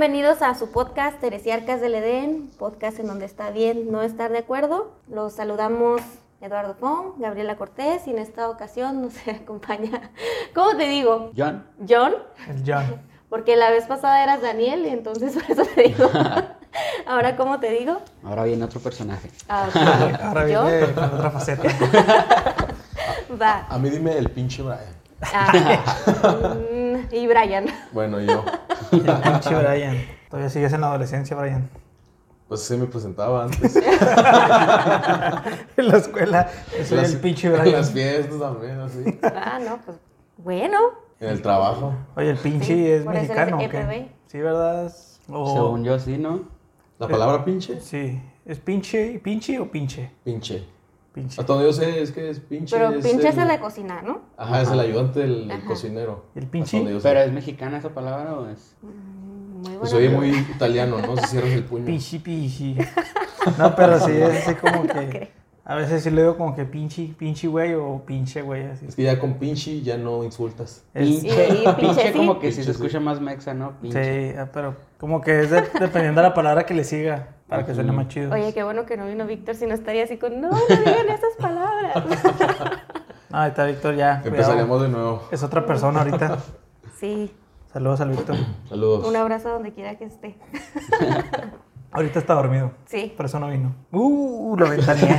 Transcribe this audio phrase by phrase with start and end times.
[0.00, 4.38] Bienvenidos a su podcast Teresiarcas del Edén, podcast en donde está bien no estar de
[4.38, 4.94] acuerdo.
[5.10, 6.00] Los saludamos
[6.40, 10.10] Eduardo Fong, Gabriela Cortés y en esta ocasión nos acompaña,
[10.54, 11.32] ¿cómo te digo?
[11.36, 11.66] John.
[11.86, 12.14] John,
[12.48, 13.02] El John.
[13.28, 16.08] porque la vez pasada eras Daniel y entonces por eso te digo.
[17.06, 18.00] Ahora, ¿cómo te digo?
[18.24, 19.30] Ahora viene otro personaje.
[19.50, 19.68] Ah.
[20.22, 21.68] Ahora viene con otra faceta.
[23.38, 23.66] Va.
[23.68, 24.96] A mí dime el pinche Brian.
[25.34, 27.66] Ah, mm, y Brian.
[27.92, 28.42] Bueno, yo.
[28.92, 29.96] El pinche Brian.
[30.28, 31.68] Todavía sigues en la adolescencia, Brian.
[32.48, 33.76] Pues sí me presentaba antes.
[35.76, 36.48] En la escuela.
[36.84, 37.72] Soy Las- el pinche En Brian.
[37.76, 39.18] las fiestas también, así.
[39.22, 39.98] Ah, no, pues
[40.38, 40.78] bueno.
[41.20, 41.94] En el trabajo.
[42.16, 43.56] Oye, el pinche Sí, es mexicano.
[43.56, 43.64] ¿o qué?
[43.66, 44.08] EPB.
[44.26, 44.86] Sí, ¿verdad?
[44.86, 46.42] Es- o- Según yo, sí, ¿no?
[46.98, 48.20] La palabra pinche, Sí.
[48.44, 50.10] ¿Es pinche, pinche o pinche?
[50.24, 50.64] pinche.
[51.12, 51.40] Pinche.
[51.40, 52.76] A donde yo sé es que es pinche.
[52.76, 54.20] Pero pinche es el- el de cocinar, ¿no?
[54.36, 55.66] Ajá, es el ayudante del, Ajá.
[55.66, 56.26] cocinero.
[56.34, 56.76] ¿Y el Hasta pinche?
[56.78, 57.08] donde yo sé.
[57.08, 58.76] Pero es mexicana esa palabra o es.
[58.82, 59.20] Mm,
[59.60, 61.16] Muy Pues oye muy italiano, ¿no?
[61.18, 61.84] Si cierras el puño.
[61.84, 62.76] Pinche, pinche.
[63.58, 65.30] No, pero sí es así como que.
[65.66, 68.64] A veces sí le digo como que pinche, pinche güey o pinche güey.
[68.64, 68.86] Así.
[68.86, 70.84] Es que ya con pinche ya no insultas.
[70.94, 71.28] Es- Pinche.
[71.28, 72.16] Y pinche, pinche sí.
[72.16, 72.70] como que si Pinche, se sí.
[72.70, 73.72] escucha más mexa, ¿no?
[73.82, 74.32] Pinche.
[74.32, 77.66] Sí, ah, pero como que es de- dependiendo de la palabra que le siga, para
[77.66, 78.32] que suene más chido.
[78.32, 81.08] Oye, qué bueno que no vino Víctor, si no estaría así con, no, no digan
[81.08, 81.96] esas palabras.
[83.30, 84.20] Ah, ahí está Víctor ya.
[84.22, 84.28] cuidado.
[84.28, 85.22] Empezaríamos de nuevo.
[85.30, 86.38] Es otra persona ahorita.
[86.98, 87.34] Sí,
[87.72, 88.36] Saludos al Víctor.
[88.68, 89.06] Saludos.
[89.06, 90.36] un abrazo donde quiera que esté.
[91.92, 92.72] Ahorita está dormido.
[92.86, 93.74] Sí, Por eso no vino.
[93.92, 95.16] Uh, lo ventaneé.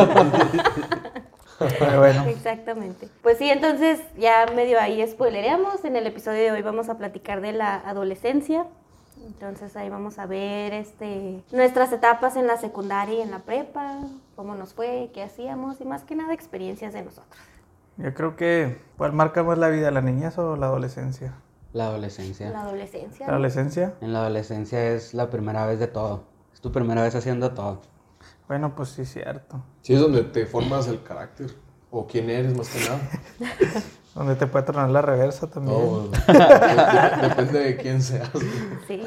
[1.79, 2.25] Pero bueno.
[2.25, 3.07] exactamente.
[3.21, 5.85] Pues sí, entonces ya medio ahí spoilereamos.
[5.85, 8.65] En el episodio de hoy vamos a platicar de la adolescencia.
[9.25, 13.99] Entonces ahí vamos a ver este, nuestras etapas en la secundaria y en la prepa,
[14.35, 17.39] cómo nos fue, qué hacíamos y más que nada experiencias de nosotros.
[17.97, 21.35] Yo creo que, ¿cuál marca más la vida, la niñez o la adolescencia?
[21.73, 22.49] La adolescencia.
[22.49, 23.27] La adolescencia.
[23.27, 23.93] La adolescencia.
[24.01, 26.25] En la adolescencia es la primera vez de todo.
[26.53, 27.81] Es tu primera vez haciendo todo.
[28.47, 29.63] Bueno, pues sí, cierto.
[29.81, 31.55] Sí, es donde te formas el carácter.
[31.89, 32.99] O quién eres, más que nada.
[34.15, 35.77] Donde te puede tornar la reversa también.
[35.77, 38.29] No, de- depende de quién seas.
[38.87, 39.01] Sí.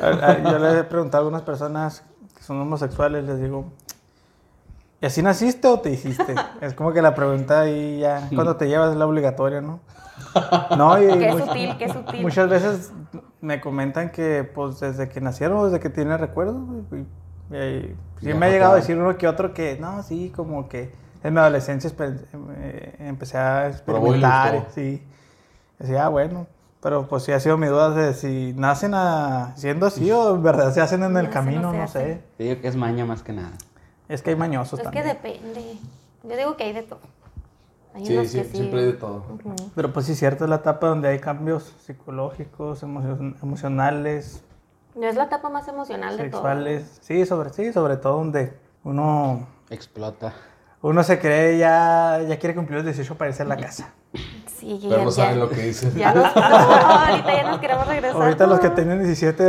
[0.44, 2.02] Yo le he preguntado a algunas personas
[2.36, 3.66] que son homosexuales, les digo,
[5.02, 6.34] ¿y así naciste o te hiciste?
[6.62, 9.80] Es como que la pregunta ahí ya, cuando te llevas es la obligatoria, ¿no?
[10.78, 12.22] No, y Qué sutil, qué sutil.
[12.22, 12.92] muchas veces
[13.42, 16.56] me comentan que pues desde que nacieron o desde que tienen recuerdos,
[16.92, 20.32] y- y- y sí me ha llegado a decir uno que otro que, no, sí,
[20.34, 20.94] como que
[21.24, 25.02] en mi adolescencia eh, empecé a experimentar, sí.
[25.78, 26.46] Decía, ah, bueno,
[26.80, 30.42] pero pues sí ha sido mi duda de si nacen a- siendo así o en
[30.42, 32.02] verdad se hacen en el Nacen o camino, se no hacen.
[32.18, 32.22] sé.
[32.38, 33.52] Te digo que es maña más que nada.
[34.08, 35.06] Es que hay mañosos Es que también.
[35.06, 35.78] depende.
[36.22, 37.00] Yo digo que hay de todo.
[37.94, 38.56] Hay Sí, unos sí, que sí.
[38.58, 39.24] siempre hay de todo.
[39.30, 39.54] Ujú.
[39.74, 44.42] Pero pues sí, es cierto, es la etapa donde hay cambios psicológicos, emo- emocionales,
[44.94, 46.42] No es la etapa más emocional de todo.
[46.42, 46.98] sexuales.
[47.00, 50.32] Sí, sobre, sí, sobre todo donde uno, Explota.
[50.88, 53.92] Uno se cree ya, ya quiere cumplir los 18 para irse a la casa.
[54.58, 55.94] Sí, Pero ya, no saben lo que dicen.
[55.94, 58.22] Ya nos, no, ahorita ya nos queremos regresar.
[58.22, 58.74] Ahorita los que No.
[58.74, 59.44] tienen 17,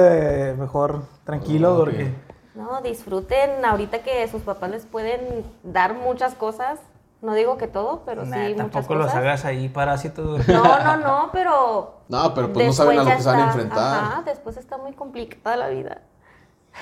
[0.51, 1.85] eh, mejor tranquilos Ok.
[1.85, 2.13] porque...
[2.56, 6.79] No, disfruten ahorita que sus papás les pueden dar muchas cosas.
[7.22, 9.19] No digo que todo, pero Nah, sí muchas tampoco los cosas.
[9.19, 10.47] hagas ahí parásitos.
[10.47, 12.02] No, no, no, pero.
[12.07, 13.78] No, pero pues no saben a lo que se van a enfrentar.
[14.03, 16.02] Ajá, después está muy complicada la vida.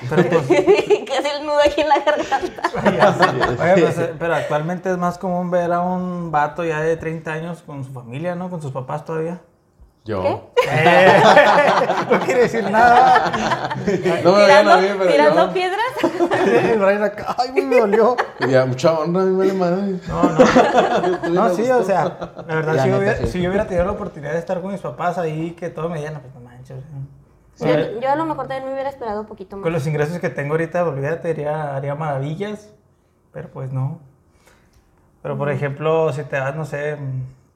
[0.09, 3.63] Pero pues, Casi el nudo aquí en la garganta.
[3.63, 7.31] Oye, pues, eh, pero actualmente es más común ver a un vato ya de 30
[7.31, 8.49] años con su familia, ¿no?
[8.49, 9.41] Con sus papás todavía.
[10.05, 10.51] Yo.
[10.69, 11.23] Eh,
[12.11, 13.69] no quiere decir nada.
[14.21, 15.53] No me vean tirando a mí, pero tirando yo.
[15.53, 16.93] piedras.
[16.93, 18.17] El acá, ay, me dolió.
[18.49, 19.99] Ya, mucha honra, a mí me vale madre.
[20.09, 21.29] No, no.
[21.29, 23.27] No, sí, o sea, la verdad, La si, yo hubiera, sí.
[23.27, 25.99] si yo hubiera tenido la oportunidad de estar con mis papás ahí, que todos me
[25.99, 26.83] digan, pues no manches.
[27.59, 29.63] Yo, yo a lo mejor también me hubiera esperado un poquito más.
[29.63, 32.73] Con los ingresos que tengo ahorita, olvídate, haría, haría maravillas,
[33.31, 33.99] pero pues no.
[35.21, 36.97] Pero por ejemplo, si te vas, no sé,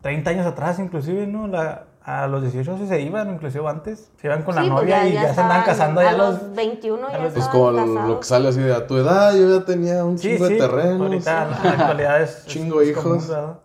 [0.01, 1.47] 30 años atrás inclusive, ¿no?
[1.47, 4.09] La, a los 18 sí se iban, inclusive antes.
[4.21, 6.13] Se iban con la Sí, pues novia y ya, se estaban andaban casando ya a
[6.13, 6.41] los...
[6.43, 8.17] los 21 ya a los- Es estaban como lo casados.
[8.19, 10.59] que sale así de a tu edad, yo ya tenía un Sí, chingo sí, de
[10.59, 11.03] terreno.
[11.05, 12.29] ahorita la actualidad es...
[12.37, 13.03] es- Chingo es hijos.
[13.03, 13.57] común.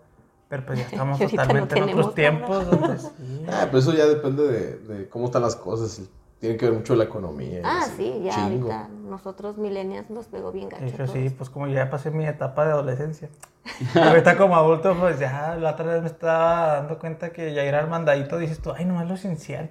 [0.49, 3.47] Pero pues ya estamos totalmente no en otros tiempos donde sí.
[3.49, 6.01] Ah, pero eso ya depende de, de cómo están las cosas.
[6.43, 7.61] Tiene que ver mucho la economía.
[7.65, 7.93] Ah, así.
[7.99, 8.67] sí, ya Chingo.
[8.73, 10.83] ahorita nosotros millennials nos pegó bien gacho.
[10.85, 13.29] De hecho, sí, pues como ya pasé mi etapa de adolescencia.
[13.95, 17.77] Ahorita como adulto, pues ya la otra vez me estaba dando cuenta que ya ir
[17.77, 19.71] al mandadito dices tú, ay, nomás lo esencial.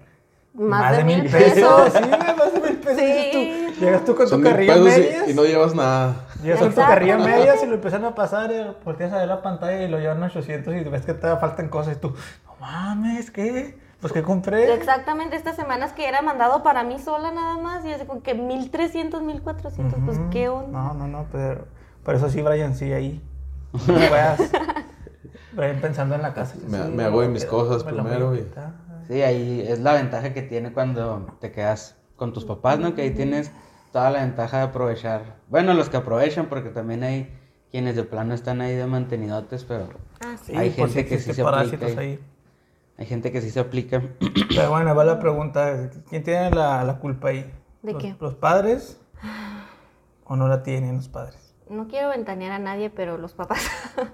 [0.54, 1.92] Más de mil pesos.
[1.94, 2.00] Sí,
[2.38, 3.00] más de mil pesos.
[3.00, 3.06] Sí.
[3.06, 3.32] dices
[3.76, 3.82] tú.
[3.86, 5.28] Llegas tú con Son tu carrilla pesos y- medias.
[5.30, 6.16] y, no llevas nada.
[6.42, 9.42] Llegas con tu carrilla medias y lo empiezan a pasar y volteas a ver la
[9.42, 12.14] pantalla y lo llevan a 800 y ves que te faltan cosas y tú,
[12.46, 13.78] no mames, ¿qué?
[14.02, 14.74] Pues que compré.
[14.74, 17.86] Exactamente estas semanas que era mandado para mí sola nada más.
[17.86, 20.00] Y así con que 1300, 1400.
[20.04, 20.30] Pues Ujú.
[20.32, 20.72] qué onda.
[20.72, 21.66] No, no, no, pero
[22.04, 23.22] por eso sí, Brian, sí, ahí.
[23.74, 24.42] No puedas.
[25.54, 26.56] Brian pensando en la casa.
[26.68, 28.46] Me- sí, me hago de mis cosas primero y-.
[29.08, 32.96] Sí, ahí es la ventaja que tiene cuando te quedas con tus papás, ¿no?
[32.96, 33.52] Que ahí tienes
[33.92, 35.36] toda la ventaja de aprovechar.
[35.50, 37.38] Bueno, los que aprovechan, porque también hay
[37.72, 39.88] quienes de plano están ahí de mantenidotes, pero
[40.24, 40.52] Ah, sí.
[40.52, 42.20] Sí, Hay gente si que sí se parásitos aplica ahí.
[42.98, 44.02] Hay gente que sí se aplica.
[44.50, 47.52] Pero bueno, va la pregunta, ¿quién tiene la, la culpa ahí?
[47.82, 48.16] ¿De ¿Los, qué?
[48.20, 49.00] ¿Los padres
[50.26, 51.56] o no la tienen los padres?
[51.70, 53.66] No quiero ventanear a nadie, pero los papás.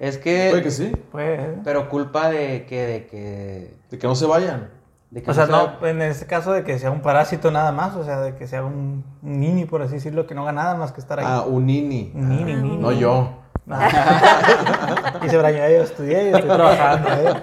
[0.00, 0.92] Es que, Puede que sí.
[1.12, 4.70] Pues, pero culpa de que, de que, De que no se vayan.
[5.10, 7.70] de que o sea, se- no, en ese caso de que sea un parásito nada
[7.70, 10.50] más, o sea, de que sea un, un nini, por así decirlo, que no haga
[10.52, 11.24] nada más que estar ahí.
[11.28, 12.10] Ah, un nini.
[12.12, 12.76] Un nini, un nini.
[12.78, 13.38] No yo.
[15.22, 17.08] Dice Brian, yo estudié y estoy trabajando.
[17.10, 17.34] ¿eh?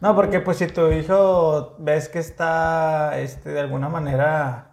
[0.00, 4.72] No, porque pues si tu hijo ves que está este, de alguna manera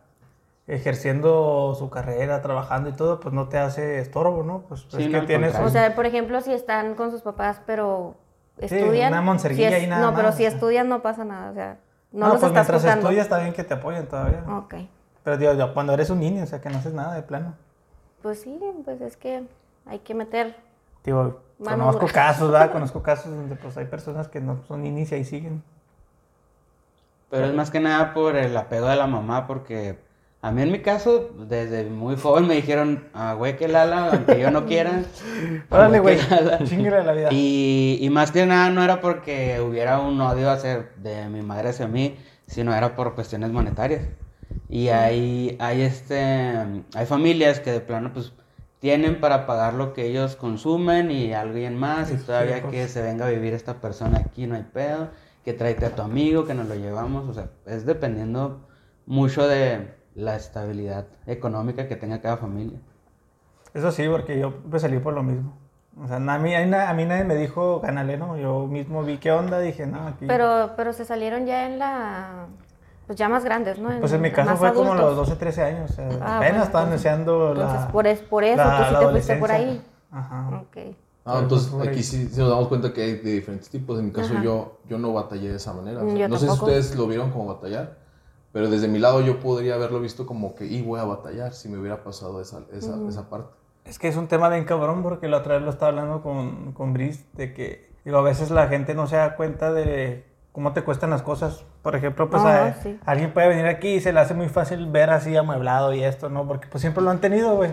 [0.68, 4.62] ejerciendo su carrera, trabajando y todo, pues no te hace estorbo, ¿no?
[4.68, 5.56] Pues Sí, es no, que tienes...
[5.60, 8.16] o sea, por ejemplo, si están con sus papás, pero
[8.60, 9.12] Sí, estudian.
[9.18, 10.56] una si es- y nada No, pero más, si o sea.
[10.56, 11.52] estudian no pasa nada.
[11.52, 11.78] O sea,
[12.12, 14.44] no, no, los pues estás mientras estudias está bien que te apoyen todavía.
[14.58, 14.76] Ok.
[15.24, 17.56] Pero digo, cuando eres un niño, o sea, que no haces nada de plano.
[18.22, 19.44] Pues sí, pues es que
[19.86, 20.56] hay que meter.
[21.04, 22.14] Digo, Mano conozco dura.
[22.14, 22.72] casos, ¿verdad?
[22.74, 25.64] Conozco casos donde pues hay personas que no son ninis y siguen.
[27.30, 29.98] Pero es más que nada por el apego de la mamá, porque
[30.42, 34.40] a mí en mi caso, desde muy joven me dijeron, ah, güey, que Lala, aunque
[34.40, 35.04] yo no quiera.
[35.70, 36.20] Órale, güey,
[36.66, 37.30] chingale la vida.
[37.32, 41.70] Y, y más que nada no era porque hubiera un odio hacia, de mi madre
[41.70, 44.04] hacia mí, sino era por cuestiones monetarias.
[44.70, 46.22] Y hay, hay, este,
[46.94, 48.34] hay familias que de plano pues
[48.84, 53.28] tienen para pagar lo que ellos consumen y alguien más y todavía que se venga
[53.28, 55.08] a vivir esta persona aquí no hay pedo,
[55.46, 58.68] que tráete a tu amigo, que nos lo llevamos, o sea, es dependiendo
[59.06, 62.78] mucho de la estabilidad económica que tenga cada familia.
[63.74, 65.54] Eso sí, porque yo pues salí por lo mismo.
[65.98, 68.36] O sea, a mí, a mí- a mí nadie me dijo, gánale, ¿no?
[68.38, 70.26] Yo mismo vi qué onda, dije, no, aquí...
[70.28, 72.48] Pero, pero se salieron ya en la.
[73.08, 73.90] Pues ya más grandes, ¿no?
[74.00, 75.18] Pues en mi caso fue como adultos.
[75.18, 75.92] los 12, 13 años.
[75.92, 77.88] Sea, Ah, apenas bueno, estaban deseando Entonces, la...
[77.92, 79.86] por, es, por eso la- tú sí la te fuiste por ahí.
[80.12, 80.62] Ajá.
[80.62, 80.78] Ok.
[81.26, 83.98] Ah, entonces aquí sí, sí nos damos cuenta que hay de diferentes tipos.
[84.00, 84.44] En mi caso Ajá.
[84.44, 86.02] yo, yo no batallé de esa manera.
[86.04, 86.66] o sea, Yo no sé si tampoco.
[86.72, 87.98] ustedes lo vieron como batallar,
[88.52, 91.70] pero desde mi lado yo podría haberlo visto como que, y voy a batallar si
[91.70, 93.50] me hubiera pasado esa, esa, esa parte.
[93.86, 96.72] Es que es un tema bien cabrón porque la otra vez lo estaba hablando con,
[96.74, 100.72] con Brice de que, digo, a veces la gente no se da cuenta de cómo
[100.74, 101.66] te cuestan las cosas.
[101.84, 102.98] Por ejemplo, pues Ajá, a- sí.
[103.06, 106.30] alguien puede venir aquí y se le hace muy fácil ver así amueblado y esto,
[106.30, 106.48] ¿no?
[106.48, 107.72] Porque pues siempre lo han tenido, güey.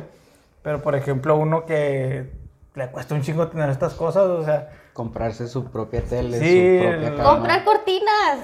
[0.62, 2.31] Pero por ejemplo, uno que
[2.75, 6.91] le cuesta un chingo tener estas cosas, o sea, Comprarse su propia tele, Sí, su
[6.91, 7.31] propia cama.
[7.31, 8.39] ¡Comprar cortinas!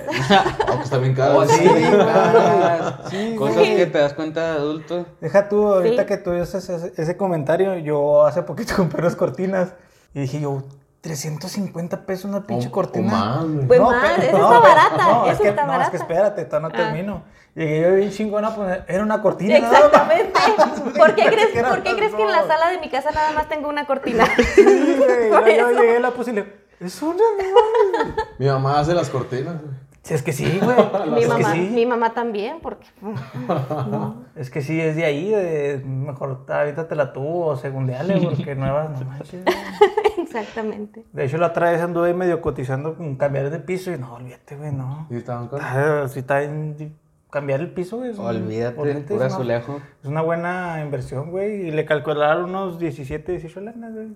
[0.69, 1.39] Aunque está bien caro.
[1.39, 2.95] Oh, sí, caras.
[3.11, 3.77] Sí, Cosas sí.
[3.77, 5.07] que te das cuenta de adulto.
[5.21, 6.09] Deja tú, ahorita Sí.
[6.09, 9.75] que tú dices ese, ese comentario, yo hace poquito compré unas cortinas
[10.15, 10.63] y dije yo,
[11.11, 13.11] 350 pesos una pinche O- o cortina.
[13.13, 13.67] más, güey.
[13.67, 15.97] Pues más, pero- esa está barata, no, esa es que, está no, es que barata.
[15.97, 16.77] espérate, todavía no Ah.
[16.77, 17.23] termino.
[17.55, 19.59] Llegué yo bien chingona, pues era una cortina.
[19.61, 19.85] nada más.
[19.85, 20.41] Exactamente.
[20.99, 23.11] ¿Por qué crees, que ¿por qué más crees que en la sala de mi casa
[23.13, 24.27] nada más tengo una cortina?
[24.55, 24.63] Sí,
[25.31, 25.81] güey, yo, eso.
[25.81, 28.15] llegué, la puse y le, es una, no mames".
[28.39, 29.55] Mi mamá hace las cortinas.
[29.63, 29.86] güey.
[30.07, 30.77] Sí, Es que sí, güey.
[31.11, 31.71] mi, es mamá, que sí.
[31.75, 32.87] mi mamá también, porque
[34.37, 38.55] Es que sí, es de ahí, de, mejor ahorita te la tuvo o segundeale, porque
[38.55, 39.43] nuevas no manches.
[39.45, 39.57] güey.
[40.19, 41.05] exactamente.
[41.13, 44.57] De hecho, la otra vez anduve medio cotizando con cambiar de piso y no, olvídate,
[44.57, 45.07] güey, no.
[45.11, 45.65] ¿Y estaban caros?
[45.69, 46.95] Ah, Si está en
[47.31, 48.13] cambiar el piso, güey.
[48.17, 49.81] Olvídate, olvídate, puro es una- azulejo.
[50.03, 51.67] Es una buena inversión, güey.
[51.67, 54.09] Y le calcularon unos 17, 18 lanas, güey.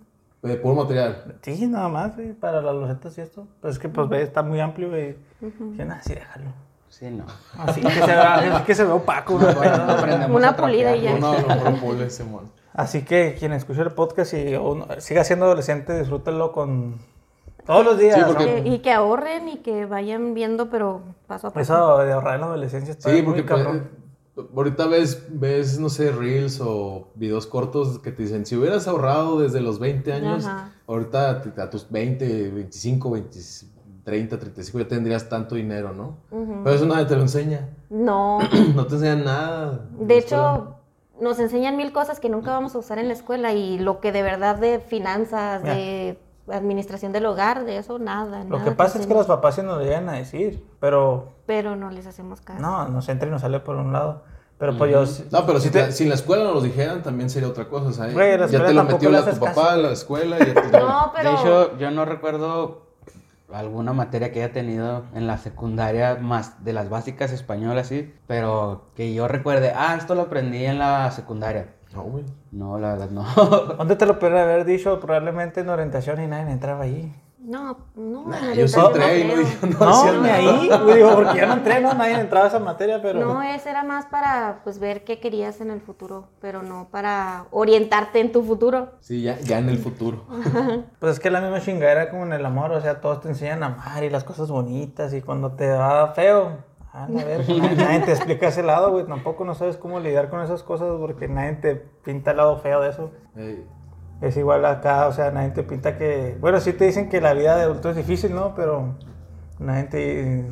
[0.42, 1.36] De puro material.
[1.42, 3.46] Sí, nada más, güey, para las losetas y esto.
[3.60, 5.16] Pues es que, pues, ve, está muy amplio, güey.
[5.40, 6.52] Dije, nada, sí, déjalo.
[6.88, 7.24] Sí, no.
[7.58, 9.54] Así que se vea, es que se ve opaco, güey.
[9.54, 11.18] No Una pulida y ya.
[11.18, 12.50] No, no, no, pule ese mon.
[12.72, 16.96] Así que quien escuche el podcast y uno- siga siendo adolescente, disfrútenlo con
[17.66, 18.16] todos los días.
[18.18, 18.66] Sí, porque- ¿no?
[18.74, 21.60] Y que ahorren y que vayan viendo, pero paso a paso.
[21.74, 23.90] Eso de ahorrar en la adolescencia está Sí, muy porque cabrón.
[24.54, 29.38] Ahorita ves, ves, no sé, reels o videos cortos que te dicen, si hubieras ahorrado
[29.40, 30.72] desde los 20 años, Ajá.
[30.86, 33.38] ahorita a tus 20, 25, 20,
[34.04, 36.16] 30, 35 ya tendrías tanto dinero, ¿no?
[36.64, 37.68] Pero eso nadie te lo enseña.
[37.90, 38.38] No,
[38.74, 39.86] No te enseñan nada.
[39.98, 40.54] de escuela.
[40.54, 40.74] hecho,
[41.20, 44.10] nos enseñan mil cosas que nunca vamos a usar en la escuela y lo que
[44.12, 46.18] de verdad de finanzas, de
[46.48, 48.42] administración del hogar, de eso, nada.
[48.44, 51.74] Lo nada que pasa es que los papás sí nos llegan a decir, pero Pero
[51.74, 52.60] no les hacemos caso.
[52.62, 54.22] no, nos entra y nos sale por un lado.
[54.56, 55.26] Pero pues yo...
[55.32, 58.08] No, pero si, te- si en la escuela nos lo dijeran, también sería otra cosa,
[58.08, 59.70] en la ya te lo metió la, tu papá caso.
[59.70, 60.70] a la escuela y ya te...
[60.78, 61.30] No, pero...
[61.30, 62.86] De hecho, yo no recuerdo
[63.52, 68.84] alguna materia que haya tenido en la secundaria más de las básicas españolas, sí, pero
[68.94, 71.74] que yo recuerde, ah, esto lo aprendí en la secundaria.
[71.92, 72.24] No, güey.
[72.52, 73.24] No, la verdad no.
[73.76, 75.00] ¿Dónde te lo pueden haber dicho?
[75.00, 77.12] Probablemente en orientación y nadie entraba ahí.
[77.50, 78.28] No, no.
[78.28, 80.34] Nah, yo sí entré y no, yo no, No, nada.
[80.36, 83.18] ahí, güey, digo, porque yo no entré, no, nadie entraba a esa materia, pero...
[83.18, 87.46] No, ese era más para pues ver qué querías en el futuro, pero no para
[87.50, 88.92] orientarte en tu futuro.
[89.00, 90.26] Sí, ya, ya en el futuro.
[91.00, 93.64] Pues es que la misma chingadera como en el amor, o sea, todos te enseñan
[93.64, 96.58] a amar y las cosas bonitas y cuando te va feo,
[96.92, 100.30] ah, a ver, nadie, nadie te explica ese lado, güey, tampoco no sabes cómo lidiar
[100.30, 103.10] con esas cosas porque nadie te pinta el lado feo de eso.
[103.34, 103.66] Ey,
[104.20, 107.32] Es igual acá, o sea, nadie te pinta que, bueno, sí te dicen que la
[107.32, 108.54] vida de adulto es difícil, ¿no?
[108.54, 108.94] Pero
[109.58, 110.44] nadie te,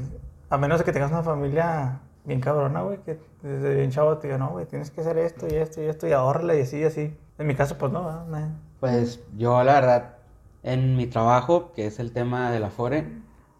[0.49, 4.29] a menos de que tengas una familia bien cabrona, güey, que desde bien chavo te
[4.29, 6.79] diga, no, güey, tienes que hacer esto y esto y esto y ahorrarle y así
[6.79, 7.17] y así.
[7.39, 8.25] En mi caso, pues no.
[8.27, 8.53] Nadie.
[8.81, 10.15] Pues yo la verdad,
[10.63, 13.07] en mi trabajo, que es el tema de la FORE,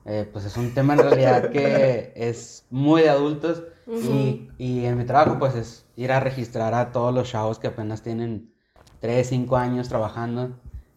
[0.05, 4.97] eh, pues es un tema en realidad que es muy de adultos y, y en
[4.97, 8.51] mi trabajo pues es ir a registrar a todos los chavos que apenas tienen
[9.01, 10.51] 3, 5 años trabajando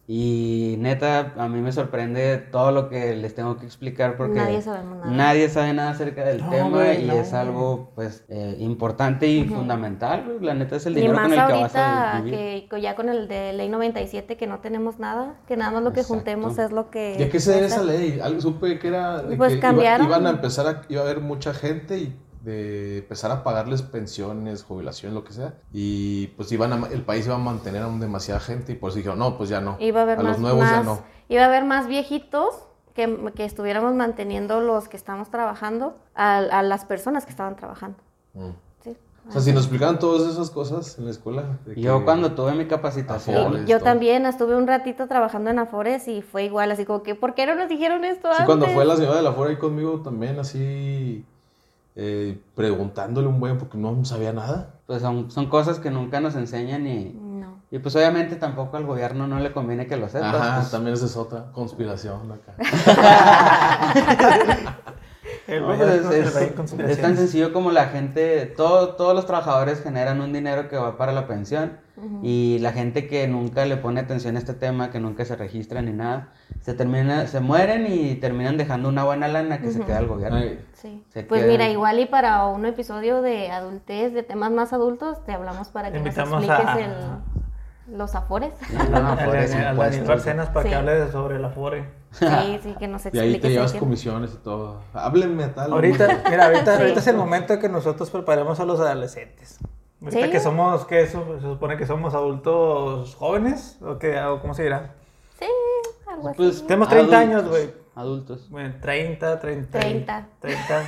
[0.08, 4.60] y neta a mí me sorprende todo lo que les tengo que explicar porque Nadie
[4.60, 5.10] sabemos nada.
[5.12, 9.28] nadie sabe nada acerca del No, tema güey, y no, es algo pues eh, importante
[9.28, 10.40] y fundamental, güey.
[10.40, 12.68] la neta es el Y dinero más con el que vas a vivir.
[12.68, 15.92] que ya con el de ley 97 que no tenemos nada, que nada más lo
[15.92, 16.14] que Exacto.
[16.16, 17.16] juntemos es lo que...
[17.18, 18.18] ¿Y a qué se debe esa ley?
[18.20, 20.06] Algo supe que era de Pues que iba- cambiaron.
[20.08, 24.62] iban a empezar a, iba a haber mucha gente y de empezar a pagarles pensiones,
[24.64, 25.54] jubilación, lo que sea.
[25.72, 28.90] Y pues iban a, el país iba a mantener a un- demasiada gente y por
[28.90, 29.76] eso dijeron, no, pues ya no.
[29.78, 31.00] Iba a haber a más, los nuevos ya más- no.
[31.28, 32.48] iba a haber más viejitos
[32.94, 37.96] que, que estuviéramos manteniendo los que estamos trabajando a, a las personas que estaban trabajando.
[38.34, 38.48] Mm.
[38.82, 38.96] ¿sí?
[39.28, 41.58] O sea, si nos explicaban todas esas cosas en la escuela.
[41.64, 43.84] de Yo que- cuando tuve mi capacitación, Afores, Yo todo.
[43.84, 47.46] también estuve un ratito trabajando en Afores y fue igual, así como que, ¿por qué
[47.46, 48.46] no nos dijeron esto Sí, antes?
[48.46, 51.24] cuando fue la señora de la fuera ahí conmigo también así
[51.96, 54.74] eh, preguntándole un buen porque no sabía nada.
[54.86, 57.58] pues son, son cosas que nunca nos enseñan y, No.
[57.70, 60.34] y pues obviamente tampoco al gobierno no le conviene que lo sepas.
[60.34, 62.54] Ajá, pues, también esa es otra conspiración acá.
[65.48, 70.32] El no, pues, es- tan sencillo como la gente, todo- todos los trabajadores generan un
[70.32, 71.78] dinero que va para la pensión
[72.22, 75.82] y la gente que nunca le pone atención a este tema, que nunca se registra
[75.82, 79.98] ni nada, se termina, se mueren y terminan dejando una buena lana que se queda
[79.98, 80.38] al gobierno.
[80.38, 81.04] Ay, Sí.
[81.10, 85.24] Se Pues queda- mira, igual y para un episodio de adultez, de temas más adultos,
[85.24, 88.52] te hablamos para que Invitamos nos expliques a- el- los afores.
[88.90, 89.56] No, al- impuestos.
[89.78, 90.68] Daniel Barcenas para Sí.
[90.70, 91.88] que hable sobre la FORE.
[92.10, 92.26] Sí,
[92.62, 93.34] sí, que nos Y expliques.
[93.34, 94.80] ahí te llevas el- comisiones y todo.
[94.92, 95.72] Háblenme tal.
[95.72, 96.82] Ahorita, mira, ahorita, Sí.
[96.82, 99.58] ahorita es el momento que nosotros preparemos a los adolescentes.
[100.02, 100.30] Ahorita Sí.
[100.32, 104.94] que somos, que se supone que somos adultos jóvenes, o que, o cómo se dirá.
[105.38, 105.46] Sí,
[106.08, 106.36] algo así.
[106.38, 107.81] Pues, Tenemos 30 años, adultos, güey.
[107.94, 108.48] Adultos.
[108.50, 109.78] Bueno, 30, 30.
[109.78, 110.26] 30.
[110.40, 110.84] 30.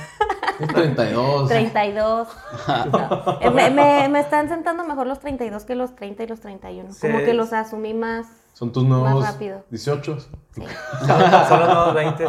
[0.59, 1.49] Un 32.
[1.49, 2.27] 32.
[2.91, 6.39] No, eh, me, me, me están sentando mejor los 32 que los 30 y los
[6.39, 6.89] 31.
[6.99, 7.25] Como Sí.
[7.25, 8.27] que los asumí más.
[8.53, 9.63] Son tus nuevos Más rápido.
[9.69, 10.19] 18.
[10.19, 10.27] Sí.
[10.99, 11.07] Son,
[11.47, 12.27] son los nuevos 20.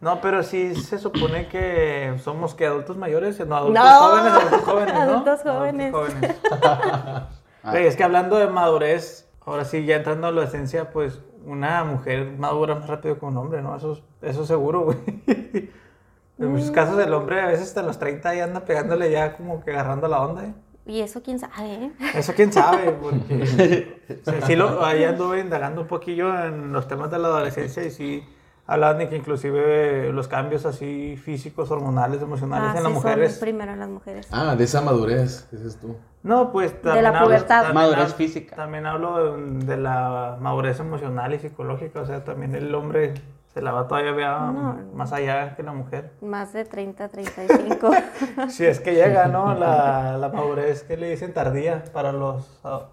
[0.00, 3.90] No, pero sí se supone que somos que adultos mayores, no, adultos No.
[4.00, 5.00] jóvenes, adultos jóvenes, ¿no?
[5.00, 5.92] Adultos jóvenes.
[5.92, 6.36] jóvenes.
[7.64, 11.84] Güey, es que hablando de madurez, ahora sí, ya entrando a la adolescencia, pues una
[11.84, 13.76] mujer madura más rápido que un hombre, ¿no?
[13.76, 14.98] Eso, es- eso es seguro, güey.
[16.36, 19.62] En muchos casos el hombre a veces hasta los 30 ya anda pegándole ya como
[19.62, 20.52] que agarrando la onda, ¿eh?
[20.84, 21.92] Y eso quién sabe, ¿eh?
[22.12, 27.10] Eso quién sabe, porque sí, sí lo, ahí anduve indagando un poquillo en los temas
[27.12, 28.24] de la adolescencia y sí
[28.66, 33.10] hablaban de que inclusive los cambios así físicos, hormonales, emocionales Ah, en las sí, son
[33.10, 33.38] mujeres.
[33.38, 34.28] primero en las mujeres.
[34.32, 35.96] Ah, de esa madurez, dices tú.
[36.22, 37.62] No, pues también la hablo- pubertad.
[37.64, 38.56] también Madurez hablo- física.
[38.56, 43.14] También hablo de, de la madurez emocional y psicológica, o sea, también el hombre
[43.52, 44.78] se la va todavía vea No.
[44.94, 46.10] más allá que la mujer.
[46.22, 47.90] Más de 30, 35.
[48.48, 49.54] Si es que llega, ¿no?
[49.54, 52.44] La, la madurez que le dicen tardía para los,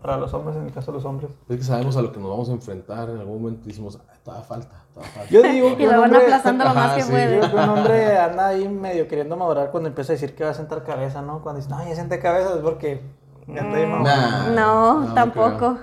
[0.01, 1.31] para los hombres, en el caso de los hombres.
[1.49, 3.09] Es que sabemos a lo que nos vamos a enfrentar.
[3.09, 4.80] En algún momento decimos, "Ah, todavía falta.
[5.29, 7.07] Yo digo que y un lo van hombre, aplazando lo más que sí.
[7.09, 7.39] yo puede.
[7.39, 10.53] que un hombre anda ahí medio queriendo madurar cuando empieza a decir que va a
[10.53, 11.41] sentar cabeza, ¿no?
[11.41, 13.01] Cuando dice, no, ya senté cabeza es porque
[13.47, 14.03] ya ahí Mm.
[14.03, 15.77] Nah, No, tampoco.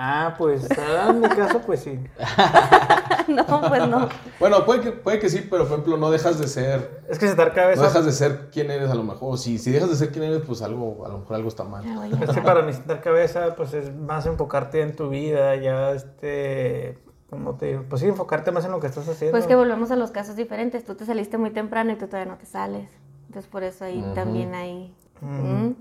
[0.00, 1.98] Ah, pues ah, en mi caso, pues sí.
[3.28, 4.08] No, pues no.
[4.40, 7.02] Bueno, puede que, puede que sí, pero por ejemplo, no dejas de ser.
[7.08, 7.82] Es que sentar cabeza.
[7.82, 9.36] No dejas de ser quien eres a lo mejor.
[9.36, 11.84] Si, si dejas de ser quien eres, pues algo, a lo mejor algo está mal.
[11.86, 12.08] Ah.
[12.22, 16.96] Es que para mí sentar cabeza, pues es más enfocarte en tu vida, ya este,
[17.30, 19.32] como te digo, pues sí, enfocarte más en lo que estás haciendo.
[19.32, 20.84] Pues que volvemos a los casos diferentes.
[20.84, 22.88] Tú te saliste muy temprano y tú todavía no te sales.
[23.26, 24.94] Entonces por eso ahí también hay...
[25.20, 25.72] Mm,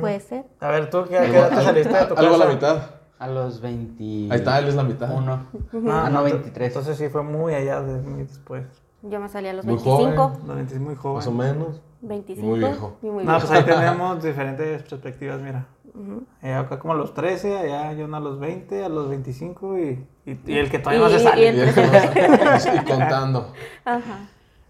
[0.00, 0.44] Puede ser.
[0.60, 2.82] A ver, tú, ¿qué, edad te saliste de tu Algo a la mitad.
[3.18, 4.02] A los 20.
[4.04, 5.10] Ahí está, él es la mitad.
[5.16, 5.46] Uno.
[5.88, 6.68] Ah, Ah, no, ento- 23.
[6.68, 8.64] Entonces sí fue muy allá de muy después.
[9.02, 10.22] Yo me salí a los Muy 25.
[10.28, 10.46] joven.
[10.46, 11.16] Los 20 es muy joven.
[11.16, 11.80] Más o menos.
[12.02, 12.46] 25.
[12.48, 12.96] Muy viejo.
[13.02, 13.46] y muy No, viejo.
[13.48, 15.66] pues ahí tenemos diferentes perspectivas, mira.
[16.40, 20.06] Allá acá como a los 13, allá yo a los 20, a los 25 y,
[20.26, 21.42] y, y el que todavía no Y- se y sale.
[21.42, 23.52] Y, el no- contando.
[23.84, 24.28] Ajá.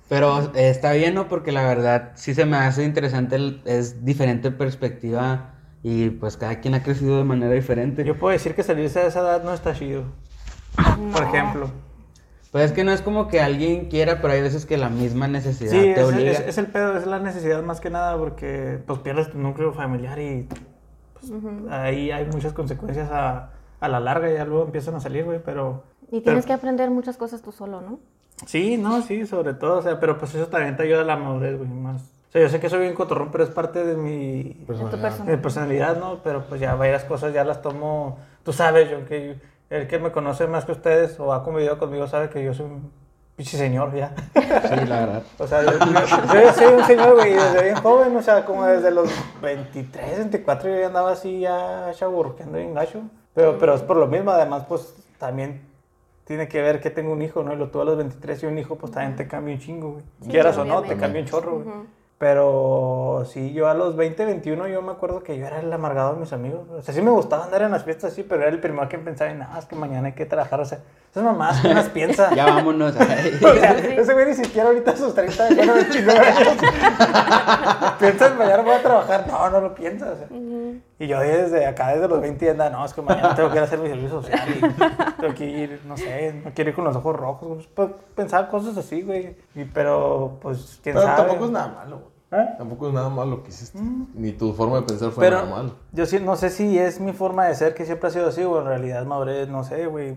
[0.09, 1.29] Pero eh, está bien, ¿no?
[1.29, 6.61] Porque la verdad sí se me hace interesante, el- es diferente perspectiva y pues cada
[6.61, 8.05] quien ha crecido de manera diferente.
[8.05, 10.05] Yo puedo decir que salirse de esa edad no está chido.
[11.13, 11.71] Por ejemplo.
[12.51, 15.27] Pues es que no es como que alguien quiera, pero hay veces que la misma
[15.29, 16.31] necesidad Sí, te es, obliga.
[16.33, 19.73] es- es el pedo, es la necesidad más que nada porque pues pierdes tu núcleo
[19.73, 20.47] familiar y
[21.29, 23.51] pues, ahí hay muchas consecuencias a,
[23.81, 25.83] a la larga y ya luego empiezan a salir, güey, pero...
[26.11, 27.99] Y tienes que aprender muchas cosas tú solo, ¿no?
[28.47, 31.17] Sí, no, sí, sobre todo, o sea, pero pues eso también te ayuda a la
[31.17, 32.03] madurez, güey, más.
[32.29, 34.67] O sea, yo sé que soy bien cotorrón, pero es parte de mi, De tu
[34.67, 35.01] Personalidad.
[35.01, 35.43] persona.
[35.43, 36.21] personalidad, ¿no?
[36.25, 38.19] Pero pues ya varias cosas ya las tomo...
[38.43, 39.37] Tú sabes, yo que
[39.71, 42.67] el que me conoce más que ustedes o ha convivido conmigo sabe que yo soy
[42.67, 42.91] un
[43.43, 44.13] pinche señor ya.
[44.35, 45.23] Sí, la verdad.
[45.39, 48.65] O sea, yo, yo- yo soy un señor, güey, desde bien joven, o sea, como
[48.65, 49.11] desde los
[49.43, 53.01] 23, 24 yo ya andaba así ya chaburqueando bien gacho.
[53.35, 55.63] Pero, pero es por lo mismo, además, pues también
[56.25, 57.53] tiene que ver que tengo un hijo, ¿no?
[57.53, 59.93] Y lo tuve a los 23 y un hijo, pues también te cambia un chingo,
[59.93, 60.05] güey.
[60.23, 61.67] Sí, Quieras o no, te cambia un chorro, güey.
[61.69, 61.87] Ujú.
[62.19, 66.15] Pero sí, yo a los 20, 21, yo me acuerdo que yo era el amargado
[66.15, 66.69] de mis amigos.
[66.71, 68.97] O sea, sí me gustaba andar en las fiestas, sí, pero era el primero que
[68.99, 70.61] pensaba en, nada, es que mañana hay que trabajar.
[70.61, 70.79] O sea,
[71.13, 72.31] esas mamás unas piensa.
[72.35, 72.95] Ya vámonos.
[73.01, 73.05] O
[73.55, 76.13] sea, ese güey ni siquiera ahorita a sus 30 años no me chingó.
[77.99, 79.27] ¿Piensas mañana voy a trabajar?
[79.29, 80.09] No, no lo piensas.
[80.11, 80.29] o sea.
[80.99, 83.61] Y yo desde acá, desde los 20, anda, no, es que mañana tengo que ir
[83.63, 84.41] a hacer mi servicio social.
[84.49, 87.69] Y tengo que ir, no sé, no quiero ir con los ojos rojos.
[87.75, 89.37] Pues, pensaba cosas así, güey.
[89.55, 91.17] Y, pero, pues, quién Pero sabe.
[91.23, 92.13] tampoco es nada malo, güey.
[92.43, 92.49] ¿Eh?
[92.57, 93.79] Tampoco es nada malo lo que hiciste.
[94.15, 95.75] Ni tu forma de pensar fue Pero nada malo.
[95.93, 98.43] yo sí, no sé si es mi forma de ser que siempre ha sido así
[98.43, 100.17] o en realidad madurez, no sé, güey.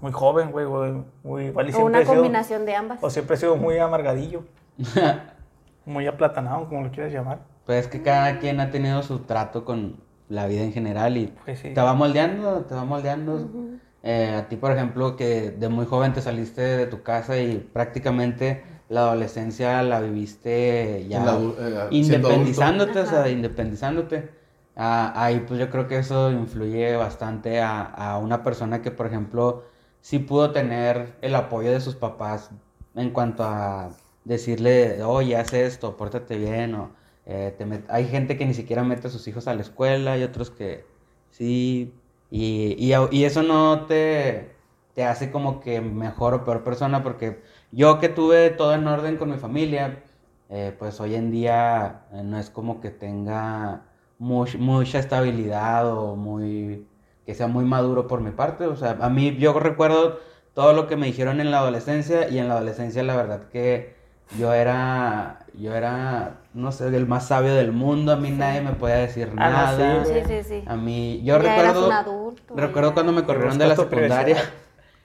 [0.00, 0.92] Muy joven, güey, güey.
[1.24, 2.98] Muy, igual y O una sido- combinación de ambas.
[3.02, 4.44] O siempre he sido muy amargadillo.
[5.84, 7.38] muy aplatanado, como lo quieras llamar.
[7.64, 9.96] Pues es que cada quien ha tenido su trato con
[10.28, 11.72] la vida en general y Pues sí.
[11.74, 13.48] te va moldeando, te va moldeando.
[14.02, 17.58] Eh, a ti, por ejemplo, que de muy joven te saliste de tu casa y
[17.72, 24.30] prácticamente la adolescencia la viviste ya la eh, independizándote, o sea, independizándote.
[24.76, 29.06] Ah, ahí pues yo creo que eso influye bastante a, a una persona que, por
[29.06, 29.64] ejemplo,
[30.06, 32.50] sí pudo tener el apoyo de sus papás
[32.94, 33.90] en cuanto a
[34.24, 36.90] decirle, oye, haz esto, pórtate bien, o
[37.26, 37.56] eh,
[37.88, 40.84] hay gente que ni siquiera mete a sus hijos a la escuela y otros que
[41.30, 41.92] sí,
[42.30, 44.54] y, y, eso no te,
[44.94, 47.42] te hace como que mejor o peor persona, porque
[47.72, 50.04] yo que tuve todo en orden con mi familia,
[50.50, 53.82] eh, pues hoy en día eh, no es como que tenga
[54.20, 56.86] much- mucha estabilidad o muy
[57.26, 58.66] que sea muy maduro por mi parte.
[58.66, 60.20] O sea, a mí yo recuerdo
[60.54, 63.94] todo lo que me dijeron en la adolescencia y en la adolescencia la verdad que
[64.38, 68.12] yo era, yo era, no sé, el más sabio del mundo.
[68.12, 70.04] A mí nadie me podía decir Ah, nada.
[70.04, 70.64] sí, Sí, sí.
[70.66, 72.94] A mí, yo Ya eras recuerdo, un adulto, recuerdo ya.
[72.94, 74.36] cuando me corrieron de la secundaria,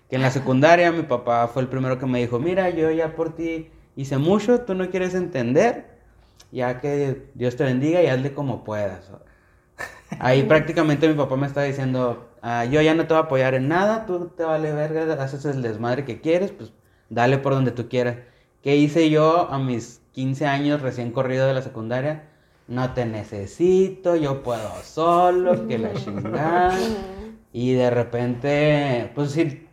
[0.09, 3.15] que en la secundaria mi papá fue el primero que me dijo, mira, yo ya
[3.15, 5.85] por ti hice mucho, tú no quieres entender,
[6.51, 9.11] ya que Dios te bendiga y hazle como puedas.
[10.23, 13.55] Ahí prácticamente mi papá me está diciendo, "Ah, yo ya no te voy a apoyar
[13.55, 16.71] en nada, tú te vale verga, haces el desmadre que quieres, pues
[17.09, 18.17] dale por donde tú quieras.
[18.61, 22.29] ¿Qué hice yo a mis 15 años recién corrido de la secundaria?
[22.67, 26.77] No te necesito, yo puedo solo, que la chingada.
[27.51, 29.67] Y de repente, pues sí,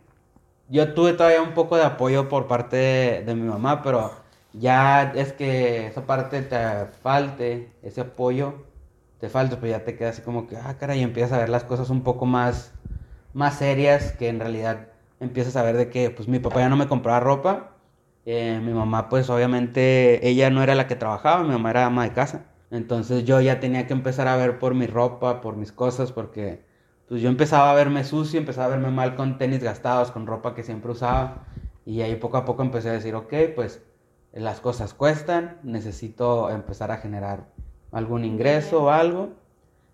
[0.67, 4.13] yo tuve todavía un poco de apoyo por parte de, de mi mamá, pero
[4.53, 6.57] ya es que esa parte te
[7.03, 8.67] falte, ese apoyo
[9.19, 11.49] te falta, pues ya te queda así como que, ah, caray, y empiezas a ver
[11.49, 12.73] las cosas un poco más,
[13.33, 14.87] más serias, que en realidad
[15.19, 17.75] empiezas a ver de que, pues mi papá ya no me compraba ropa,
[18.25, 22.03] eh, mi mamá, pues obviamente, ella no era la que trabajaba, mi mamá era ama
[22.03, 22.45] de casa.
[22.71, 26.63] Entonces yo ya tenía que empezar a ver por mi ropa, por mis cosas, porque
[27.07, 30.53] pues yo empezaba a verme sucio, empezaba a verme mal con tenis gastados, con ropa
[30.53, 31.47] que siempre usaba.
[31.85, 33.81] Y ahí poco a poco empecé a decir, ok, pues
[34.31, 37.47] las cosas cuestan, necesito empezar a generar
[37.91, 39.29] algún ingreso o algo.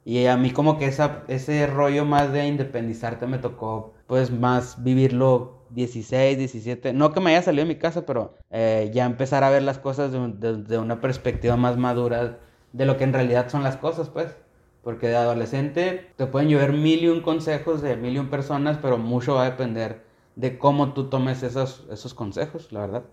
[0.05, 4.83] Y a mí como que esa, ese rollo más de independizarte me tocó pues más
[4.83, 9.43] vivirlo 16, 17, no que me haya salido de mi casa, pero eh, ya empezar
[9.43, 12.37] a ver las cosas de, de- de una perspectiva más madura
[12.73, 14.35] de lo que en realidad son las cosas, pues.
[14.83, 18.77] Porque de adolescente te pueden llover mil y un consejos de mil y un personas,
[18.81, 20.03] pero mucho va a depender
[20.35, 23.03] de cómo tú tomes esos, esos consejos, la verdad.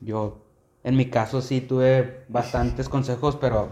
[0.00, 0.38] Yo,
[0.84, 3.70] en mi caso, sí tuve bastantes consejos, pero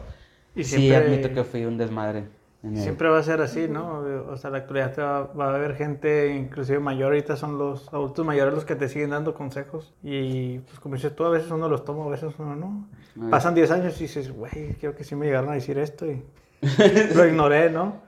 [0.54, 2.28] Y sí admito que fui un desmadre.
[2.64, 4.00] en el- Siempre va a ser así, ¿no?
[4.30, 7.86] O sea, la actualidad te va, va a haber gente, inclusive mayor, ahorita son los
[7.94, 9.94] adultos mayores los que te siguen dando consejos.
[10.02, 12.88] Y pues como dices tú, a veces uno los toma, a veces uno no.
[13.22, 13.30] Ay.
[13.30, 16.22] Pasan 10 años y dices, güey, creo que sí me llegaron a decir esto y
[17.14, 18.00] lo ignoré, ¿no?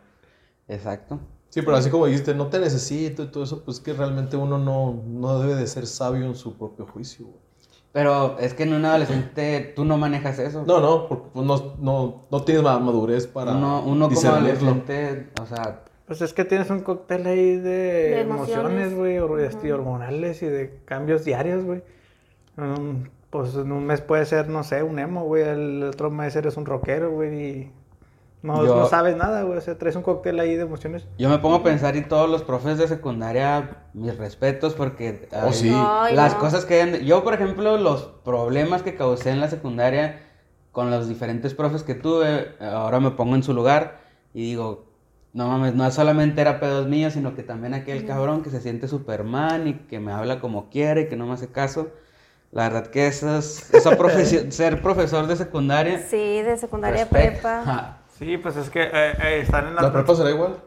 [0.69, 1.21] Exacto.
[1.49, 4.59] Sí, pero así como dijiste, no te necesito y todo eso, pues que realmente uno
[4.59, 7.27] no, no debe de ser sabio en su propio juicio.
[7.27, 7.39] güey.
[7.93, 10.65] Pero es que en un adolescente tú no manejas eso.
[10.65, 15.27] No, no, porque pues, no, no, no tienes ma- madurez para uno, uno como adolescente,
[15.43, 20.41] o sea, Pues es que tienes un cóctel ahí de, De emociones, güey, este, hormonales
[20.43, 21.83] y de cambios diarios, güey.
[22.57, 25.43] Um, pues en un mes puede ser, no sé, un emo, güey.
[25.45, 27.35] El otro mes eres un rockero, güey.
[27.35, 27.73] Y
[28.43, 29.59] no, Yo- no sabes nada, güey.
[29.59, 31.07] O sea, traes un cóctel ahí de emociones.
[31.19, 35.47] yo me pongo a pensar y todos los profes de secundaria, mis respetos porque Oh,
[35.49, 35.73] ay, sí.
[35.75, 36.39] Ay, las no.
[36.41, 40.21] cosas que hayan- yo por ejemplo los problemas que causé en la secundaria
[40.73, 44.01] con los diferentes profes que tuve, ahora me pongo en su lugar
[44.33, 44.87] y digo,
[45.33, 48.89] no mames, no solamente era pedos míos, sino que también aquel cabrón que se siente
[48.89, 51.89] Superman y que me habla como quiere y que no me hace caso.
[52.53, 55.99] La verdad que eso es- esa profesión, ser profesor de secundaria.
[56.09, 57.31] Sí, de secundaria respeto.
[57.33, 57.61] prepa.
[57.61, 57.97] Ajá.
[58.21, 59.83] Sí, pues es que eh, eh, están en la...
[59.83, 60.59] ¿La prepa será igual?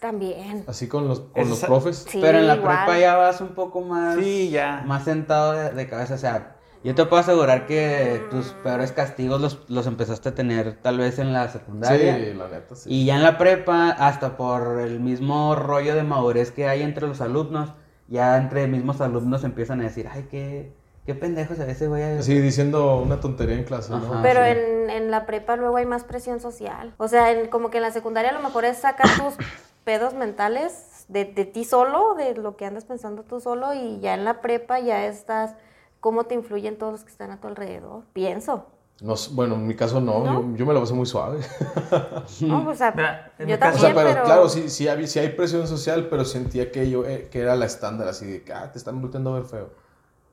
[0.00, 0.64] También.
[0.66, 2.06] Así con los, con los Esa- profes.
[2.08, 2.76] Sí, Pero en la igual.
[2.86, 4.16] prepa ya vas un poco más.
[4.16, 4.82] Sí, ya.
[4.86, 6.14] Más sentado de, de cabeza.
[6.14, 10.80] O sea, yo te puedo asegurar que tus peores castigos los, los empezaste a tener
[10.80, 12.16] tal vez en la secundaria.
[12.16, 12.90] Sí, la neta, sí.
[12.90, 17.06] Y ya en la prepa, hasta por el mismo rollo de madurez que hay entre
[17.06, 17.72] los alumnos,
[18.08, 20.72] ya entre mismos alumnos empiezan a decir, ay, qué,
[21.06, 22.22] qué pendejo se ve ese güey.
[22.22, 24.20] Sí, diciendo una tontería en clase, ¿no?
[24.22, 24.50] Pero sí.
[24.50, 26.94] en, en la prepa luego hay más presión social.
[26.98, 29.34] O sea, en- como que en la secundaria a lo mejor es sacar tus
[29.84, 34.14] pedos mentales de, de ti solo, de lo que andas pensando tú solo, y ya
[34.14, 35.54] en la prepa ya estás,
[36.00, 38.02] cómo te influyen todos los que están a tu alrededor.
[38.12, 38.66] Pienso.
[39.00, 40.42] No bueno, en mi caso no, ¿No?
[40.52, 41.40] Yo, yo me la pasé muy suave.
[42.42, 42.68] ¿no?
[42.68, 44.24] O sea, en yo caso- O sea, también, pero, pero...
[44.24, 47.56] claro, sí, sí, había- sí hay presión social, pero sentía que yo eh, que era
[47.56, 49.70] la estándar, así de que, ah, te están volteando a ver feo.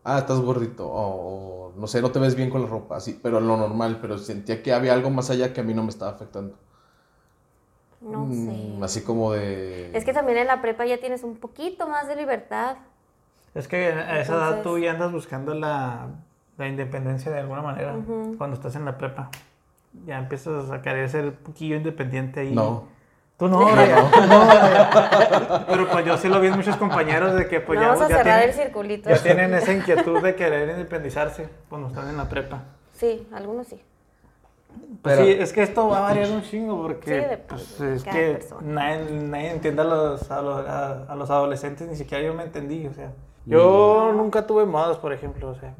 [0.03, 3.19] Ah, estás gordito, o, o, no sé, no te ves bien con la ropa, así,
[3.21, 5.89] pero lo normal, pero sentía que había algo más allá que a mí no me
[5.89, 6.55] estaba afectando.
[8.01, 8.83] No Mm, sé.
[8.85, 9.91] Así como de...
[9.95, 12.77] Es que también en la prepa ya tienes un poquito más de libertad.
[13.53, 16.07] Es que a esa edad Entonces- tú ya andas buscando la,
[16.57, 17.95] la independencia de alguna manera
[18.38, 19.29] cuando estás en la prepa.
[20.05, 22.53] Ya empiezas a querer ser un poquillo independiente ahí.
[22.55, 22.85] No.
[23.39, 23.67] Tú no, no.
[25.67, 28.10] Pero pues yo sí lo vi en muchos compañeros de que pues ya, Vamos a
[28.10, 29.10] ya cerrar tienen, el circulito.
[29.10, 32.63] ya tienen esa inquietud de querer independizarse cuando están en la prepa.
[32.93, 33.82] Sí, algunos sí.
[35.02, 37.80] Pues Pero- sí, es que esto va a variar un chingo porque Sí, de- pues,
[37.80, 38.62] de es que persona.
[38.62, 42.43] nadie, nadie entiende a los, a, los, a- a los adolescentes, ni siquiera yo me
[42.43, 43.12] entendí, o sea.
[43.45, 45.73] Yo nunca tuve modas, por ejemplo, o sea,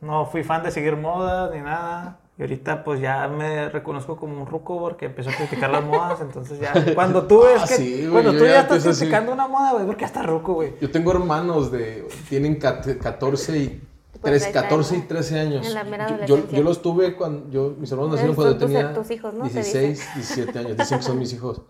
[0.00, 2.16] no fui fan de seguir modas ni nada.
[2.36, 6.20] Y ahorita pues ya me reconozco como un ruco porque empezó a criticar las modas,
[6.20, 8.90] entonces ya cuando tú ves Ah, que sí, güey, cuando tú ya ya estás empiezo
[8.90, 8.98] así.
[9.02, 10.74] criticando una moda, güey, porque ya estás ruco, güey.
[10.80, 12.08] Yo tengo hermanos de...
[12.28, 13.80] Tienen cat- 14 y...
[14.20, 15.06] Pues tres- ahí está, 14 y ¿no?
[15.06, 15.66] 13 años.
[15.66, 17.48] En la mera Yo- yo, yo los tuve cuando...
[17.50, 19.46] Yo, mis hermanos nacieron cuando tus- tenía tus hijos, ¿no?
[19.48, 20.76] Se 16, 17 años.
[20.76, 21.60] Dicen que son mis hijos.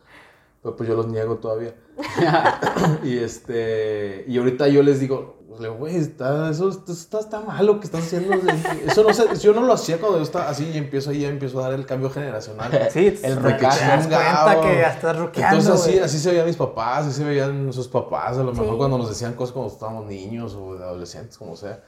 [0.63, 1.75] Pero pues yo los niego todavía.
[3.05, 4.25] y este...
[4.27, 5.44] Y ahorita yo les digo...
[5.57, 8.35] pues, le digo, Güey, está, eso está, está, está mal lo que estás haciendo.
[8.87, 11.29] Eso no sé, yo no lo hacía cuando yo estaba así y empiezo ahí, ya
[11.29, 12.71] empiezo a dar el cambio generacional.
[12.93, 16.47] Sí, El te- te das cuenta que ya estás ruqueando, Entonces así, así se veían
[16.47, 18.77] mis papás, así se veían sus papás, a lo mejor Sí.
[18.77, 21.83] cuando nos decían cosas cuando estábamos niños o adolescentes, como sea.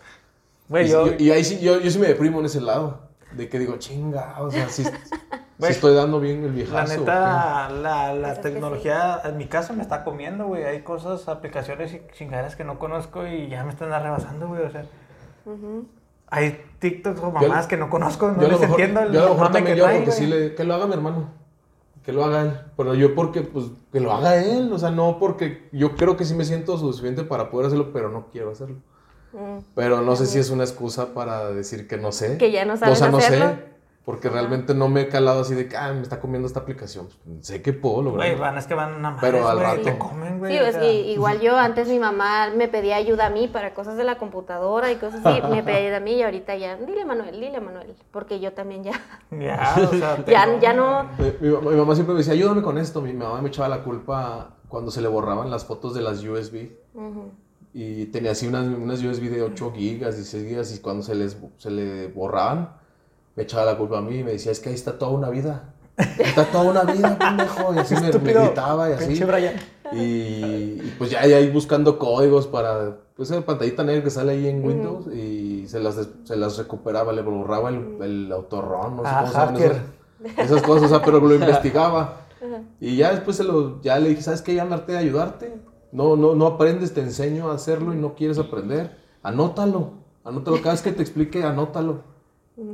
[0.68, 3.00] Güey, y, yo, y- y ahí sí, yo, yo sí me deprimo en ese lado,
[3.32, 4.84] de que digo, chinga, o sea, sí,
[5.58, 6.94] Güey, estoy dando bien el La viejazo.
[6.94, 10.64] ¿o neta, la, la Pues tecnología en mi casa me está comiendo, güey.
[10.64, 14.62] Hay cosas, aplicaciones y chingaderas que no conozco y ya me están arrebasando, güey.
[14.62, 14.84] O sea,
[16.28, 18.42] hay TikToks o Yo- mamás que no conozco, no?
[18.42, 20.26] Yo les mejor, entiendo el yo a lo mejor también que yo, trae, porque sí
[20.26, 21.28] le, que lo haga mi hermano,
[22.04, 22.60] que lo haga él.
[22.76, 26.24] Pero yo porque, pues, que lo haga él, o sea, no porque yo creo que
[26.24, 28.76] sí me siento suficiente para poder hacerlo, pero no quiero hacerlo.
[29.32, 29.58] Mm.
[29.74, 32.38] Pero no sé si es una excusa para decir que no sé.
[32.38, 33.46] Que ya no O sabes sea, no hacerlo.
[33.46, 33.75] sé.
[34.06, 37.08] Porque realmente no me he calado así de que, ah, me está comiendo esta aplicación.
[37.24, 38.28] Pues, sé que puedo lograr.
[38.28, 39.82] Güey, van, es que van a madres, Pero al rato.
[39.82, 40.56] te comen, güey.
[40.72, 44.16] Sí, igual yo antes mi mamá me pedía ayuda a mí para cosas de la
[44.16, 47.60] computadora y cosas así, me pedía ayuda a mí y ahorita ya, dile Manuel, dile
[47.60, 48.92] Manuel, porque yo también ya,
[49.32, 53.02] Ya, o sea, te ya, no, Mi, mi mamá- siempre me decía, ayúdame con esto.
[53.02, 56.68] Mi mamá me echaba la culpa cuando se le borraban las fotos de las USB.
[57.74, 60.74] Y tenía así unas, unas USB de 8 gigas, 16 gigas.
[60.76, 62.70] Y cuando se, les, se le borraban,
[63.36, 65.30] me echaba la culpa a mí y me decía, es que ahí está toda una
[65.30, 65.72] vida.
[66.18, 67.74] Está toda una vida, pendejo.
[67.74, 69.04] Y así me, me gritaba y así.
[69.92, 69.96] Y,
[70.82, 74.48] y pues ya, ya ahí buscando códigos para, pues esa pantallita negra que sale ahí
[74.48, 79.08] en Windows y se las, se las recuperaba, le borraba el, el autorrón, no sé
[79.10, 79.76] Ah, cómo hacker.
[80.24, 82.20] esas, esas cosas, o sea, pero lo investigaba.
[82.80, 84.54] Y ya después se lo, ya le dije, ¿sabes qué?
[84.54, 85.54] Ya harté de ayudarte.
[85.92, 88.96] No, no, no aprendes, te enseño a hacerlo y no quieres aprender.
[89.22, 89.92] Anótalo,
[90.24, 90.58] anótalo.
[90.58, 92.00] Cada vez que te explique, anótalo.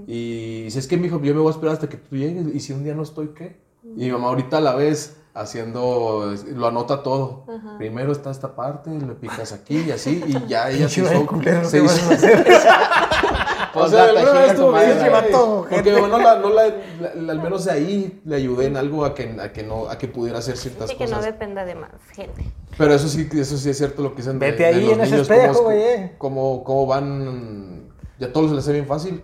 [0.06, 2.54] Y si es que, mijo, yo me voy a esperar hasta que tú llegues.
[2.54, 3.56] Y si un día no estoy, ¿qué?
[3.84, 7.46] Y mi mamá ahorita a la vez haciendo, lo anota todo.
[7.78, 11.26] Primero está esta parte, le picas aquí y así, y ya ella se hizo.
[11.26, 12.46] culero, se ¿qué hizo- vas a hacer?
[13.74, 15.92] o sea, alguna vez Porque gente.
[15.94, 16.62] mi mamá no la, no la,
[17.00, 19.88] la- la- al menos de ahí le ayudé en algo a que, a que no,
[19.88, 21.24] a que pudiera hacer ciertas Así que no cosas.
[21.32, 22.44] dependa de más gente.
[22.78, 24.92] Pero eso sí, eso sí es cierto lo que dicen de- Vete de, ahí los
[24.92, 27.88] en ese niños, espejo, cómo, güey, cómo, cómo van,
[28.20, 29.22] ya todo se les hace bien fácil.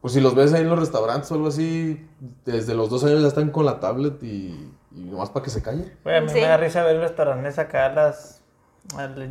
[0.00, 2.06] Pues si los ves ahí en los restaurantes o algo así,
[2.44, 5.62] desde los dos años ya están con la tablet y, y nomás para que se
[5.62, 5.92] callen.
[6.04, 6.34] Güey, a mí Sí.
[6.34, 8.38] me da risa ver restaurantes acá, las.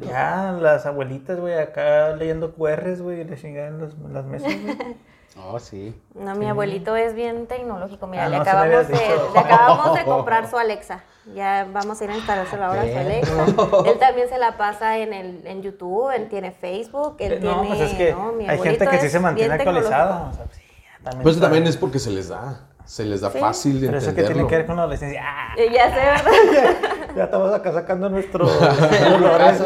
[0.08, 4.78] Ya, las abuelitas, güey, acá leyendo QRs, güey, y le chingan las, las mesas, güey.
[5.42, 5.96] Oh, sí.
[6.16, 8.08] No, mi abuelito es bien tecnológico.
[8.08, 8.96] Mira, Ah, le, no, acabamos de,
[9.34, 11.04] le acabamos de comprar su Alexa.
[11.36, 13.46] Ya vamos a ir a instalárselo ahora a su Alexa.
[13.86, 17.68] Él también se la pasa en, el, en YouTube, él tiene Facebook, él no, tiene...
[17.78, 20.30] pues es que no, mi hay gente que sí se mantiene actualizada.
[20.32, 21.24] O sea, sí, ya también.
[21.24, 23.38] Pues también es porque se les da, se les da Sí.
[23.40, 25.22] fácil de Pero eso que tiene que ver con la adolescencia.
[25.24, 25.54] ¡Ah!
[25.56, 26.76] Eh, Ya sé, ¿verdad?
[27.16, 28.48] Ya estamos acá sacando nuestro
[29.10, 29.62] dolores.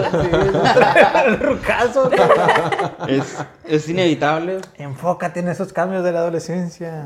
[1.26, 2.10] El rucazo.
[3.08, 4.60] Es, es inevitable.
[4.76, 7.04] Enfócate en esos cambios de la adolescencia.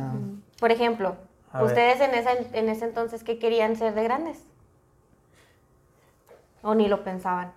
[0.59, 1.15] Por ejemplo,
[1.57, 1.63] A.
[1.63, 4.45] ¿ustedes en, esa, en ese entonces qué querían ser de grandes?
[6.61, 7.53] ¿O ni lo pensaban?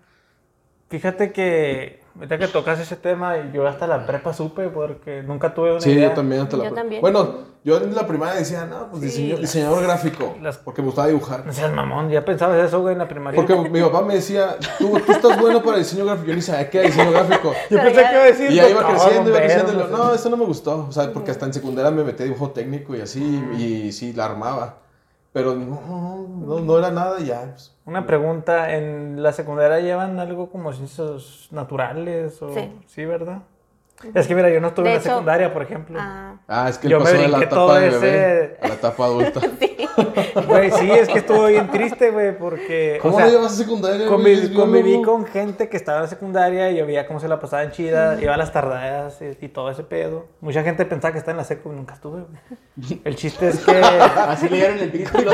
[0.88, 5.72] Fíjate que, ahorita que tocas ese tema, yo hasta la prepa supe porque nunca tuve
[5.72, 6.08] una Sí, idea.
[6.10, 6.42] yo también.
[6.42, 7.00] Hasta la Yo pre- también.
[7.00, 10.86] Bueno, yo en la primaria decía, no, pues diseño- las- diseñador gráfico, las- porque me
[10.86, 11.44] gustaba dibujar.
[11.46, 13.36] No seas mamón, ya pensabas eso, güey, en la primaria.
[13.40, 16.28] Porque mi papá me decía, tú, tú estás bueno para diseño gráfico.
[16.28, 17.52] Yo ni sabía qué era diseño gráfico.
[17.70, 18.50] Yo pensé ya- que iba a decir.
[18.50, 19.72] Y ya iba creciendo, iba creciendo.
[19.72, 20.86] y lo- no No, eso no me gustó.
[20.88, 23.20] O sea, porque hasta en secundaria me metí a dibujo técnico y así,
[23.58, 24.76] y sí, la armaba.
[25.32, 27.42] Pero no, no, no, era nada y ya.
[27.50, 27.76] pues.
[27.84, 32.42] Una pregunta, ¿en la secundaria llevan algo como ciencias naturales?
[32.42, 32.52] O...
[32.86, 33.04] Sí.
[33.04, 33.42] ¿verdad?
[34.14, 35.98] Es que mira, yo no estuve De en la hecho- secundaria, por ejemplo.
[36.00, 38.08] Ah, Ah, es que Yo él me pasó de la etapa de bebé
[38.44, 39.40] ese- a la etapa adulta.
[40.46, 42.96] Güey, sí, es que estuvo bien triste, güey, porque...
[42.98, 44.06] o ¿Cómo sea, no llevas a secundaria?
[44.08, 44.52] güey?
[44.54, 47.70] conviví, con gente que estaba en la secundaria y yo veía cómo se la pasaban
[47.72, 50.26] chida, iba a las tardadas y, y todo ese pedo.
[50.40, 53.00] Mucha gente pensaba que estaba en la secu y nunca estuve, güey.
[53.04, 53.72] El chiste es que...
[53.80, 55.32] Así le dieron el título.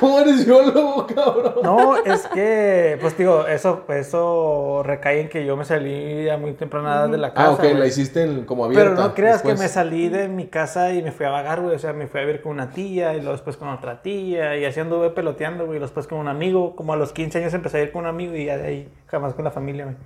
[0.00, 1.54] ¿Cómo eres biólogo, cabrón?
[1.62, 6.52] No, es que, pues digo, eso, eso recae en que yo me salí a muy
[6.52, 7.48] temprana edad de la casa.
[7.48, 8.90] Ah, ok, la hiciste en- como abierta.
[8.90, 9.60] Pero no creas que después.
[9.60, 11.74] me salí de mi casa y me fui a vagar, güey.
[11.74, 14.56] O sea, me fui a vivir con una tía y luego después con otra tía
[14.56, 15.78] y así anduve peloteando, güey.
[15.78, 16.76] y Después con un amigo.
[16.76, 18.88] Como a los 15 años empecé a ir con un amigo y ya de ahí
[19.06, 19.96] jamás con la familia, güey.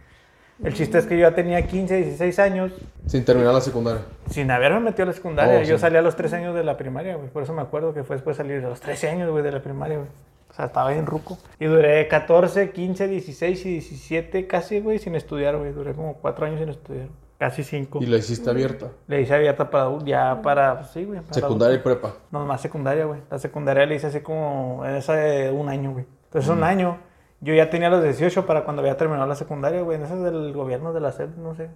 [0.64, 2.72] El chiste es que yo ya tenía 15, 16 años
[3.06, 4.02] Sin terminar la secundaria.
[4.28, 5.60] sin haberme metido a la secundaria.
[5.60, 5.80] Oh, yo sí.
[5.82, 7.28] salí a los 13 años de la primaria, güey.
[7.28, 9.52] Por eso me acuerdo que fue después de salir a los 13 años, güey, de
[9.52, 10.08] la primaria, güey.
[10.50, 11.38] O sea, estaba bien ruco.
[11.60, 15.70] Y duré 14, 15, 16 y 17 casi, güey, sin estudiar, güey.
[15.72, 17.06] Duré como 4 años sin estudiar.
[17.38, 18.00] Casi 5.
[18.02, 18.90] Y la hiciste abierta.
[19.06, 21.20] Le hice abierta para ya para, pues, sí, güey.
[21.20, 22.14] para Secundaria y prepa.
[22.32, 23.20] No, más secundaria, güey.
[23.30, 26.04] La secundaria le hice así como, esa de un año, güey.
[26.24, 26.98] Entonces, un año,
[27.40, 29.98] yo ya tenía los 18 para cuando había terminado la secundaria, güey.
[29.98, 31.70] En ese del gobierno de la SED, no sé.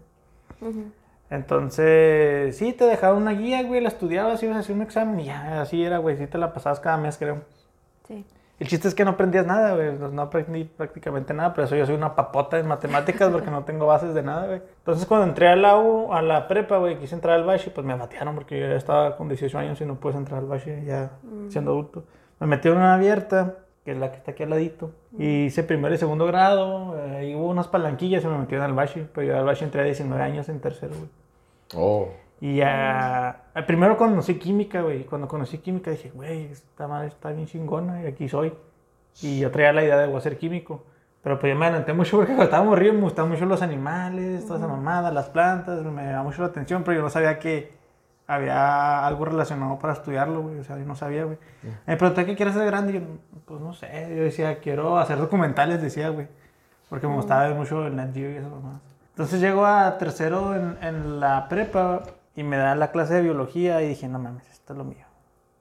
[1.31, 5.27] Entonces, sí, te dejaban una guía, güey, la estudiabas, ibas a hacer un examen y
[5.27, 6.17] ya, así era, güey.
[6.17, 7.43] Sí te la pasabas cada mes, creo.
[8.09, 8.25] sí.
[8.63, 9.91] El chiste es que no aprendías nada, güey.
[10.13, 13.87] No aprendí prácticamente nada, pero eso yo soy una papota en matemáticas porque no tengo
[13.87, 14.63] bases de nada, güey.
[14.79, 17.85] Entonces, cuando entré a la, U- a la prepa, güey, quise entrar al Bashi, pues
[17.85, 20.71] me batearon porque yo ya estaba con 18 años y no puedes entrar al Bashi
[20.87, 21.11] ya
[21.49, 22.05] siendo adulto.
[22.39, 25.65] Me metí en una abierta, que es la que está aquí al ladito, y hice
[25.65, 26.97] primero y segundo grado.
[27.01, 29.81] eh, y hubo unas palanquillas y me metieron al Bashi, pero yo al Bashi entré
[29.81, 31.09] a 19 años en tercero, güey.
[31.75, 32.09] Oh.
[32.43, 33.45] Y ya.
[33.55, 35.05] eh, Primero conocí química, güey.
[35.05, 38.53] Cuando conocí química dije, güey, esta madre está bien chingona y aquí soy.
[39.23, 40.85] Y yo traía la idea de voy a ser químico.
[41.23, 44.45] Pero pues yo me adelanté mucho porque cuando estaba morrido me gustaban mucho los animales,
[44.45, 47.71] toda esa mamada, las plantas, me da mucho la atención, pero yo no sabía que
[48.27, 50.59] había algo relacionado para estudiarlo, güey.
[50.59, 51.39] O sea, yo no sabía, güey.
[51.87, 53.07] Me pregunté qué quieres ser grande y yo,
[53.45, 53.87] pues no sé.
[54.17, 56.27] Yo decía, quiero hacer documentales, decía, güey.
[56.89, 58.81] Porque me gustaba ver mucho el Nat Geo y esas mamadas.
[59.11, 62.03] Entonces llego a tercero en, en la prepa
[62.37, 65.05] y me dan la clase de biología y dije, no mames, esto es lo mío.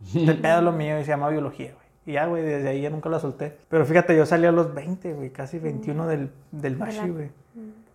[0.05, 1.81] Este pedo es lo mío y se llama biología, güey.
[2.05, 3.57] Y ya, güey, desde ahí ya nunca la solté.
[3.69, 7.29] Pero fíjate, yo salí a los 20, güey, casi 21 del, del Bashi, güey.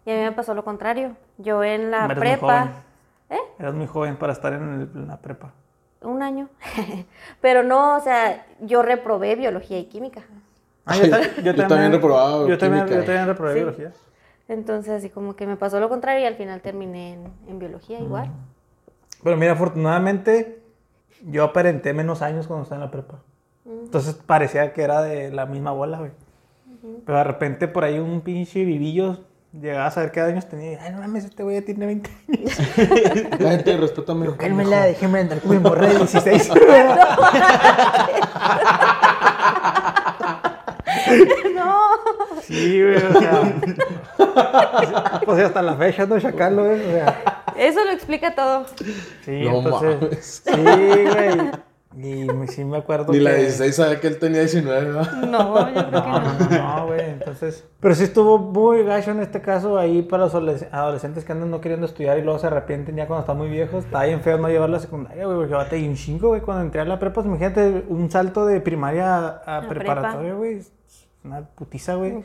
[0.04, 1.16] Y a mí me pasó lo contrario.
[1.38, 2.60] Yo en la Eres muy prepa...
[2.60, 2.74] joven.
[3.30, 3.38] ¿Eh?
[3.58, 5.52] Eras muy joven para estar en, el- en la prepa.
[6.02, 6.48] Un año.
[7.40, 10.22] Pero no, o sea, yo reprobé biología y química.
[10.84, 10.94] Ah,
[11.42, 13.00] Yo también reprobaba Yo también, química.
[13.00, 13.58] yo también reprobé Sí.
[13.58, 13.92] biología.
[14.46, 17.98] Entonces, así como que me pasó lo contrario y al final terminé en, en biología
[17.98, 18.30] igual.
[19.26, 20.62] Pero mira, afortunadamente,
[21.24, 23.24] yo aparenté menos años cuando estaba en la prepa.
[23.64, 26.12] Entonces parecía que era de la misma bola, güey.
[27.04, 30.74] Pero de repente por ahí un pinche vivillo llegaba a saber qué años tenía.
[30.74, 32.56] y, Ay, no mames, este güey ya tiene 20 años.
[33.36, 34.36] Cállate, respétame.
[34.36, 36.50] Cálmela, déjeme andar con mi morra de 16.
[41.54, 41.82] No.
[42.46, 43.54] Sí, güey, o sea.
[45.24, 46.18] pues hasta la fecha, ¿no?
[46.20, 46.80] Chacalo, güey.
[46.80, 47.42] O sea.
[47.56, 48.66] Eso lo explica todo.
[49.24, 50.00] Sí, No entonces.
[50.02, 50.42] mames.
[50.44, 50.52] Sí,
[51.12, 51.50] güey.
[51.98, 55.12] Y me- sí me acuerdo Ni la que- 16 sabía que él tenía 19, ¿verdad?
[55.22, 56.20] No, yo creo que No, no.
[56.20, 57.00] no, no, no, güey.
[57.08, 57.64] Entonces.
[57.80, 61.50] Pero sí estuvo muy gacho en este caso ahí para los adoles- adolescentes que andan
[61.50, 63.86] no queriendo estudiar y luego se arrepienten ya cuando están muy viejos.
[63.86, 66.42] Está bien feo no llevar la secundaria, güey, porque bate un chingo, güey.
[66.42, 70.60] Cuando entré a la prepa, pues, imagínate un salto de primaria A preparatoria, güey.
[71.26, 72.22] Una putiza, güey.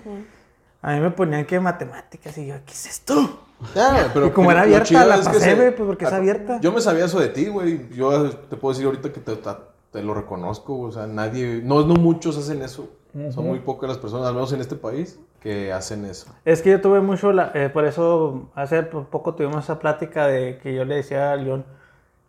[0.83, 3.39] A mí me ponían que matemáticas y yo, ¿qué es esto?
[3.75, 6.59] Ya, pero Y como era abierta, la pasé, güey, pues, porque es abierta.
[6.61, 7.89] Yo me sabía eso de ti, güey.
[7.89, 10.79] Yo te puedo decir ahorita que te, lo reconozco.
[10.79, 12.89] O sea, nadie, no, no muchos hacen eso.
[13.31, 16.33] Son muy pocas las personas, al menos en este país, que hacen eso.
[16.45, 20.27] Es que yo tuve mucho, la- eh, por eso hace po- poco tuvimos esa plática
[20.27, 21.65] de que yo le decía a León,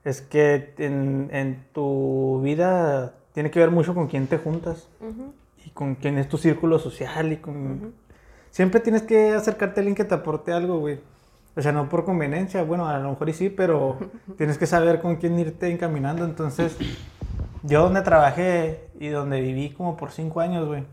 [0.04, 5.32] es que en, en tu vida tiene que ver mucho con quién te juntas Ujú.
[5.64, 7.94] Y con quién es tu círculo social y con...
[8.50, 11.00] Siempre tienes que acercarte a alguien que te aporte algo, güey.
[11.56, 13.98] O sea, no por conveniencia, bueno, a lo mejor y sí, pero
[14.36, 16.24] tienes que saber con quién irte encaminando.
[16.24, 16.76] Entonces,
[17.62, 20.84] yo donde trabajé y donde viví como por cinco años, güey,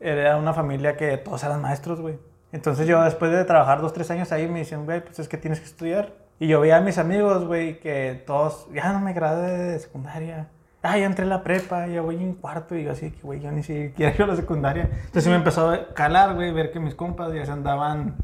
[0.00, 2.18] era una familia que todos eran maestros, güey.
[2.52, 5.36] Entonces yo después de trabajar dos, tres años ahí me decían, güey, pues es que
[5.36, 6.14] tienes que estudiar.
[6.38, 10.48] Y yo veía a mis amigos, güey, que todos, ya no me gradué de secundaria.
[10.86, 12.76] Ah, ya entré a la prepa, ya voy en cuarto.
[12.76, 14.84] Y yo así, que güey, yo ni siquiera iba a la secundaria.
[14.84, 18.16] Entonces sí me empezó a calar, güey, ver que mis compas ya se andaban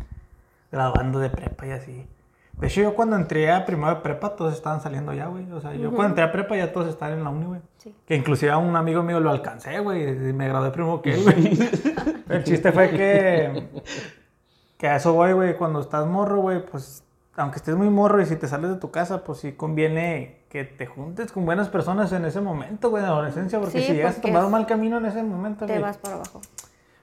[0.71, 2.07] graduando de prepa y así.
[2.59, 5.51] De hecho, yo cuando entré a primero de prepa, todos estaban saliendo ya, güey.
[5.51, 7.61] O sea, yo cuando entré a prepa ya todos estaban en la uni, güey.
[7.79, 7.95] Sí.
[8.07, 10.03] Que inclusive a un amigo mío lo alcancé, güey.
[10.03, 11.59] y Me gradué primero que él, güey.
[12.29, 13.69] El chiste fue que...
[14.79, 15.57] Que a eso voy, güey.
[15.57, 17.03] Cuando estás morro, güey, pues...
[17.35, 20.65] Aunque estés muy morro y si te sales de tu casa, pues sí conviene que
[20.65, 23.59] te juntes con buenas personas en ese momento, güey, de adolescencia.
[23.59, 25.83] Porque Sí, si llegas porque a tomar un mal camino en ese momento, Te güey...
[25.83, 26.43] vas para abajo.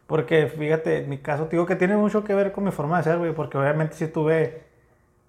[0.06, 3.00] Porque fíjate, en mi caso, te digo que tiene mucho que ver con mi forma
[3.00, 3.34] de ser, güey.
[3.34, 4.62] Porque obviamente sí tuve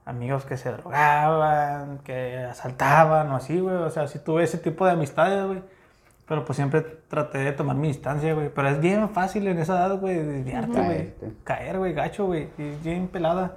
[0.05, 3.77] amigos que se drogaban, que asaltaban o así, güey.
[3.77, 5.63] O sea, sí tuve ese tipo de amistades, güey.
[6.29, 8.51] Pero pues siempre traté de tomar mi distancia, güey.
[8.55, 11.15] Pero es bien fácil en esa edad, güey, desviarte, güey.
[11.43, 12.49] Caer, güey, gacho, güey.
[12.59, 13.57] y Es bien pelada.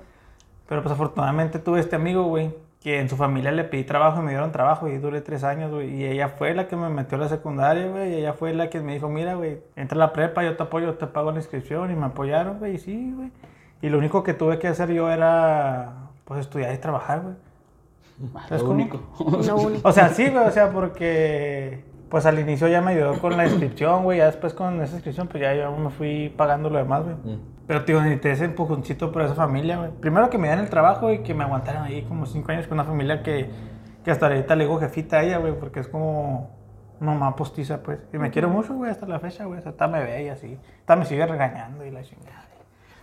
[0.69, 4.23] Pero pues afortunadamente tuve este amigo, güey, que en su familia le pedí trabajo y
[4.23, 5.95] me dieron trabajo y duré tres años, güey.
[5.95, 8.11] Y ella fue la que me metió a la secundaria, güey.
[8.11, 10.63] Y ella fue la que me dijo, mira, güey, entra a la prepa, yo te
[10.63, 11.91] apoyo, te pago la inscripción.
[11.91, 13.31] Y me apoyaron, güey, y sí, güey.
[13.81, 15.93] Y lo único que tuve que hacer yo era,
[16.25, 17.35] pues, estudiar y trabajar, güey.
[18.47, 18.81] ¿Sabes Lo cómo?
[18.81, 18.99] único.
[19.47, 19.87] Lo único.
[19.87, 23.45] O sea, sí, güey, o sea, porque pues al inicio ya me ayudó con la
[23.47, 27.03] inscripción, güey, ya después con esa inscripción, pues ya yo me fui pagando lo demás,
[27.03, 27.15] güey.
[27.67, 29.91] Pero, tío, necesité ese empujoncito por esa familia, güey.
[29.91, 32.77] Primero que me dieran el trabajo y que me aguantaran ahí como cinco años con
[32.77, 33.49] una familia que,
[34.03, 36.49] que hasta ahorita le digo jefita a ella, güey, porque es como
[36.99, 37.99] mamá postiza, pues.
[38.11, 39.61] Y me quiero mucho, güey, hasta la fecha, güey.
[39.63, 40.59] Hasta me ve y así.
[40.81, 42.43] Hasta me sigue regañando y la chingada.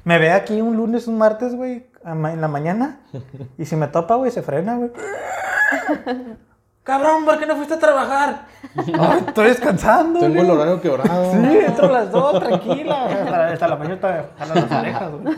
[0.05, 3.01] Me ve aquí un lunes, un martes, güey, en la mañana.
[3.59, 4.91] Y si me topa, güey, se frena, güey.
[6.91, 8.47] Cabrón, ¿por qué no fuiste a trabajar?
[8.77, 10.19] Ay, estoy descansando.
[10.19, 10.45] Tengo güey.
[10.45, 11.31] el horario quebrado.
[11.31, 13.05] Sí, entro a las dos, tranquila.
[13.05, 15.37] Hasta, hasta la mañana está jalan las orejas, güey.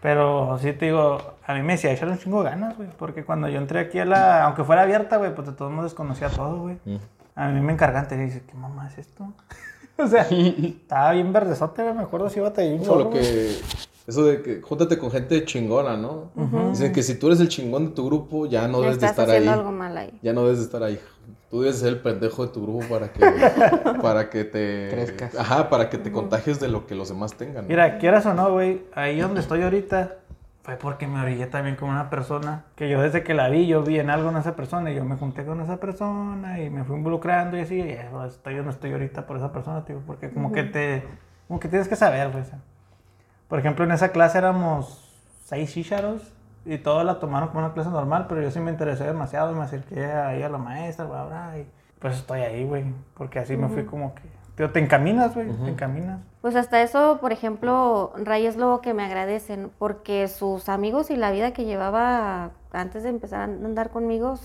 [0.00, 2.88] Pero sí te digo, a mí me decía echarle un chingo de ganas, güey.
[2.96, 4.44] Porque cuando yo entré aquí a la.
[4.44, 6.78] Aunque fuera abierta, güey, pues de todos modos desconocía todo, güey.
[7.34, 9.34] A mí me encargan, te dice, ¿qué mamá es esto?
[9.98, 11.94] o sea, estaba bien verdezote, güey.
[11.94, 13.60] Me acuerdo si iba a tener un Como chorro, lo güey.
[14.06, 16.30] Eso de que júntate con gente chingona, ¿no?
[16.70, 19.28] Dicen que si tú eres el chingón de tu grupo, ya no debes de estar
[19.30, 19.36] ahí.
[19.36, 20.18] haciendo algo mal ahí.
[20.22, 20.98] Ya no debes de estar ahí.
[21.50, 23.20] Tú debes ser el pendejo de tu grupo para que,
[24.02, 24.88] para que te...
[24.90, 25.36] Crezcas.
[25.36, 27.64] Ajá, para que te contagies de lo que los demás tengan.
[27.64, 27.68] ¿no?
[27.68, 30.16] Mira, quieras o no, güey, ahí donde estoy ahorita
[30.62, 33.82] fue porque me orillé también con una persona que yo desde que la vi, yo
[33.82, 36.84] vi en algo en esa persona y yo me junté con esa persona y me
[36.84, 40.30] fui involucrando y así, y eso, estoy donde estoy ahorita por esa persona, tío, porque
[40.30, 41.02] como que te,
[41.48, 42.42] como que tienes que saber, güey.
[42.42, 42.60] o sea.
[43.52, 44.98] Por ejemplo, en esa clase éramos
[45.44, 46.22] seis chícharos
[46.64, 49.54] y todos la tomaron como una clase normal, pero yo sí me interesé demasiado y
[49.54, 51.66] me acerqué ahí a la maestra, bla, bla, y
[51.98, 54.22] pues estoy ahí, güey, porque así me fui como que,
[54.54, 56.20] tío, te encaminas, güey, te encaminas.
[56.40, 61.16] Pues hasta eso, por ejemplo, Ray es lo que me agradecen, porque sus amigos y
[61.16, 64.38] la vida que llevaba antes de empezar a andar conmigo,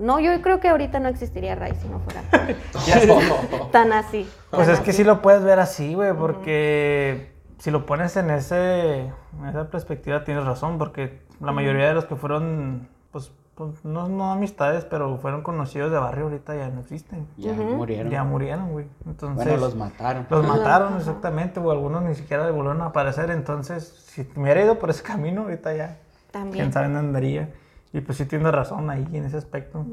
[0.00, 2.24] no, yo creo que ahorita no existiría Ray si no fuera
[3.70, 4.28] tan así.
[4.50, 8.30] Pues tan es que sí lo puedes ver así, güey, porque si lo pones en,
[8.30, 13.84] ese, en esa perspectiva tienes razón, porque la mayoría de los que fueron, pues, pues,
[13.84, 17.26] no, no amistades, pero fueron conocidos de barrio, ahorita ya no existen.
[17.36, 18.10] Ya murieron.
[18.10, 18.86] Ya murieron, güey.
[19.04, 20.26] Entonces, bueno, los mataron.
[20.30, 23.30] los mataron exactamente, o algunos ni siquiera volvieron a aparecer.
[23.30, 25.98] Entonces, si me hubiera ido por ese camino, ahorita ya,
[26.30, 26.54] También.
[26.54, 27.52] quién sabe dónde andaría.
[27.92, 29.84] Y pues sí tienes razón ahí en ese aspecto.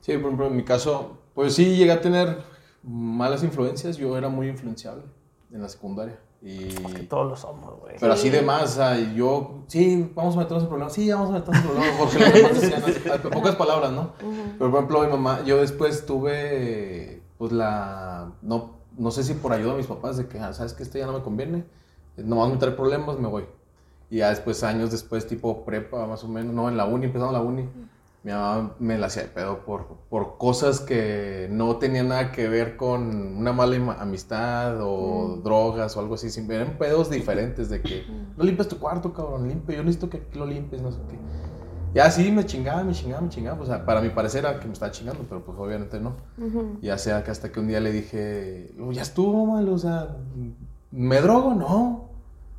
[0.00, 2.42] Sí, por ejemplo, en mi caso, pues sí llegué a tener
[2.82, 3.96] malas influencias.
[3.96, 5.04] Yo era muy influenciable
[5.50, 6.18] en la secundaria.
[6.46, 6.68] Y...
[7.08, 7.96] Todos lo somos, güey.
[7.98, 11.30] Pero así de más, o sea, yo, sí, vamos a meternos en problemas, sí, vamos
[11.30, 14.12] a meternos en problemas, pocas palabras, ¿no?
[14.56, 19.52] Pero, por ejemplo, mi mamá, yo después tuve, pues, la, no, no sé si por
[19.52, 21.64] ayuda de mis papás, de que, ah, ¿sabes que Esto ya no me conviene,
[22.16, 23.44] no me a traer problemas, me voy.
[24.08, 27.32] Y ya después, años después, tipo prepa, más o menos, no, en la uni, empezando
[27.32, 27.68] la uni,
[28.26, 32.48] mi mamá me la hacía de pedo por, por cosas que no tenían nada que
[32.48, 36.28] ver con una mala amistad o drogas o algo así.
[36.30, 38.04] Siempre eran pedos diferentes de que
[38.36, 39.76] no limpias tu cuarto, cabrón, limpio.
[39.76, 41.16] Yo necesito que aquí lo limpies, no sé qué.
[41.94, 43.62] Y así me chingaba, me chingaba, me chingaba.
[43.62, 46.14] O sea, para mi parecer era que me estaba chingando, pero pues obviamente no.
[46.82, 49.78] Y ya sea que hasta que un día le dije, "Oh, ya estuvo, mal, o
[49.78, 50.16] sea,
[50.90, 51.54] ¿me drogo?
[51.54, 52.10] No.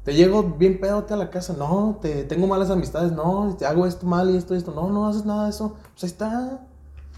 [0.08, 1.54] ¿Te llego bien pedote a la casa?
[1.58, 2.00] No.
[2.02, 3.12] ¿Te tengo malas amistades?
[3.12, 3.54] No.
[3.60, 4.72] ¿Te hago esto mal y esto y esto?
[4.74, 5.76] No, no haces nada de eso.
[5.92, 6.60] Pues ahí está.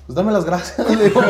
[0.07, 0.89] Pues dame las gracias.
[0.97, 1.21] le digo.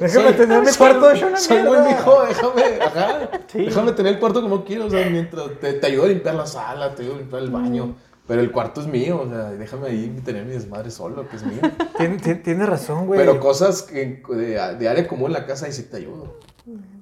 [0.00, 3.30] Déjame tener mi cuarto una Soy buen hijo, déjame, ajá.
[3.46, 3.58] Sí.
[3.66, 6.46] Déjame tener el cuarto como quiero, o sea, mientras te, te ayudo a limpiar la
[6.46, 7.94] sala, te ayudo a limpiar el baño.
[8.26, 11.42] Pero el cuarto es mío, o sea, déjame ahí tener mi desmadre solo, que es
[11.44, 11.60] mío.
[11.98, 13.20] Tien- tien- Tienes razón, güey.
[13.20, 16.36] Pero cosas que, de, de área común en la casa, ahí sí te ayudo.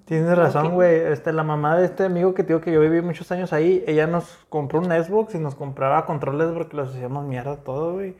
[0.06, 1.00] Tienes razón, güey.
[1.00, 3.82] Este, la mamá de este amigo que te digo que yo viví muchos años ahí,
[3.88, 8.16] ella nos compró un Xbox y nos compraba controles porque los hacíamos mierda todo, güey.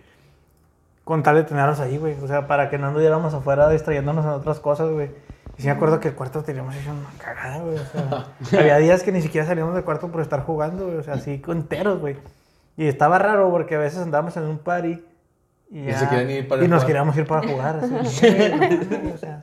[1.05, 2.17] Con tal de tenerlos ahí, güey.
[2.21, 5.13] O sea, para que no anduviéramos afuera distrayéndonos en otras cosas, güey.
[5.57, 7.77] Y sí me acuerdo que el cuarto teníamos hecho una cagada, güey.
[7.77, 8.27] O sea,
[8.61, 10.97] había días que ni siquiera salíamos del cuarto por estar jugando, güey.
[10.97, 12.17] O sea, así enteros, güey.
[12.77, 15.05] Y estaba raro porque a veces andábamos en un party
[15.71, 16.87] y, Y ya- se querían ir para y nos jugar.
[16.87, 17.77] queríamos ir para jugar.
[17.77, 18.27] Así,
[19.15, 19.43] o sea,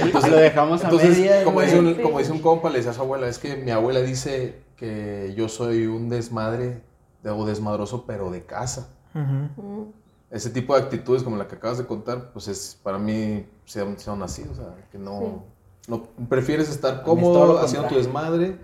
[0.00, 2.02] Entonces lo dejamos a Entonces, como, dice un, Sí.
[2.02, 5.34] como dice un compa, le decía a su abuela, es que mi abuela dice que
[5.36, 6.80] yo soy un desmadre
[7.24, 8.88] o desmadroso, pero de casa.
[9.14, 9.92] ujú.
[10.30, 13.98] Ese tipo de actitudes como la que acabas de contar, pues es para mí son,
[13.98, 15.42] son así, o sea, que no,
[15.88, 18.56] no prefieres estar cómodo haciendo tu desmadre,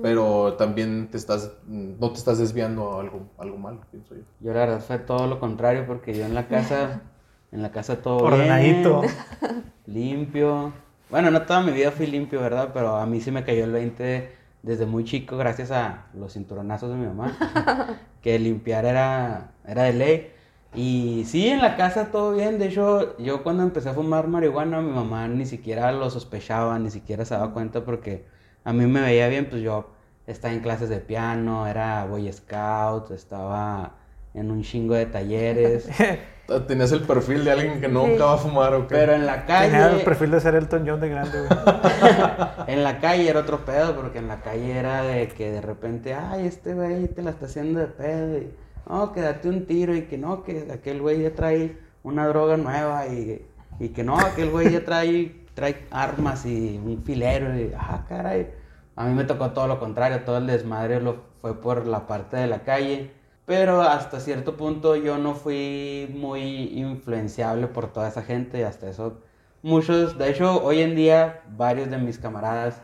[0.00, 4.22] pero también te estás, no te estás desviando a algo, algo malo, pienso yo.
[4.40, 7.02] Yo la verdad fue todo lo contrario porque yo en la casa,
[7.52, 9.02] en la casa todo Ordenadito.
[9.02, 9.12] bien,
[9.86, 10.72] limpio.
[11.10, 12.70] Bueno, no toda mi vida fui limpio, ¿verdad?
[12.72, 14.30] Pero a mí sí me cayó el 20
[14.62, 17.36] desde muy chico gracias a los cinturonazos de mi mamá,
[18.22, 20.30] que limpiar era, era de ley.
[20.72, 22.58] Y sí, en la casa todo bien.
[22.58, 26.90] De hecho, yo cuando empecé a fumar marihuana, mi mamá ni siquiera lo sospechaba, ni
[26.90, 28.26] siquiera se daba cuenta porque
[28.64, 29.90] a mí me veía bien, pues yo
[30.26, 33.94] estaba en clases de piano, era Boy Scout, estaba
[34.34, 35.88] en un chingo de talleres.
[36.66, 38.96] Tenías el perfil de alguien que nunca va a fumar o qué.
[38.96, 41.50] Pero en la Tenía el calle, perfil de ser Elton John de grande, güey.
[42.66, 46.14] en la calle era otro pedo, porque en la calle era de que de repente,
[46.14, 48.50] ay, este güey te la está haciendo de pedo, y
[48.88, 52.56] no, que date un tiro, y que no, que aquel güey ya trae una droga
[52.56, 53.46] nueva, y,
[53.78, 58.50] y que no, aquel güey ya trae, trae armas y un filero, y ah, caray.
[58.96, 62.36] A mí me tocó todo lo contrario, todo el desmadre lo fue por la parte
[62.36, 63.12] de la calle.
[63.46, 68.88] Pero hasta cierto punto yo no fui muy influenciable por toda esa gente y hasta
[68.88, 69.18] eso
[69.62, 72.80] muchos, de hecho hoy en día varios de mis camaradas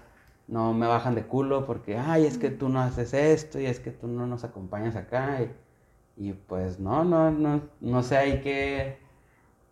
[0.49, 3.81] no me bajan de culo porque, ay, es que tú no haces esto y es
[3.81, 5.41] que tú no nos acompañas acá
[6.17, 8.99] y, y pues no, no, no, no sé ahí qué,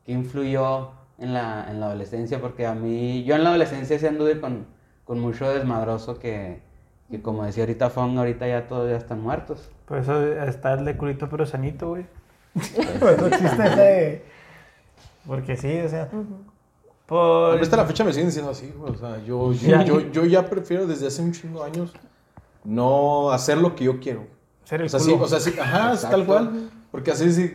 [0.04, 4.06] qué influyó en la, en la adolescencia porque a mí, yo en la adolescencia sí
[4.06, 4.66] anduve con,
[5.04, 6.60] con mucho desmadroso que,
[7.10, 9.70] que como decía ahorita Fong, ahorita ya todos ya están muertos.
[9.86, 12.06] Por eso está el de culito pero sanito, güey.
[13.00, 14.22] Por eso existe ese...
[15.26, 16.08] Porque sí, o sea...
[17.06, 17.60] Por...
[17.60, 18.92] Hasta la fecha me siguen diciendo así, güey.
[18.92, 19.82] O sea, yo, yo, Ya.
[19.84, 21.92] yo, yo ya prefiero desde hace un chingo de años
[22.64, 24.26] no hacer lo que yo quiero.
[24.64, 26.26] Ser el O sea, sí, o sea, sí, ajá, es tal Exacto.
[26.26, 26.70] cual.
[26.90, 27.54] Porque así si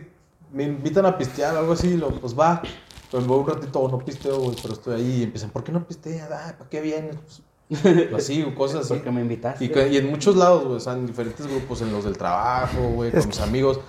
[0.52, 2.62] me invitan a pistear o algo así, lo, pues va.
[3.10, 5.84] Pues voy un ratito, no pisteo, güey, pero estoy ahí y empiezan, ¿por qué no
[5.84, 6.30] pisteas?
[6.30, 7.16] Ah, ¿para qué vienes?
[7.68, 8.94] Pues, así, cosas así.
[8.94, 9.64] Porque me invitaste.
[9.64, 13.10] Y, en muchos lados, güey, o sea, en diferentes grupos, en los del trabajo, güey,
[13.10, 13.80] con mis amigos,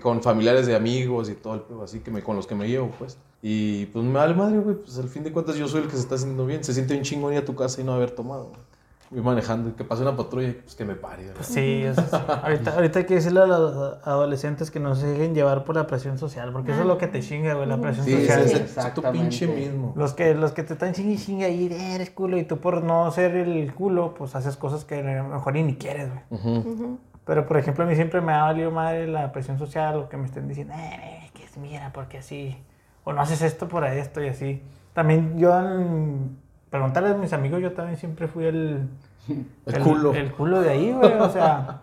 [0.00, 2.68] con familiares de amigos y todo el pedo, así que me, con los que me
[2.68, 3.18] llevo, pues.
[3.42, 5.96] Y pues me vale madre, güey, pues al fin de cuentas yo soy el que
[5.96, 6.62] se está haciendo bien.
[6.62, 8.60] Se siente bien chingón ir a tu casa y no haber tomado, güey.
[9.14, 11.32] Ir manejando y que pase una patrulla y pues que me pare.
[11.40, 12.16] Sí, eso sí.
[12.42, 15.86] ahorita, ahorita hay que decirle a los adolescentes que no se dejen llevar por la
[15.86, 18.40] presión social, porque eso es lo que te chinga, güey, la presión Sí, social.
[18.48, 19.18] sí, es, es tu exactamente.
[19.20, 19.92] pinche mismo.
[19.96, 22.58] Los que, los que te están chingue y chingue ahí, "Eh, eres culo, y tú
[22.58, 26.08] por no ser el culo, pues haces cosas que a lo mejor ni, ni quieres,
[26.10, 26.42] güey.
[26.42, 26.98] Ujú.
[27.24, 30.16] Pero, por ejemplo, a mí siempre me ha valido madre la presión social o que
[30.16, 32.56] me estén diciendo, eh, que mira, porque así,
[33.04, 34.62] o no haces esto por esto y así.
[34.94, 36.36] También yo, en
[36.72, 38.88] preguntarle a mis amigos, yo también siempre fui el...
[39.66, 40.12] El culo.
[40.12, 41.82] El culo de ahí, güey, o sea...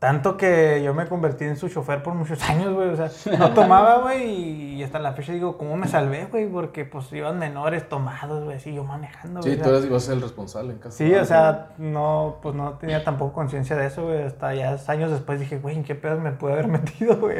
[0.00, 2.88] Tanto que yo me convertí en su chofer por muchos años, güey.
[2.88, 4.76] O sea, no tomaba, güey.
[4.76, 6.48] Y hasta la fecha digo, ¿cómo me salvé, güey?
[6.48, 8.56] Porque pues iban menores tomados, güey.
[8.56, 9.56] Así yo manejando, güey.
[9.56, 10.96] Sí, tú eres, ibas a ser el responsable en casa.
[10.96, 14.22] Sí, o sea, no, pues no tenía tampoco conciencia de eso, güey.
[14.22, 17.36] Hasta ya años después dije, güey, ¿en qué pedo me pude haber metido, güey?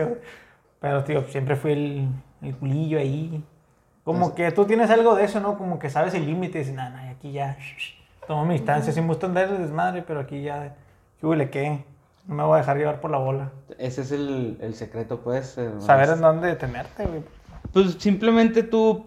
[0.81, 2.09] Pero, tío, siempre fui el,
[2.43, 3.43] el culillo ahí.
[4.13, 5.57] Como que tú tienes algo de eso, ¿no?
[5.59, 7.57] Como que sabes el límite y dices, nah, nah, aquí ya,
[8.27, 8.93] tomo mi distancia.
[8.93, 10.75] Sí me gusta andar de desmadre, pero aquí ya,
[11.21, 11.85] ¿qué huele qué?
[12.27, 13.51] No me voy a dejar llevar por la bola.
[13.79, 15.57] Ese es el, el secreto, pues.
[15.59, 17.23] eh, Saber en dónde detenerte, güey.
[17.73, 19.07] Pues simplemente tú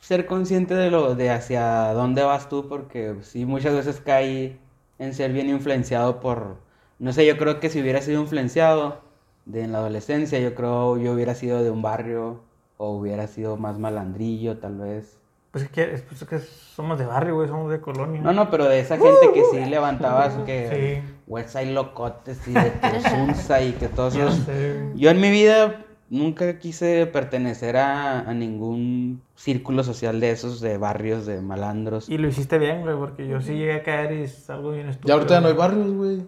[0.00, 4.58] ser consciente de lo de hacia dónde vas tú, porque sí, muchas veces caí
[4.98, 6.56] en ser bien influenciado por,
[6.98, 9.00] no sé, yo creo que si hubiera sido influenciado
[9.44, 12.40] de en la adolescencia, yo creo yo hubiera sido de un barrio
[12.76, 15.18] o hubiera sido más malandrillo, tal vez.
[15.50, 18.20] Pues es que, es pues es que somos de barrio, güey, somos de colonia.
[18.20, 21.12] No, no, pero de esa gente que sí levantaba su que Sí.
[21.26, 24.42] Westside Locotes y de que Sunsa y que todos esos
[24.94, 30.76] yo en mi vida nunca quise pertenecer a, a ningún círculo social de esos, de
[30.78, 32.08] barrios, de malandros.
[32.08, 34.88] Y lo hiciste bien, güey, porque yo sí llegué a caer y es algo bien
[34.88, 35.08] estúpido.
[35.08, 36.26] Ya ahorita ya no hay barrios, güey.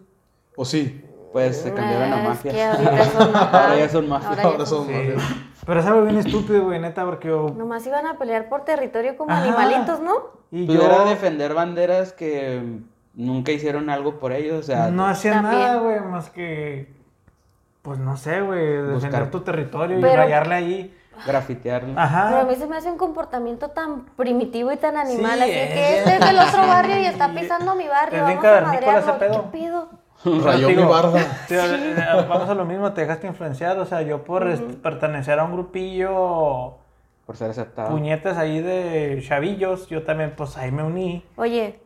[0.56, 1.02] ¿O sí?
[1.32, 2.54] Pues se cambiaron a Ah, mafias.
[2.54, 4.38] que ahorita son Ahora ya son mafias.
[4.44, 4.92] Ahora son Sí.
[4.92, 5.22] mafias.
[5.66, 7.50] Pero es algo bien estúpido, güey, neta, porque yo...
[7.54, 9.42] Nomás iban a pelear por territorio como Ajá.
[9.42, 10.14] animalitos, ¿no?
[10.50, 12.78] Y Pues yo era defender banderas que
[13.14, 15.60] nunca hicieron algo por ellos, o sea, no hacía También.
[15.60, 16.96] nada, güey, más que...
[17.82, 19.30] Pues no sé, güey, defender Buscar.
[19.30, 20.94] tu territorio y rayarle ahí.
[21.26, 21.88] grafitearlo.
[21.88, 22.44] Pero a Ajá.
[22.48, 25.98] mí se me hace un comportamiento tan primitivo y tan animal, Sí, así que es-
[26.06, 29.18] este es del otro barrio y está pisando mi barrio, Es bien vamos a madrearlo,
[29.18, 29.32] pedo.
[29.50, 29.88] ¿qué pido?
[30.24, 31.20] Rayó mi barda.
[31.48, 31.94] tío, eh,
[32.28, 34.44] vamos a lo mismo, te dejaste influenciar, o sea, yo por
[34.82, 36.74] pertenecer a un grupillo
[37.26, 37.90] Por ser aceptado.
[37.90, 41.24] puñetas ahí de chavillos, yo también pues ahí me uní.
[41.36, 41.78] Oye,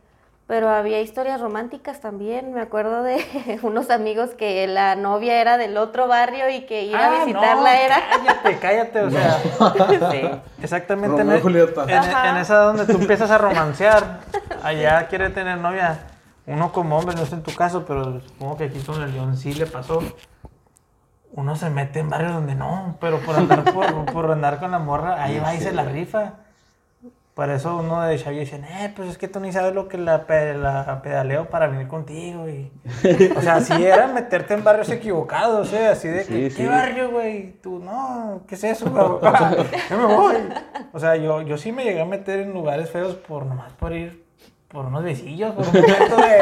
[0.47, 2.53] pero había historias románticas también.
[2.53, 3.25] Me acuerdo de
[3.63, 7.63] unos amigos que la novia era del otro barrio y que ir a Ah, visitarla
[7.63, 7.97] no, era.
[8.11, 9.39] Cállate, cállate, o sea.
[10.11, 10.31] Sí.
[10.63, 11.23] Exactamente.
[11.23, 12.31] Romeo en, en- Ajá.
[12.31, 14.21] en esa donde tú empiezas a romancear.
[14.63, 15.99] Allá quiere tener novia.
[16.47, 19.37] Uno como hombre, no sé en tu caso, pero supongo que aquí con el León
[19.37, 20.01] sí le pasó.
[21.35, 24.79] Uno se mete en barrios donde no, pero por andar, por, por andar con la
[24.79, 26.35] morra, ahí va y se la rifa.
[27.35, 29.97] Por eso uno de Xavi dice, eh, pues es que tú ni sabes lo que
[29.97, 32.47] la, pe- la pedaleo para venir contigo.
[32.47, 32.71] Y...
[33.35, 36.63] O sea, así era meterte en barrios equivocados, o sea, así de que, Sí, ¿qué
[36.65, 36.67] sí.
[36.67, 37.53] barrio, güey?
[37.63, 38.85] Tú, no, ¿qué es eso?
[38.85, 39.19] Yo
[39.97, 40.37] me voy.
[40.93, 43.95] O sea, yo, yo sí me llegué a meter en lugares feos por nomás por
[43.95, 44.22] ir
[44.73, 46.41] por unos besillos, por un momento de.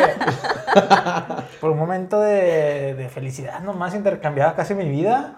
[1.61, 5.37] por un momento de, de felicidad nomás, intercambiaba casi mi vida.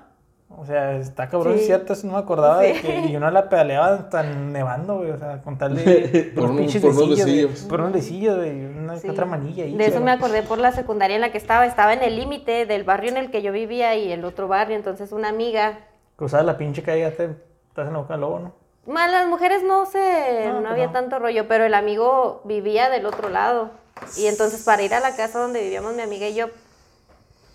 [0.55, 1.61] O sea, está cabrón, Sí.
[1.61, 2.83] es cierto, eso no me acordaba de Sí.
[2.83, 5.11] que y yo no la pedaleaba tan nevando, güey.
[5.11, 6.31] O sea, con tal de.
[6.35, 7.61] Por los un- pinches por unos besillos.
[7.63, 8.67] Por unos besillos, güey.
[8.67, 9.09] Una Sí.
[9.09, 9.75] otra manilla ahí.
[9.75, 11.65] De eso pero- me acordé por la secundaria en la que estaba.
[11.65, 14.77] Estaba en el límite del barrio en el que yo vivía y el otro barrio.
[14.77, 15.79] Entonces una amiga
[16.17, 17.31] Cruzar la pinche calle, te
[17.71, 18.53] estás en la boca del lobo, ¿no?
[18.87, 20.93] Más las mujeres no sé, No, no, pues había no.
[20.93, 23.71] tanto rollo, pero el amigo vivía del otro lado.
[24.17, 26.47] Y entonces para ir a la casa donde vivíamos mi amiga y yo,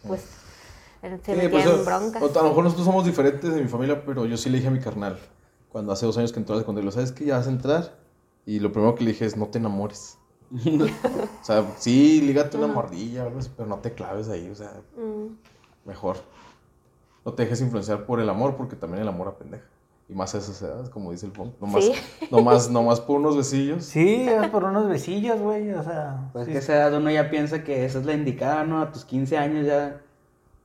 [0.07, 0.23] pues
[1.01, 2.23] él se Sí, pues, en broncas.
[2.23, 4.69] o a lo mejor nosotros somos diferentes de mi familia, pero yo sí le dije
[4.69, 5.19] a mi carnal,
[5.69, 7.25] cuando hace dos años que entró a la secundaria, ¿sabes qué?
[7.25, 7.93] Ya vas a entrar.
[8.45, 10.17] Y lo primero que le dije es, no te enamores.
[10.55, 14.55] o sea, sí, lígate una mordilla o algo así, pero no te claves ahí, o
[14.55, 15.36] sea, Mm.
[15.84, 16.15] mejor.
[17.25, 19.65] No te dejes influenciar por el amor, porque también el amor apendeja.
[20.10, 21.51] Y más a esas edades, como dice el Pong.
[21.60, 21.91] Nomás, Sí.
[22.32, 23.84] nomás, nomás por unos besillos.
[23.84, 25.72] Sí, es por unos besillos, güey.
[25.74, 26.30] O sea.
[26.32, 28.82] Pues sí, que a esa edad uno ya piensa que esa es la indicada, ¿no?
[28.82, 29.99] A tus 15 años ya,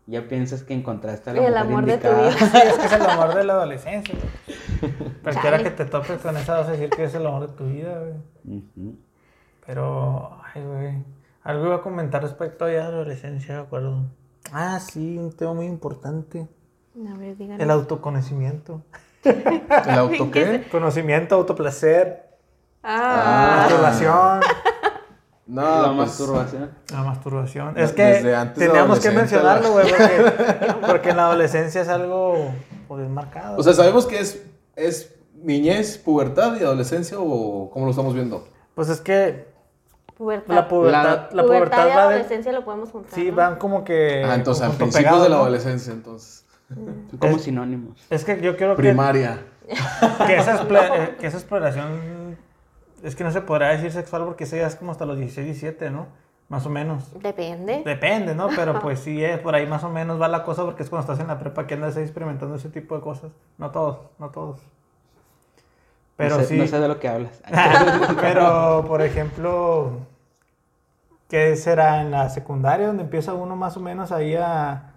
[0.06, 2.28] ya piensas que encontraste a la El mujer amor de tu indicada.
[2.28, 2.38] vida.
[2.38, 4.14] Sí, es que es el amor de la adolescencia.
[4.14, 4.92] güey.
[5.22, 5.64] Cualquiera Chale.
[5.64, 7.98] que te tope con esa vas a decir que es el amor de tu vida,
[7.98, 8.58] güey.
[8.58, 8.96] Ujú.
[9.66, 11.04] Pero, ay, güey.
[11.42, 14.04] Algo iba a comentar respecto ya a la adolescencia, me acuerdo.
[14.52, 16.46] Ah, sí, un tema muy importante.
[17.12, 17.60] A ver, díganos.
[17.60, 18.82] El autoconocimiento.
[19.24, 20.66] ¿El auto qué?
[20.70, 22.32] Conocimiento, autoplacer,
[22.84, 24.40] Ah, masturbación,
[25.46, 26.70] No, la pues, masturbación.
[26.90, 27.78] la masturbación.
[27.78, 32.50] Es que antes de teníamos que mencionarlo, güey, porque, porque en la adolescencia es algo,
[32.88, 33.56] pues, marcado.
[33.56, 34.42] O sea, ¿sabemos que es,
[34.74, 38.48] es niñez, pubertad y adolescencia o cómo lo estamos viendo?
[38.74, 39.46] pues es que
[40.16, 40.54] pubertad.
[40.54, 42.14] la pubertad, la, pubertad y va de...
[42.14, 43.14] adolescencia lo podemos juntar.
[43.14, 43.36] Sí, ¿no?
[43.36, 44.24] van como que...
[44.24, 45.42] ah, entonces, a junto principios pegados, de la ¿no?
[45.42, 46.46] adolescencia, entonces.
[47.18, 48.06] Como Es- sinónimos.
[48.10, 49.42] Es que yo quiero que, Primaria.
[50.26, 52.36] que, esa expla- eh, que esa exploración,
[53.02, 55.46] es que no se podrá decir sexual porque eso ya es como hasta los 16,
[55.46, 56.06] 17, ¿no?
[56.48, 57.10] más o menos.
[57.22, 57.82] Depende.
[57.82, 58.48] Depende, ¿no?
[58.54, 61.10] Pero pues sí es, por ahí más o menos va la cosa porque es cuando
[61.10, 63.30] estás en la prepa que andas ahí experimentando ese tipo de cosas.
[63.56, 64.60] No todos, no todos.
[66.16, 66.58] Pero no sé, sí.
[66.58, 67.42] No sé de lo que hablas.
[68.20, 69.92] Pero, por ejemplo,
[71.30, 74.91] ¿qué será en la secundaria donde empieza uno más o menos ahí a,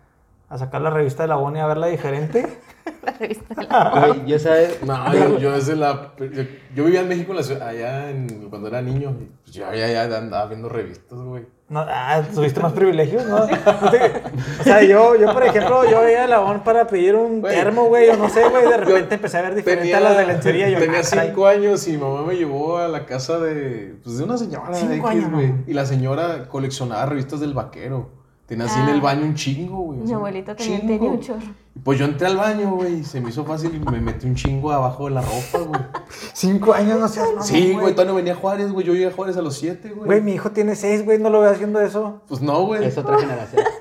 [0.48, 2.60] a sacar la revista de la ONI a verla diferente?
[3.06, 4.84] La revista de la- sabes.
[4.84, 6.12] No, yo, yo desde la.
[6.20, 6.44] Yo,
[6.76, 9.12] yo vivía en México en la ciudad- allá en, cuando era niño.
[9.22, 11.46] y, Pues yo ya, ya andaba viendo revistas, güey.
[11.68, 13.26] No, ah, ¿tuviste más privilegios?
[13.26, 13.38] ¿no?
[13.38, 17.56] O sea, yo, yo, por ejemplo, yo iba a la ON para pedir un Güey.
[17.56, 20.26] termo, güey, o no sé, güey, de repente empecé a ver diferente a las de
[20.28, 20.70] lencería.
[20.70, 21.28] Yo, tenía ah, caray.
[21.30, 24.74] cinco años y mi mamá me llevó a la casa de, pues, de una señora.
[24.76, 25.48] Cinco X, años, güey.
[25.54, 25.64] ¿no?
[25.66, 28.10] Y la señora coleccionaba revistas del vaquero.
[28.46, 29.04] Tenía así en el Ah.
[29.04, 29.98] baño un chingo, güey.
[30.00, 31.40] Mi así, abuelito también tenía un chorro.
[31.84, 34.36] Pues yo entré al baño, güey, y se me hizo fácil y me metí un
[34.36, 35.82] chingo abajo de la ropa, güey.
[36.34, 38.86] Cinco años, no seas mamón, Sí, güey, todavía no venía a Juárez, güey.
[38.86, 40.06] Yo llegué a Juárez a los siete, güey.
[40.06, 42.22] Güey, mi hijo tiene seis, güey, no lo veo haciendo eso.
[42.28, 42.86] Pues no, güey.
[42.86, 43.64] Es otra generación.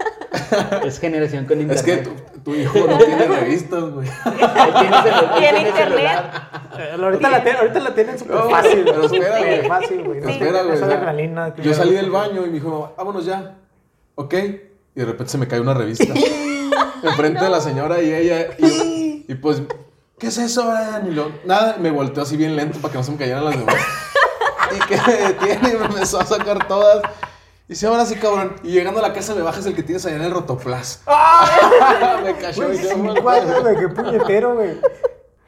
[0.85, 1.79] Es generación con internet.
[1.79, 2.11] Es que tu,
[2.43, 4.09] tu hijo no tiene revistas, güey.
[5.39, 6.19] Tiene internet.
[6.79, 8.83] Eh, ahorita, la tiene, ahorita la tienen súper No, fácil.
[8.85, 9.69] pero espera, güey.
[9.69, 10.21] fácil, güey.
[10.21, 11.53] Pero No espera, güey.
[11.63, 13.57] yo salí del baño y me dijo, vámonos ya.
[14.15, 14.35] Ok.
[14.35, 16.13] Y de repente se me cae una revista.
[17.03, 18.57] Enfrente de la señora y ella.
[18.59, 19.63] Y, y pues,
[20.19, 21.07] ¿qué es eso, Brian?
[21.07, 23.59] Y lo, nada, me volteó así bien lento para que no se me cayeran las
[23.59, 23.77] demás.
[24.75, 27.03] y que me detiene y me empezó a sacar todas.
[27.67, 28.57] Y dice, ahora sí, cabrón.
[28.63, 31.03] Y llegando a la casa me bajas el que tienes allá en el rotoplas.
[32.23, 34.81] me cayó y yo, güey, qué puñetero, güey.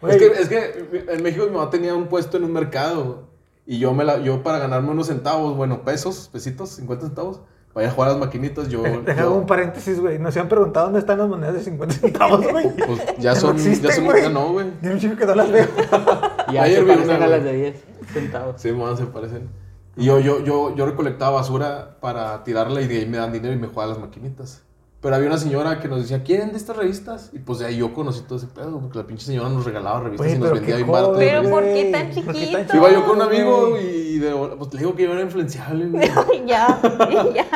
[0.09, 3.29] es que, es que en México mi mamá tenía un puesto en un mercado.
[3.67, 7.41] Y yo, me la, yo para ganarme unos centavos, bueno, pesos, pesitos, 50 centavos,
[7.85, 8.83] ir a jugar a las maquinitas, yo...
[8.83, 10.19] Deja yo- un paréntesis, güey.
[10.19, 12.71] Nos habían preguntado dónde están las monedas de 50 centavos, güey.
[12.77, 14.23] pues ya no son, existen, ya son, güey.
[14.23, 14.71] ya no, güey.
[14.81, 15.67] Tiene un chico que no las veo.
[16.53, 18.61] Ya Ayer vi una, a las de 10 centavos.
[18.63, 19.49] Sí, mamá, se parecen.
[19.97, 23.53] Y yo, yo, yo, yo recolectaba basura para tirarla y de ahí me dan dinero
[23.55, 24.63] y me jugaba a las maquinitas.
[25.01, 27.31] Pero había una señora que nos decía, ¿quieren de estas revistas?
[27.33, 30.01] Y pues de ahí yo conocí todo ese pedo, porque la pinche señora nos regalaba
[30.01, 31.15] revistas y nos vendía bien barato.
[31.17, 32.77] Pero ¿por qué tan ¿Por qué chiquito?
[32.77, 36.11] Iba yo con un amigo y de, pues le digo que yo era influenciable, güey.
[36.47, 36.81] ya,
[37.35, 37.47] ya.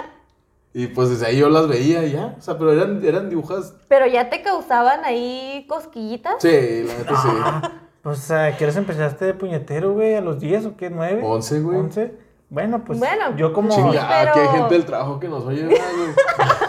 [0.72, 2.36] Y pues desde ahí yo las veía y ya.
[2.38, 3.74] O sea, pero eran, eran dibujadas.
[3.88, 6.34] Pero ya te causaban ahí cosquillitas.
[6.38, 7.28] Sí, la neta sí.
[8.02, 10.14] Pues, ¿a qué horas empezaste de puñetero, güey?
[10.14, 10.90] ¿A los 10 o qué?
[10.90, 11.20] ¿9?
[11.22, 11.78] 11, güey.
[11.78, 12.14] 11.
[12.48, 13.36] Bueno, pues Bueno.
[13.36, 13.70] yo como...
[13.70, 16.08] Sí, Chinga, pero- que hay gente del trabajo que nos oye, ¿verdad, güey.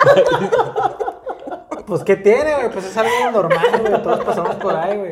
[1.86, 2.72] Pues, ¿qué tiene, güey?
[2.72, 4.02] Pues es algo normal, güey.
[4.02, 5.12] Todos pasamos por ahí, güey.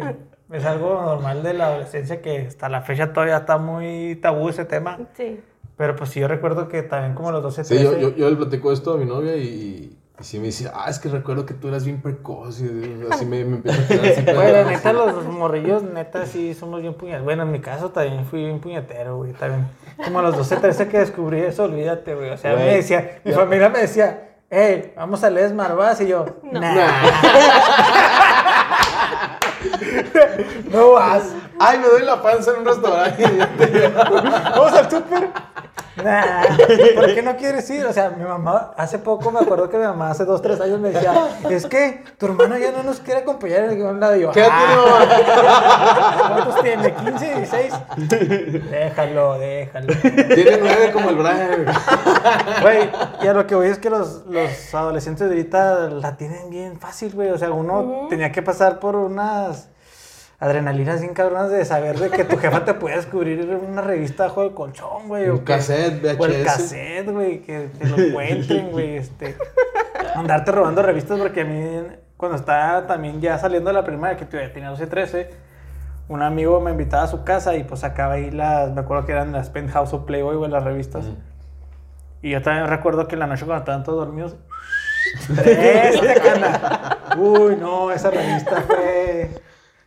[0.54, 4.64] Es algo normal de la adolescencia que hasta la fecha todavía está muy tabú ese
[4.64, 4.98] tema.
[5.18, 5.42] Sí.
[5.76, 7.84] Pero pues sí, yo recuerdo que también como los 12, Sí, 13...
[7.84, 10.90] yo, yo, yo le platico esto a mi novia y, y sí me dice, ah,
[10.90, 12.62] es que recuerdo que tú eras bien precoz.
[12.62, 14.22] Y así me, me empieza a tirar así.
[14.26, 14.68] Pedos.
[14.68, 17.26] neta, los morrillos, neta, sí somos bien puñeteros.
[17.26, 19.68] Bueno, en mi caso también fui bien puñetero, güey, también.
[20.02, 22.30] Como a los 12, 13 que descubrí eso, olvídate, güey.
[22.30, 26.08] O sea, Güey, me decía, mi familia me decía, hey, vamos a leer Smart Y
[26.08, 26.60] yo, no.
[26.60, 26.76] No.
[26.76, 26.92] Nah.
[30.72, 31.24] no vas.
[31.60, 33.24] Ay, me doy la panza en un restaurante.
[34.56, 35.30] Vamos al súper.
[36.04, 36.44] Nah,
[36.96, 37.86] ¿por qué no quieres ir?
[37.86, 40.80] O sea, mi mamá, hace poco me acuerdo que mi mamá hace dos, tres años
[40.80, 41.14] me decía,
[41.50, 44.16] es que tu hermano ya no nos quiere acompañar en algún lado.
[44.16, 46.30] Y yo, ¿Qué edad "Ah".
[46.34, 46.96] ¿Cuántos tiene?
[46.96, 47.74] ¿15, 16?
[48.70, 49.94] Déjalo, déjalo.
[50.02, 51.66] Tiene nueve como el Brian.
[52.62, 52.90] Güey,
[53.22, 56.80] y a lo que voy es que los, los adolescentes de ahorita la tienen bien
[56.80, 57.30] fácil, güey.
[57.30, 59.69] O sea, uno tenía que pasar por unas
[60.40, 64.44] adrenalinas bien cabronas de saber de que tu jefa te puede descubrir una revista bajo
[64.44, 65.28] el colchón, güey.
[65.30, 66.46] o Un que- cassette, O el VHS.
[66.46, 68.98] cassette, güey, que te lo encuentren, güey.
[69.00, 69.36] Este,
[70.16, 71.82] andarte robando revistas porque a mí,
[72.18, 75.30] cuando estaba también ya saliendo de la primaria, que tenía 12, 13,
[76.08, 79.12] un amigo me invitaba a su casa y pues sacaba ahí las, me acuerdo que
[79.12, 81.06] eran las Penthouse o Playboy, güey, las revistas.
[82.22, 84.36] Y yo también recuerdo que en la noche cuando estaban todos dormidos,
[85.30, 86.98] este cana.
[87.18, 89.30] Uy, no, esa revista fue,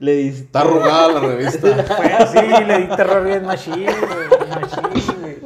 [0.03, 0.43] Le diste.
[0.47, 1.69] Está arrugada la revista.
[1.97, 5.37] fue así, le di terror bien machine, güey.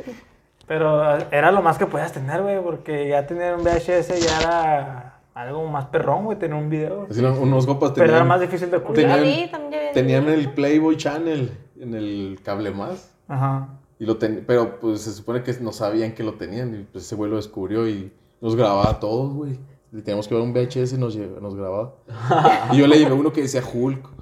[0.66, 5.20] Pero era lo más que podías tener, güey, porque ya tener un VHS ya era
[5.34, 7.06] algo más perrón, güey, tener un video.
[7.38, 9.20] Unos- copas Pero tenían, era más difícil de ocultar.
[9.20, 9.50] Tenían-
[9.92, 13.10] también el Playboy Channel en el cable más.
[13.28, 13.68] Ajá.
[13.98, 16.74] Y lo ten- pero pues se supone que no sabían que lo tenían.
[16.74, 19.58] Y pues ese güey lo descubrió y nos grababa a todos, güey.
[19.92, 21.92] Le teníamos que ver un VHS y nos, nos grababa.
[22.72, 24.16] y yo le llevé uno que decía Hulk.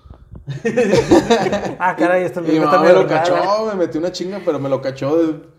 [1.79, 4.69] Ah, caray, esto Y mi mamá me lo cachó, me metió una chinga, pero me
[4.69, 5.55] lo cachó de-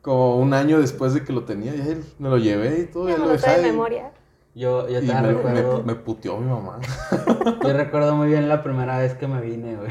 [0.00, 1.74] como un año después de que lo tenía.
[1.74, 3.08] Y ahí me lo llevé y todo.
[3.08, 4.10] Ya ya me lo dejé de memoria.
[4.54, 5.78] Yo, yo Y también me, recuerdo.
[5.78, 6.78] me, me puteó mi mamá.
[7.62, 9.90] Yo recuerdo muy bien la primera vez que me vine, güey.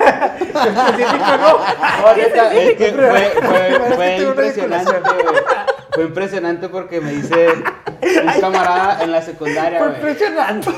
[0.00, 1.58] Específico, no.
[1.58, 2.92] No, neta, es que
[3.94, 5.42] fue, impresionante, güey.
[5.92, 9.98] Fue impresionante porque me dice un camarada en la secundaria, Fue güey.
[10.00, 10.70] impresionante.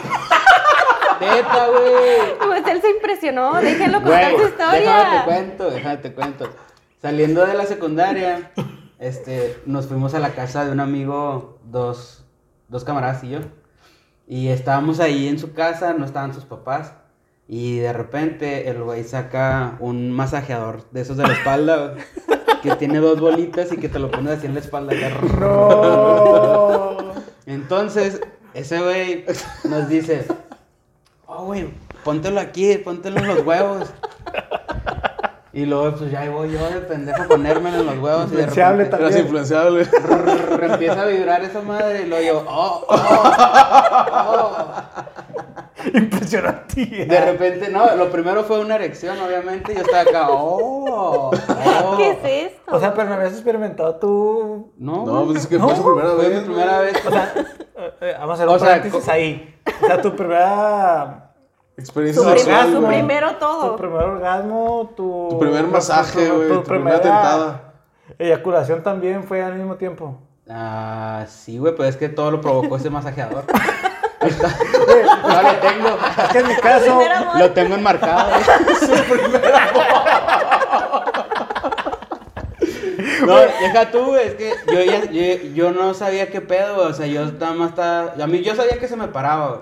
[1.21, 2.39] Neta, güey.
[2.47, 5.25] Pues él se impresionó, déjenlo contar su déjame te historia.
[5.25, 6.51] cuento, déjame te cuento.
[7.01, 8.53] Saliendo de la secundaria,
[8.99, 12.25] este, nos fuimos a la casa de un amigo, dos,
[12.69, 13.41] dos camaradas y yo.
[14.27, 16.95] Y estábamos ahí en su casa, no estaban sus papás.
[17.49, 21.97] Y de repente el güey saca un masajeador de esos de la espalda,
[22.63, 24.95] que tiene dos bolitas y que te lo pones así en la espalda.
[25.41, 26.97] No.
[27.47, 28.21] entonces,
[28.55, 29.25] ese güey
[29.65, 30.27] nos dice,
[31.41, 31.69] oh, güey,
[32.05, 33.91] póntelo aquí, póntelo en los huevos.
[35.53, 38.37] Y luego, pues ya ahí voy yo de pendejo a ponérmelo en los huevos y
[38.37, 39.85] de Influenciable repente Eras influenciable.
[39.85, 42.97] rrr, empieza a vibrar esa madre y luego yo, oh, oh,
[44.29, 44.57] oh.
[45.93, 46.85] Impresionante.
[47.07, 51.97] De repente, no, lo primero fue una erección, obviamente, y yo estaba acá, oh, oh.
[51.97, 52.77] ¿Qué es esto?
[52.77, 54.73] O sea, pero no habías experimentado tú.
[54.79, 56.39] No, No, pues es que No, fue su primera fue vez.
[56.43, 57.07] mi primera vez.
[57.07, 57.35] O sea,
[58.03, 59.59] eh, vamos a hacer O un sea, paréntesis ahí.
[59.83, 61.30] O sea, tu primera.
[61.81, 62.77] Experiencia su, tu sexual, orgasmo.
[62.81, 62.99] su güey.
[62.99, 63.77] primero Tu todo.
[63.77, 65.29] primer orgasmo, tu.
[65.31, 67.73] Tu primer masaje, güey, tu primera tentada.
[68.19, 70.19] Eyaculación también fue al mismo tiempo.
[70.49, 73.45] Ah, sí, güey, pero es que todo lo provocó ese masajeador.
[74.21, 75.89] No lo tengo.
[76.23, 76.99] Es que en mi caso.
[76.99, 77.37] Primer.
[77.39, 78.31] Lo tengo enmarcado.
[83.27, 85.23] No, deja tú, güey, es que yo, ya, yo,
[85.55, 88.55] yo no sabía qué pedo, güey, o sea, yo nada más estaba, a mí yo
[88.55, 89.61] sabía que se me paraba, güey,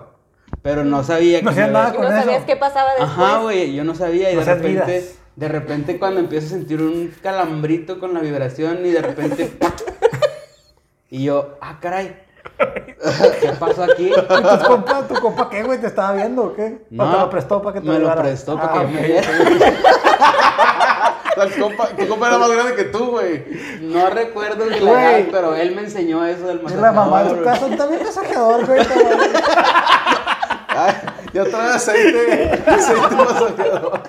[0.68, 2.20] pero no sabía No que me- nada Y con no eso.
[2.24, 3.08] sabías qué pasaba después.
[3.10, 5.04] Ajá, güey, yo no sabía y No de repente, vidas.
[5.34, 9.50] de repente cuando empiezo a sentir un calambrito con la vibración y de repente,
[11.08, 12.18] y yo, ah, caray,
[13.40, 14.08] ¿qué pasó aquí?
[14.10, 15.80] ¿Y tus compa, tu compa qué, güey?
[15.80, 16.82] ¿Te estaba viendo o qué?
[16.90, 18.20] ¿O No, te lo prestó para que te me lo llevara?
[18.20, 19.06] prestó para Ah, que me ok.
[19.06, 19.28] viera.
[21.30, 23.44] O sea, el compa- tu compa era más grande que tú, güey.
[23.80, 27.30] No recuerdo ni la edad, pero él me enseñó eso del Es la mamá de
[27.30, 28.80] tu masajeador, casa, también masajeador, güey.
[31.32, 32.62] ya trae aceite.
[32.66, 34.00] Aceite masajeador.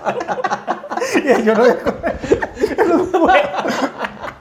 [1.15, 1.65] Y yo no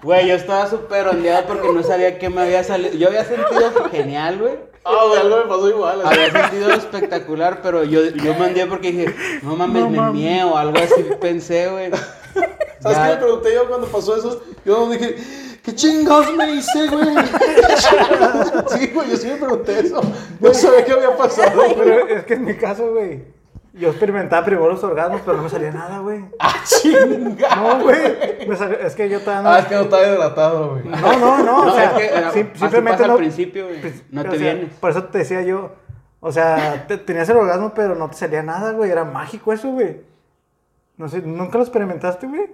[0.03, 2.95] Güey, yo estaba súper ondeado porque no sabía qué me había salido.
[2.95, 4.55] Yo había sentido genial, güey.
[4.85, 6.03] Ah, güey, algo me pasó igual.
[6.03, 6.21] así.
[6.21, 10.15] Había sentido espectacular, pero yo, yo me ondeé porque dije, no mames, No me mames.
[10.15, 11.91] mié o algo así pensé, güey.
[12.81, 14.41] ¿Sabes Ya- qué me pregunté yo cuando pasó eso?
[14.65, 15.17] Yo dije,
[15.65, 17.07] ¿qué chingados me hice, güey?
[18.79, 20.01] sí, güey, yo sí me pregunté eso.
[20.41, 21.75] Yo sabía qué había pasado, güey.
[21.77, 23.25] Pero es que en mi caso, güey,
[23.79, 26.24] yo experimentaba primero los orgasmos, pero no me salía nada, güey.
[26.39, 27.57] ¡Ah, chinga!
[27.57, 28.47] No, güey.
[28.47, 28.55] me
[28.87, 29.49] Es que yo todavía no.
[29.51, 30.85] Ah, es que no estaba hidratado, güey.
[30.85, 31.45] No, no, no.
[31.64, 33.12] No, o sea, es que sim- simplemente no.
[33.12, 33.81] al principio, güey.
[33.81, 34.74] pues, No o te sea, vienes.
[34.74, 35.72] Por eso te decía yo.
[36.20, 38.91] O sea, te- tenías el orgasmo, pero no te salía nada, güey.
[38.91, 40.01] Era mágico eso, güey.
[40.97, 42.47] No sé, ¿nunca lo experimentaste, güey?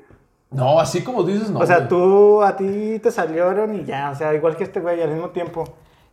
[0.50, 1.60] No, así como dices, no.
[1.60, 1.88] o sea, güey.
[1.88, 4.10] tú, a ti te salieron y ya.
[4.10, 5.64] O sea, igual que este güey al mismo tiempo.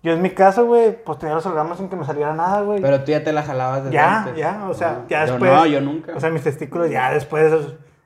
[0.04, 2.82] Yo en mi caso, güey, pues tenía los orgasmos sin que me saliera nada, güey.
[2.82, 4.36] Pero tú ya te la jalabas desde Ya, antes.
[4.36, 5.52] ya, o sea, No, ya yo después.
[5.52, 6.14] no, yo nunca.
[6.16, 7.54] O sea, mis testículos ya después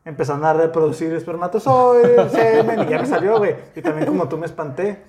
[0.03, 3.55] empezaron a reproducir espermatozoides, semen, y ya me salió, güey.
[3.75, 5.03] Y también como tú me espanté,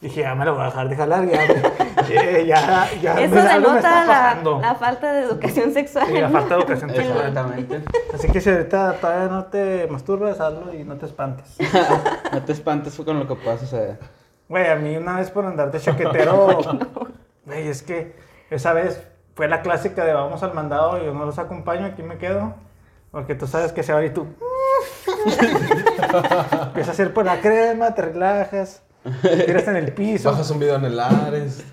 [0.00, 1.62] dije, ya me lo voy a dejar de jalar, ya, güey.
[2.12, 6.06] Eh, ya, ya, Eso denota la, la falta de educación sexual.
[6.08, 7.16] Sí, la falta de educación sexual.
[7.18, 7.82] Exactamente.
[8.12, 11.56] Así que si ahorita todavía no te masturbas, hazlo y no te espantes.
[12.32, 13.98] no te espantes con lo que pueda suceder.
[14.50, 16.48] Güey, a mí una vez por andar de chaquetero,
[17.46, 18.16] güey, es que
[18.50, 19.00] esa vez
[19.36, 22.54] fue la clásica de vamos al mandado, yo no los acompaño, aquí me quedo,
[23.12, 24.26] porque tú sabes que se va a ir tú.
[26.66, 28.82] Empiezas a hacer por la crema, te relajas,
[29.22, 30.32] te tiras en el piso.
[30.32, 31.64] Bajas un video en el Ares.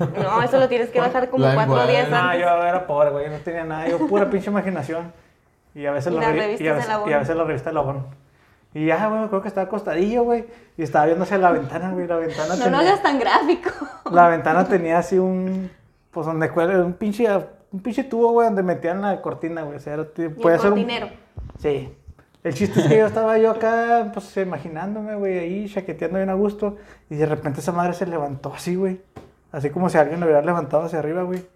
[0.00, 3.36] No, eso lo tienes que bajar como cuatro días No, yo era pobre, güey, no
[3.36, 5.12] tenía nada, yo pura pinche imaginación.
[5.76, 8.23] Y a veces Y lo y a veces, y a veces la revista Labón.
[8.74, 10.46] Y ya, güey, creo que estaba acostadillo, güey,
[10.76, 13.70] y estaba viendo hacia la ventana, güey, la ventana No lo tenía- hagas tan gráfico.
[14.10, 15.70] La ventana tenía así un.
[16.10, 17.26] Pues donde cuelga, un pinche,
[17.72, 19.76] un pinche tubo, güey, donde metían la cortina, güey.
[19.76, 21.08] O sea, era, Y el puede ser un- cortinero.
[21.58, 21.96] Sí.
[22.42, 26.34] El chiste es que yo estaba yo acá, pues imaginándome, güey, ahí, chaqueteando bien a
[26.34, 26.76] gusto.
[27.08, 29.00] Y de repente esa madre se levantó así, güey.
[29.50, 31.46] Así como si alguien lo hubiera levantado hacia arriba, güey.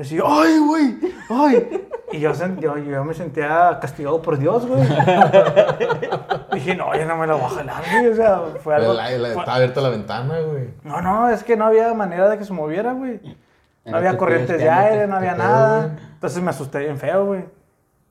[0.00, 0.96] Y así, ¡ay, güey!
[1.28, 1.86] ¡ay!
[2.10, 4.80] Y yo, sen- yo, yo me sentía castigado por Dios, güey.
[6.54, 8.06] Dije, no, ya no me lo voy a jalar, güey.
[8.08, 8.94] O sea, fue algo.
[8.94, 10.70] La- la- fue- Estaba abierta la ventana, güey.
[10.84, 13.20] no, no, es que no había manera de que se moviera, güey.
[13.84, 15.98] No había corrientes de aire, no había nada.
[16.14, 17.44] Entonces me asusté bien feo, güey.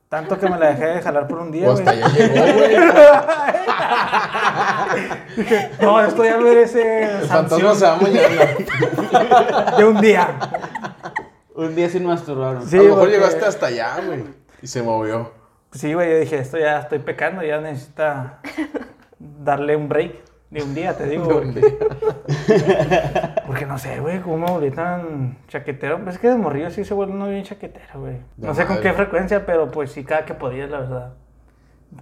[0.09, 1.79] Tanto que me la dejé de jalar por un día, güey.
[1.87, 2.77] hasta ya llegó, güey.
[5.37, 9.73] Dije, no, esto ya merece El fantasma sanción se va mañana.
[9.77, 10.27] de un día.
[11.59, 12.65] Un día sin masturbaron.
[12.65, 14.23] Sí, a lo mejor porque- llegaste hasta allá, güey.
[14.61, 15.31] Y se movió.
[15.73, 18.39] Sí, güey, yo dije, esto ya estoy pecando, ya necesita
[19.19, 20.15] darle un break
[20.49, 21.27] de un día, te digo.
[21.27, 21.77] Porque,
[23.45, 26.01] porque no sé, güey, cómo me volví tan chaquetero.
[26.01, 28.17] Pues es que de morrillo sí se vuelve uno bien chaquetero, güey.
[28.37, 31.13] No sé con qué frecuencia, pero pues sí, cada que podía, la verdad.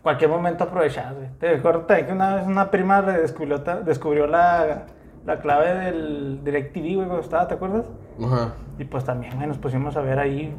[0.03, 1.29] Cualquier momento aprovechar, güey.
[1.39, 4.83] Te recuerdo también que una vez una prima descubrió, descubrió la,
[5.27, 7.85] la clave del DirecTV, güey, cuando estaba, ¿te acuerdas?
[8.23, 8.53] Ajá.
[8.79, 10.55] Y pues también, güey, nos pusimos a ver ahí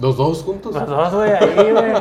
[0.00, 0.74] ¿Los dos juntos?
[0.74, 1.92] los dos, güey, ahí, güey.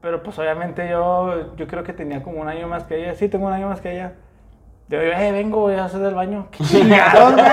[0.00, 3.14] Pero pues obviamente yo, yo creo que tenía como un año más que ella.
[3.16, 4.14] Sí, tengo un año más que ella.
[4.90, 6.48] Yo digo, eh, vengo, voy a hacer del baño.
[6.50, 7.46] ¡Qué chingados, güey!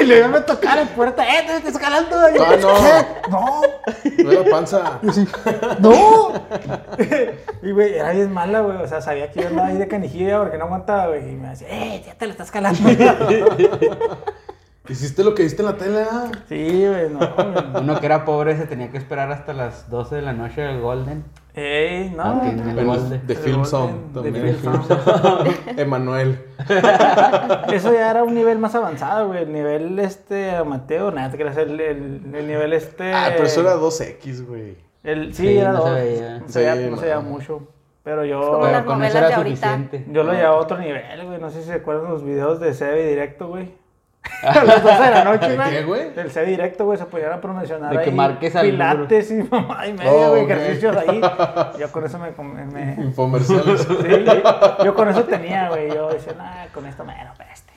[0.00, 2.16] y le iba a tocar en puerta, ¡eh, te estás jalando!
[2.28, 2.74] Y yo, Ah, no.
[2.74, 3.06] "¿Qué?
[3.30, 3.60] ¡No!
[4.24, 4.98] No era panza.
[5.78, 6.32] ¡No!
[7.62, 8.78] y güey, era bien mala, güey.
[8.78, 11.30] O sea, sabía que yo andaba ahí de canijilla porque no aguantaba, güey.
[11.30, 12.80] Y me decía, ¡eh, ya te lo estás jalando!
[14.88, 16.04] ¿Hiciste lo que viste en la tele?
[16.10, 16.30] ah?
[16.48, 17.20] sí, güey, no.
[17.80, 20.80] Uno que era pobre se tenía que esperar hasta las 12 de la noche del
[20.80, 21.24] Golden.
[21.58, 22.42] ¡Ey, no!
[22.42, 22.56] El-
[23.26, 23.70] de Film de
[24.12, 24.56] también.
[25.78, 26.38] Emanuel.
[27.72, 29.44] Eso ya era un nivel más avanzado, güey.
[29.44, 33.12] El nivel este amateur, nada, te creas, el, el, el nivel este.
[33.12, 34.76] Ah, pero eso era 2X, güey.
[35.02, 35.88] El, sí, Sí, era no dos.
[35.88, 36.38] se veía.
[36.40, 37.68] No se veía, Sí, no se veía mucho.
[38.02, 38.40] Pero yo.
[38.40, 39.56] como Pero las con novelas eso era de ahorita.
[39.76, 40.12] suficiente.
[40.12, 41.40] Yo lo llevaba a otro nivel, güey.
[41.40, 43.72] No sé si se acuerdan los videos de CB Directo, güey.
[44.42, 45.70] A las 12 de la noche, ¿De güey.
[45.70, 46.14] qué, güey?
[46.14, 46.98] Del CB Directo, güey.
[46.98, 50.30] Se ponían a promocionar De que ahí marques al pilates y mamá y media, Oh,
[50.30, 50.42] güey.
[50.44, 51.20] Ejercicios ahí.
[51.80, 52.30] Yo con eso me...
[52.30, 53.80] me, me- Infomerciales.
[53.88, 55.88] sí, yo, yo con eso tenía, güey.
[55.92, 57.72] Yo decía, nah, con esto menos, peste.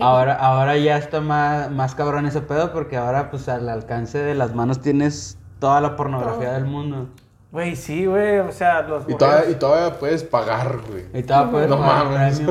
[0.00, 4.34] Ahora, ahora ya está más, más cabrón ese pedo porque ahora pues al alcance de
[4.34, 6.54] las manos tienes toda la pornografía Todo.
[6.54, 7.08] del mundo.
[7.50, 8.38] Güey, sí, güey.
[8.40, 11.04] O sea, los Y todavía, y todavía puedes pagar, güey.
[11.14, 12.42] Y todavía puedes No pagar mames.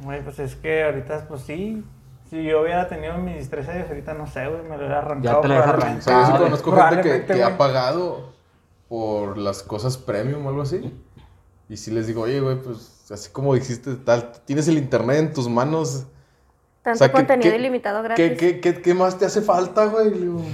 [0.00, 1.84] Güey, pues es que ahorita, pues sí.
[2.30, 5.36] Si yo hubiera tenido mis tres años, ahorita no sé, güey, me lo hubiera arrancado.
[5.36, 6.00] Ya te lo probablemente.
[6.00, 8.32] O sea, yo sí conozco gente que, que ha pagado
[8.88, 10.94] por las cosas premium o algo así.
[11.70, 15.32] Y sí les digo, oye, güey, pues así como dijiste, tal, tienes el internet en
[15.32, 16.06] tus manos.
[16.82, 18.38] Tanto O sea, ¿qué- contenido qué- ilimitado ¿Qué, gratis.
[18.38, 20.10] qué, qué, qué más te hace falta, güey?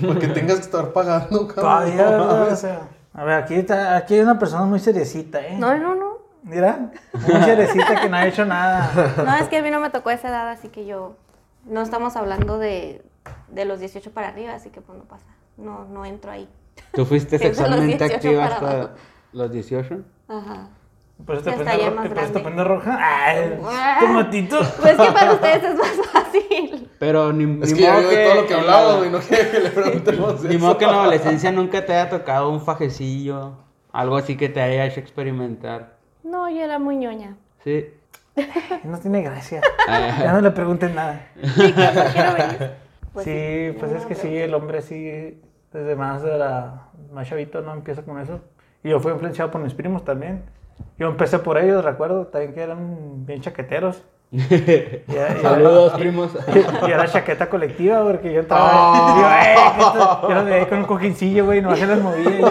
[0.06, 1.54] Para que tengas que estar pagando, cabrón.
[1.96, 2.44] Todavía, No.
[2.52, 5.56] O sea, a ver, aquí, está, aquí hay una persona muy seriecita, ¿eh?
[5.58, 6.03] No, no, no.
[6.44, 8.90] Mira, muy seriecita que no ha hecho nada.
[9.24, 11.16] No, es que a mí no me tocó esa edad, así que yo.
[11.64, 13.02] No estamos hablando de,
[13.48, 15.24] de los 18 para arriba, así que pues no pasa.
[15.56, 16.46] No, no entro ahí.
[16.92, 18.90] ¿Tú fuiste sexualmente 18 activa hasta abajo.
[19.32, 19.98] los 18?
[20.28, 20.68] Ajá.
[21.24, 21.52] Por eso te
[22.40, 22.98] prende, roja.
[23.00, 23.98] Ay, Ah.
[24.00, 24.58] tomatito.
[24.82, 26.90] Pues que para ustedes es más fácil.
[26.98, 29.18] Pero ni, Es ni que ya modo de todo lo que hablaba, la- güey, no
[29.20, 30.64] quiere que le preguntemos Ni eso.
[30.64, 33.52] modo que en la adolescencia nunca te haya tocado un fajecillo,
[33.92, 35.93] algo así que te haya hecho experimentar.
[36.24, 37.36] No, yo era muy ñoña.
[37.62, 37.86] Sí.
[38.84, 39.60] No tiene gracia.
[39.88, 41.20] Ya no le pregunten nada.
[41.40, 41.74] Sí.
[43.12, 45.40] Pues sí, pues no, es que sí, el hombre sí,
[45.72, 48.40] desde más de la más chavito no empieza con eso.
[48.82, 50.42] Y yo fui influenciado por mis primos también.
[50.98, 54.02] Yo empecé por ellos, recuerdo, también que eran bien chaqueteros.
[54.32, 54.42] Y
[55.14, 56.36] era- y Saludos, primos.
[56.88, 59.14] Y era chaqueta colectiva, porque yo entraba.
[59.16, 60.28] y yo, "Eh, ¿qué esto?".
[60.62, 62.50] Yo con un cojincillo, güey, nomás se las movía.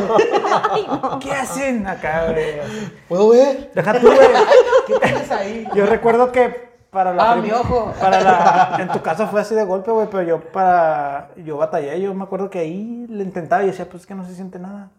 [1.20, 2.60] ¿Qué hacen acá, güey?
[3.08, 3.72] ¿Puedo ver?
[3.74, 4.20] Deja tú, güey.
[4.88, 5.68] ¿Qué tienes ahí?
[5.74, 7.32] Yo recuerdo que para la.
[7.32, 7.94] Ah, mi ojo.
[8.00, 8.78] Para la.
[8.80, 11.30] En tu caso fue así de golpe, güey, pero yo para.
[11.38, 14.26] Yo batallé, yo me acuerdo que ahí le intentaba y decía, pues es que no
[14.26, 14.90] se siente nada.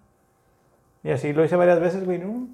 [1.02, 2.48] Y así lo hice varias veces, güey, ¿no?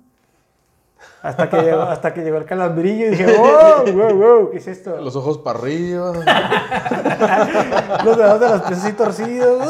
[1.23, 4.67] Hasta que llegó, hasta que llegó el calambrillo y dije, wow, wow, wow, ¿qué es
[4.67, 5.01] esto?
[5.01, 6.13] Los ojos para arriba.
[8.05, 9.67] Los dedos de los pies así torcidos.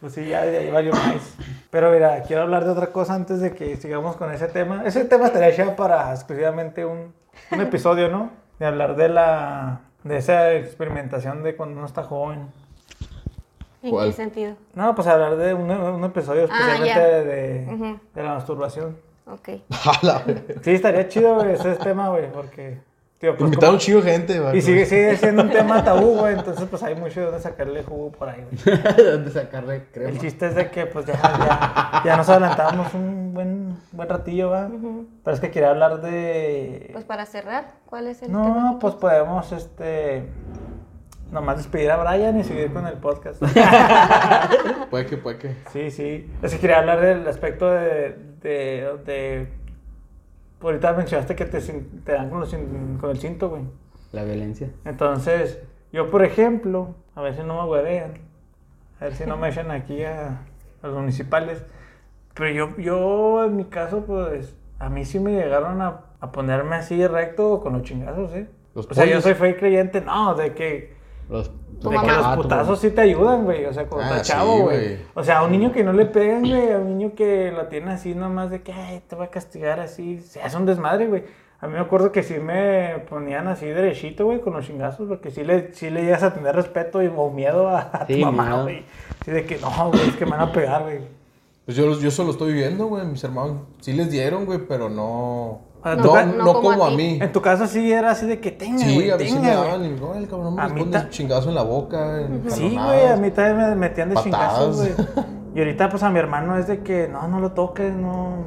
[0.00, 1.34] Pues sí, ya de ahí valió más.
[1.74, 4.84] Pero mira, quiero hablar de otra cosa antes de que sigamos con ese tema.
[4.86, 7.12] Ese tema estaría ya para exclusivamente un,
[7.50, 8.30] un episodio, ¿no?
[8.60, 12.46] De hablar de la de esa experimentación de cuando uno está joven.
[13.82, 14.06] ¿En ¿Cuál?
[14.06, 14.54] qué sentido?
[14.74, 18.96] No, pues hablar de un, un episodio Ah, especialmente de, de- la masturbación.
[19.26, 19.48] Ok.
[20.62, 22.78] Sí, estaría chido, ese tema, güey, porque...
[23.18, 24.58] Tío, pues, Invitaron como- un chido de gente, güey.
[24.58, 27.82] y sigue, sigue siendo un tema tabú, güey, entonces pues hay mucho de donde sacarle
[27.82, 28.78] jugo por ahí, güey.
[29.12, 30.10] ¿Dónde sacarle crema?
[30.10, 34.50] El chiste es de que pues ya, ya, ya nos adelantamos un buen, buen ratillo,
[34.50, 34.68] ¿va?
[35.22, 36.90] Pero es que quería hablar de...
[36.92, 38.78] Pues para cerrar, ¿cuál es el No, tema?
[38.80, 40.28] pues podemos, este...
[41.30, 43.42] Nomás despedir a Brian y seguir con el podcast.
[44.90, 45.56] Puede que, puede que.
[45.72, 46.30] sí, sí.
[46.42, 48.16] Es que quería hablar del aspecto de...
[48.42, 49.63] de, de-
[50.64, 52.54] ahorita mencionaste que te, te dan con, los
[53.00, 53.62] con el cinto, güey.
[54.12, 54.70] La violencia.
[54.84, 55.60] Entonces,
[55.92, 58.14] yo por ejemplo, a ver si no me huevean,
[59.00, 60.42] a ver si no me echan aquí a,
[60.82, 61.64] a los municipales,
[62.34, 66.76] pero yo, yo en mi caso, pues, a mí sí me llegaron a, a ponerme
[66.76, 68.48] así recto con los chingazos, ¿eh?
[68.74, 70.94] Los o sea, yo soy fe creyente, no, de que
[71.28, 71.50] Los,
[71.82, 73.64] De que los putazos sí te ayudan, güey.
[73.66, 74.98] O sea, cuando Ah, estás chavo, güey.
[75.14, 76.72] O sea, a un niño que no le pegan, güey.
[76.72, 79.80] A un niño que lo tiene así nomás de que, ay, te voy a castigar
[79.80, 80.18] así.
[80.20, 81.24] Se hace un desmadre, güey.
[81.60, 85.08] A mí me acuerdo que sí me ponían así derechito, güey, con los chingazos.
[85.08, 88.20] Porque sí le, sí le llegas a tener respeto y, o miedo a, a Sí,
[88.20, 88.84] tu mamá, güey.
[89.24, 90.98] Sí, de que no, güey, es que me van a pegar, güey.
[91.64, 93.06] Pues yo, yo solo estoy viviendo, güey.
[93.06, 95.60] Mis hermanos sí les dieron, güey, pero no.
[95.84, 97.18] Ah, No, no, no como como a mí.
[97.20, 99.50] En tu caso sí era así de que tenga, Sí, güey, a mí sí me
[99.50, 99.84] daban.
[99.84, 102.22] Y no, el cabrón me chingazo en la boca.
[102.22, 104.92] en Sí, güey, a mí también me metían de chingazos, güey.
[105.54, 108.38] Y ahorita, pues a mi hermano es de que no, no lo toques, no.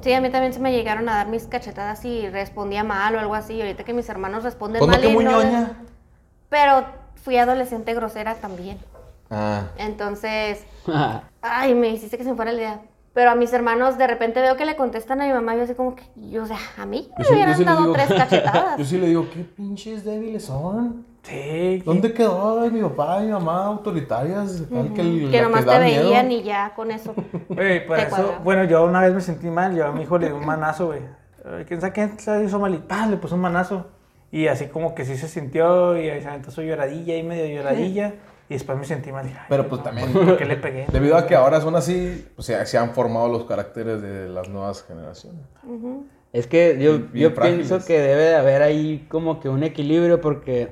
[0.00, 3.20] Sí, a mí también se me llegaron a dar mis cachetadas y respondía mal o
[3.20, 3.54] algo así.
[3.54, 5.00] Y ahorita que mis hermanos responden Pues no, mal.
[5.00, 5.68] que y muy no les-.
[6.48, 6.86] Pero
[7.22, 8.78] fui adolescente grosera también.
[9.30, 9.68] Ah.
[9.76, 10.64] Entonces,
[11.42, 12.80] ay, me hiciste que se me fuera la idea.
[13.20, 15.64] Pero a mis hermanos de repente veo que le contestan a mi mamá y yo
[15.64, 18.08] así como que, yo, o sea, a mí me sí- hubieran sí dado digo- tres
[18.08, 18.78] cachetadas.
[18.78, 21.04] Yo sí le digo, qué pinches débiles son.
[21.22, 21.82] Sí.
[21.84, 24.62] ¿Dónde quedó ay, mi papá y mi mamá autoritarias?
[24.94, 26.04] Que, el- que la nomás da te miedo?
[26.04, 27.12] veían y ya con eso.
[27.54, 28.38] Te eso, cuadra.
[28.42, 30.86] bueno, yo una vez me sentí mal, yo a mi hijo le di un manazo,
[30.86, 31.00] güey.
[31.68, 32.72] ¿Quién sabe quién se hizo mal?
[32.74, 33.06] Y ¡pah!
[33.06, 33.88] le puso un manazo.
[34.32, 37.54] Y así como que sí se sintió y ahí se aventó su lloradilla y medio
[37.54, 38.14] lloradilla.
[38.50, 39.24] Y después me sentí mal.
[39.26, 40.86] ay, Pero pues no, también- ¿Por qué le pegué?
[40.92, 44.48] Debido a que ahora son así, pues se, se han formado los caracteres de las
[44.50, 45.40] nuevas generaciones.
[46.32, 47.68] Es que yo, Bien yo frágiles.
[47.68, 50.68] pienso que debe de haber ahí como que un equilibrio porque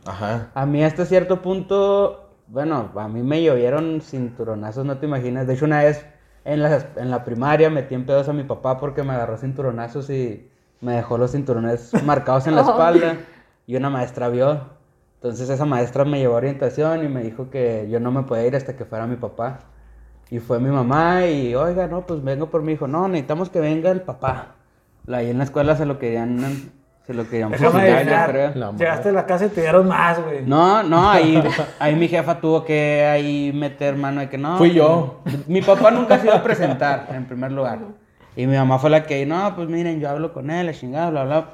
[0.06, 0.50] Ajá.
[0.54, 5.46] a mí hasta cierto punto, bueno, a mí me llovieron cinturonazos, no te imaginas.
[5.46, 6.04] De hecho, una vez
[6.44, 10.08] en la, en la primaria metí en pedos a mi papá porque me agarró cinturonazos
[10.10, 10.48] y
[10.80, 12.70] me dejó los cinturones marcados en la Oh.
[12.70, 13.16] espalda
[13.66, 14.77] y una maestra vio.
[15.18, 18.46] Entonces esa maestra me llevó a orientación y me dijo que yo no me podía
[18.46, 19.58] ir hasta que fuera mi papá.
[20.30, 22.86] Y fue mi mamá y, oiga, no, pues vengo por mi hijo.
[22.86, 24.54] No, necesitamos que venga el papá.
[25.12, 26.70] Ahí en la escuela se lo querían,
[27.04, 28.72] se lo querían fusilar, yo creo.
[28.76, 30.44] Llegaste a la casa y te dieron más, güey.
[30.46, 31.42] No, no, ahí,
[31.80, 34.56] ahí mi jefa tuvo que ahí meter mano de que no.
[34.56, 35.22] Fui yo.
[35.48, 37.80] Mi papá nunca se iba a presentar, en primer lugar.
[38.36, 41.10] Y mi mamá fue la que, no, pues miren, yo hablo con él, la chingada,
[41.10, 41.48] bla, bla.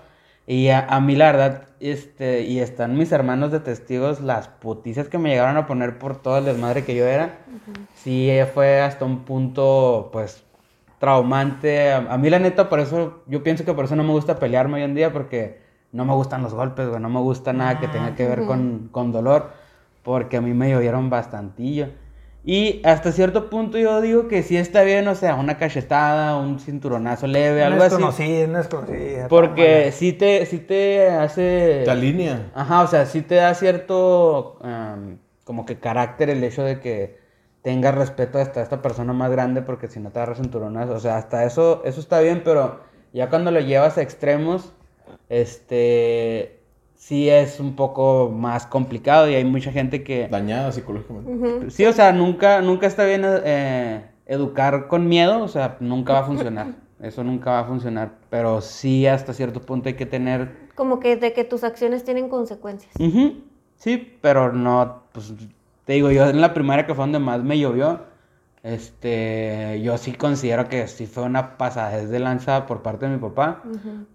[0.47, 5.09] Y a, a mí, la verdad, este, y están mis hermanos de testigos, las putizas
[5.09, 7.39] que me llegaron a poner por todo el desmadre que yo era.
[7.95, 10.45] Sí, fue hasta un punto, pues,
[10.99, 11.93] traumante.
[11.93, 14.39] A, a mí, la neta, por eso, yo pienso que por eso no me gusta
[14.39, 15.61] pelearme hoy en día, porque
[15.93, 17.01] no me gustan los golpes, güey.
[17.01, 19.53] No me gusta nada que tenga que ver con, con dolor,
[20.03, 21.89] porque a mí me llovieron bastantillo.
[22.47, 26.61] Y hasta cierto punto yo digo que sí está bien, o sea, una cachetada, un
[26.61, 27.95] cinturonazo leve, No algo es así.
[27.95, 29.29] conocida, no es conocida.
[29.29, 31.83] Porque sí te, sí te hace...
[31.85, 32.51] Te alinea.
[32.55, 37.19] Ajá, o sea, sí te da cierto am, como que carácter el hecho de que
[37.63, 41.17] tengas respeto hasta esta persona más grande porque si no te agarras cinturonas, o sea,
[41.17, 42.81] hasta eso, eso está bien, pero
[43.15, 44.75] ya cuando lo llevas a extremos,
[45.31, 46.61] este,
[46.95, 50.29] sí es un poco más complicado y hay mucha gente que...
[50.29, 51.71] Dañada psicológicamente.
[51.71, 56.21] Sí, o sea, nunca, nunca está bien eh, educar con miedo, o sea, nunca va
[56.21, 56.69] a funcionar.
[57.01, 61.17] Eso nunca va a funcionar, pero sí hasta cierto punto hay que tener Como que
[61.17, 62.95] de que tus acciones tienen consecuencias.
[62.99, 63.43] Ujú,
[63.77, 65.35] Sí, pero no, pues
[65.85, 68.01] te digo, yo en la primaria que fue donde más me llovió,
[68.65, 73.19] este, yo sí considero que sí fue una pasadez de lanza por parte de mi
[73.19, 73.63] papá,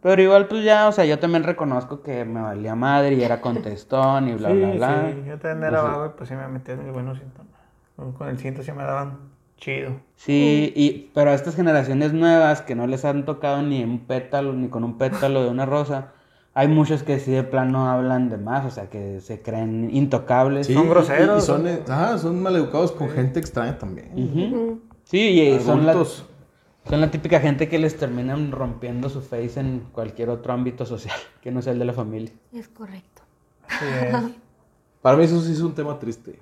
[0.02, 3.40] pero igual pues ya, o sea, yo también reconozco que me valía madre y era
[3.42, 5.12] contestón y bla, sí, bla, bla.
[5.14, 6.82] sí, yo también era vago y pues sí me metía en
[7.16, 7.48] síntomas.
[7.96, 9.20] Con- Con el cinto sí me daban
[9.58, 10.02] chido.
[10.16, 14.54] Sí, y, pero a estas generaciones nuevas que no les han tocado ni un pétalo,
[14.54, 16.12] ni con un pétalo de una rosa,
[16.60, 20.68] hay muchos que sí de plano hablan de más, o sea, que se creen intocables.
[20.68, 24.82] Sí, Son groseros, Y, son, son- ajá, son maleducados con gente extraña también.
[25.06, 26.26] Sí, y son la, Adultos.
[26.90, 31.16] son la típica gente que les terminan rompiendo su face en cualquier otro ámbito social
[31.42, 32.34] que no sea el de la familia.
[32.52, 33.22] Es correcto.
[33.82, 34.16] Es.
[35.02, 36.40] Para mí eso sí es un tema triste.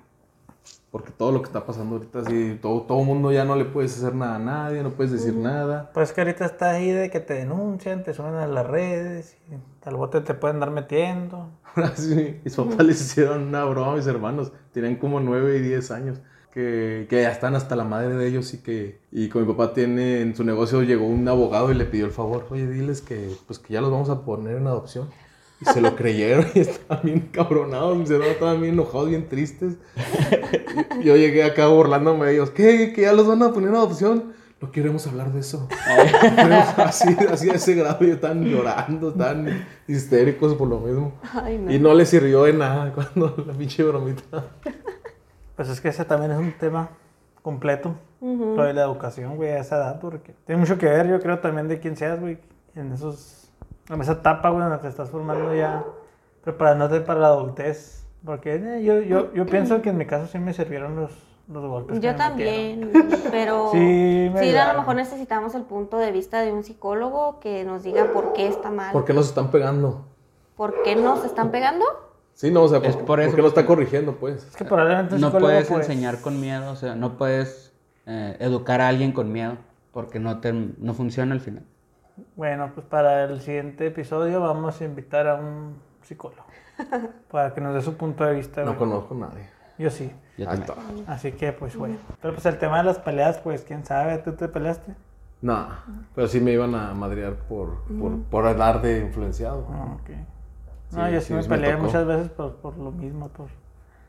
[0.90, 3.96] Porque todo lo que está pasando ahorita, sí, todo, todo mundo ya no le puedes
[3.98, 5.90] hacer nada a nadie, no puedes decir nada.
[5.92, 9.54] Pues que ahorita está ahí de que te denuncian, te suben a las redes, y
[9.86, 11.50] al bote te pueden dar metiendo.
[11.74, 14.52] Ahora sí, mis papás les hicieron una broma a mis hermanos.
[14.72, 16.20] Tienen como 9 y 10 años.
[16.52, 19.74] Que, que ya están hasta la madre de ellos y que y con mi papá
[19.74, 23.30] tiene en su negocio llegó un abogado y le pidió el favor oye diles que
[23.46, 25.08] pues que ya los vamos a poner en adopción
[25.60, 29.76] y se lo creyeron y estaban bien cabronados estaban bien enojados bien tristes
[31.00, 32.92] Y yo llegué acá burlándome de ellos ¿qué?
[32.92, 35.68] que ya los van a poner en adopción no queremos hablar de eso
[36.36, 41.58] Queremos- así así a ese grado y están llorando están histéricos por lo mismo Ay,
[41.58, 41.72] no.
[41.72, 44.44] y no le sirvió de nada cuando la pinche bromita.
[45.56, 46.90] Pues es que ese también es un tema
[47.42, 47.96] completo.
[48.20, 51.38] Lo de la educación, güey, a esa edad, porque tiene mucho que ver, yo creo,
[51.38, 52.38] también de quién seas, güey,
[52.74, 53.37] en esos,
[54.00, 55.84] esa etapa, güey, en la que te estás formando ya,
[56.42, 58.06] preparándote para la adultez.
[58.24, 61.12] Porque eh, yo, yo, yo pienso que en mi caso sí me sirvieron los,
[61.48, 61.98] los golpes.
[62.00, 62.90] que Yo me también,
[63.30, 63.78] pero Sí,
[64.32, 67.82] me sí, a lo mejor necesitamos el punto de vista de un psicólogo que nos
[67.84, 70.04] diga por qué está mal, ¿Por qué nos están pegando?
[70.56, 71.84] por qué nos están pegando.
[72.34, 74.44] Sí, no, o sea, Es ¿por, por eso, ¿por qué lo está porque- corrigiendo, pues?
[74.44, 77.72] Es que probablemente No puedes pues, enseñar con miedo, o sea, no puedes
[78.06, 79.56] eh, educar a alguien con miedo,
[79.92, 81.62] porque no, te, no funciona al final.
[82.36, 86.44] Bueno, pues para el siguiente episodio vamos a invitar a un psicólogo.
[87.30, 88.62] para que nos dé su punto de vista.
[88.62, 88.78] No güey.
[88.78, 89.48] conozco a nadie.
[89.78, 90.12] Yo sí.
[90.36, 90.98] Yo Ahí también.
[91.00, 91.12] está.
[91.12, 91.96] Así que, pues, bueno.
[92.20, 94.94] Pero pues el tema de las peleas, pues, quién sabe, ¿tú te peleaste?
[95.40, 95.68] No,
[96.14, 99.66] pero sí me iban a madrear por, por, por andar de influenciado.
[99.70, 100.10] Ah, ok.
[100.90, 101.84] No, Sí, yo sí, sí, me me peleé tocó.
[101.84, 103.48] muchas veces por, por lo mismo, por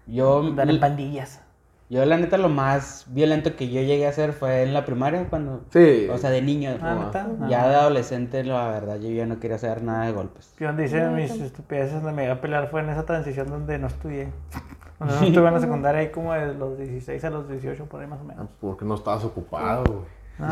[0.07, 1.41] Yo, dar en pandillas.
[1.89, 5.25] Yo, la neta, lo más violento que yo llegué a hacer fue en la primaria,
[5.29, 6.07] cuando, Sí.
[6.11, 6.71] o sea, de niño.
[6.81, 7.47] Ah, como- ¿neta?
[7.49, 10.53] ya de adolescente, la verdad, yo ya no quería hacer nada de golpes.
[10.59, 13.87] Yo dice mis estupideces donde me iba a pelear fue en esa transición donde no
[13.87, 14.29] estudié.
[14.99, 18.01] Cuando no estuve en la secundaria ahí como de los 16 a los 18, por
[18.01, 18.49] ahí más o Ah, menos.
[18.59, 20.19] Porque no estabas ocupado, güey.
[20.39, 20.47] No,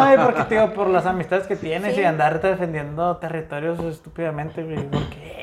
[0.00, 2.00] ay, porque te digo, por las amistades que tienes Sí.
[2.00, 4.76] y andarte defendiendo territorios estúpidamente, güey.
[4.76, 5.39] Tiro, güey.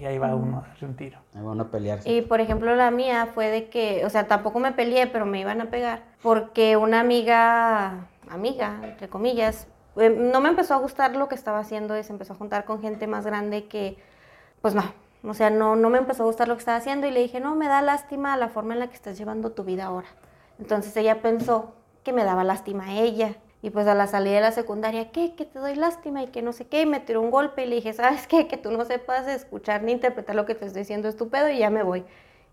[0.00, 1.18] Y ahí va uno a darse un tiro.
[1.34, 2.10] Ahí van a pelearse.
[2.10, 5.40] Y por ejemplo la mía fue de que, o sea, tampoco me peleé, pero me
[5.40, 11.16] iban a pegar, porque una amiga, amiga, entre comillas, eh, no me empezó a gustar
[11.16, 13.98] lo que estaba haciendo y se empezó a juntar con gente más grande que,
[14.60, 14.84] pues no,
[15.24, 17.40] o sea, no, no me empezó a gustar lo que estaba haciendo y le dije,
[17.40, 20.08] no, me da lástima la forma en la que estás llevando tu vida ahora.
[20.58, 21.74] Entonces ella pensó
[22.04, 23.36] que me daba lástima a ella.
[23.60, 25.34] Y pues a la salida de la secundaria, ¿qué?
[25.34, 26.82] Que te doy lástima y que no sé qué.
[26.82, 28.46] Y me tiró un golpe y le dije, ¿sabes qué?
[28.46, 31.68] Que tú no sepas escuchar ni interpretar lo que te estoy diciendo estúpido y ya
[31.70, 32.04] me voy.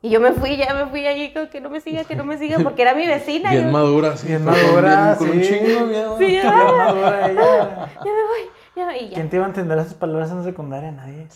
[0.02, 2.26] Y yo me fui, ya me fui allí con que no me siga, que no
[2.26, 3.52] me siga, porque era mi vecina.
[3.52, 4.28] Bien yo, madura, sí.
[4.28, 5.48] Bien Con- madura, Con un sí.
[5.48, 6.18] chingo de miedo.
[6.18, 7.90] Sí, Bien ya, madura ella.
[7.96, 9.16] ya me voy, ya, y ya.
[9.16, 10.92] ¿Quién te iba a entender esas palabras en la secundaria?
[10.92, 11.28] Nadie.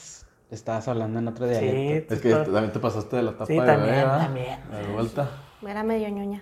[0.52, 2.14] Estabas hablando en otro Sí, dialecto.
[2.16, 4.18] Es que también te pasaste de la etapa Sí, de también, bebé, ¿verdad?
[4.20, 4.60] también.
[4.72, 5.30] De vuelta.
[5.68, 6.42] Era medio ñoña.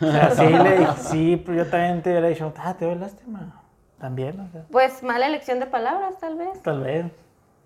[0.00, 2.94] O sea, sí, le dije, sí, pero yo también te hubiera dicho, ah, te doy
[2.96, 3.62] lástima.
[3.98, 6.62] También, o sea, Pues mala elección de palabras, tal vez.
[6.62, 7.06] tal vez.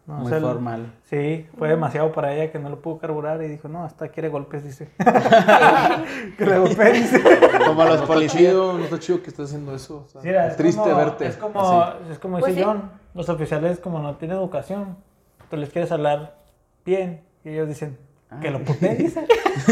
[0.07, 0.93] No Muy sé, formal.
[1.05, 4.29] Sí, fue demasiado para ella que no lo pudo carburar y dijo, no, esta quiere
[4.29, 4.89] golpes, dice.
[6.39, 7.23] que le golpee, dice.
[7.67, 8.55] Como los No está policías.
[8.55, 10.05] no está chido que estés haciendo eso.
[10.07, 11.27] o sea, Mira, es triste como, verte.
[11.27, 11.99] Es como, así.
[12.13, 12.67] es como Pues dice sí.
[12.69, 14.97] John, los oficiales como no tienen educación,
[15.49, 16.35] tú les quieres hablar
[16.85, 17.99] bien y ellos dicen
[18.41, 18.51] que Ah.
[18.53, 19.21] lo puté, dice.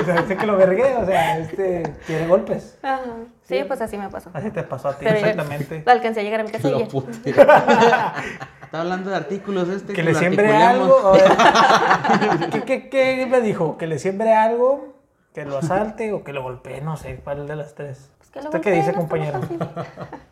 [0.00, 2.78] o sea, dice que lo vergué, o sea, este quiere golpes.
[2.82, 3.00] Ajá.
[3.42, 4.30] Sí, pues así me pasó.
[4.32, 5.82] Así te pasó a ti, Pero yo exactamente.
[5.86, 7.30] alcancé a llegar a mi casa y Lo puté.
[7.30, 9.92] Está hablando de artículos este.
[9.92, 11.12] Que le siembre algo.
[12.52, 13.76] ¿Qué, qué, qué me dijo?
[13.78, 14.94] Que le siembre algo,
[15.34, 18.10] que lo asalte o que lo golpee, no sé, cuál de las tres.
[18.18, 19.40] Pues que lo ¿Usted qué dice, no compañero?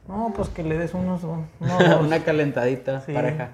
[0.06, 1.42] No, pues que le des unos, unos
[2.00, 3.12] Una calentadita Sí.
[3.12, 3.48] pareja.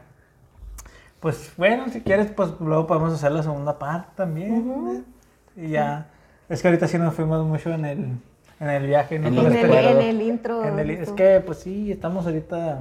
[1.25, 5.05] Pues bueno, si quieres, pues luego podemos hacer la segunda parte también.
[5.57, 5.63] ¿eh?
[5.65, 6.09] Y ya.
[6.51, 7.99] Es que ahorita sí nos fuimos mucho en el,
[8.61, 9.19] en el viaje.
[9.19, 9.29] ¿no?
[9.29, 10.63] En el, este- en el intro.
[10.67, 12.81] en el- es que, pues sí, estamos ahorita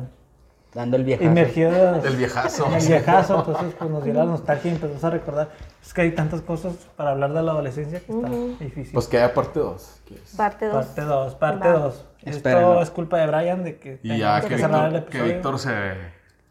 [0.73, 1.29] Dando el viejazo.
[1.29, 2.65] inmergidos El viejazo.
[2.67, 3.39] en el viejazo.
[3.39, 5.49] Entonces, pues nos dio la nostalgia y empezamos a recordar.
[5.81, 8.29] Es que hay tantas cosas para hablar de la adolescencia que está
[8.59, 8.93] difícil.
[8.93, 10.01] Pues que haya parte 2.
[10.35, 10.85] Parte 2.
[10.85, 11.73] parte 2, parte Va.
[11.79, 12.05] 2.
[12.23, 12.81] Esto Espérenlo.
[12.81, 15.21] es culpa de Brian de que Y ya que cerrar el Víctor, que.
[15.21, 15.69] Víctor se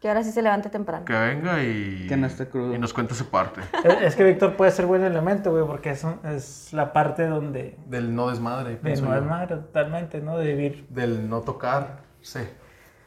[0.03, 1.05] Que ahora sí se levante temprano.
[1.05, 2.75] que venga y, Que no esté crudo.
[2.75, 3.61] y nos cuente su parte.
[3.85, 7.25] Es, es que Víctor puede ser buen elemento, güey, porque es, un- es la parte
[7.25, 9.17] donde Del no desmadre, De pienso no yo.
[9.21, 10.37] es madre, totalmente, ¿no?
[10.37, 10.85] De vivir.
[10.89, 11.99] Del no tocar.
[12.21, 12.41] Sí.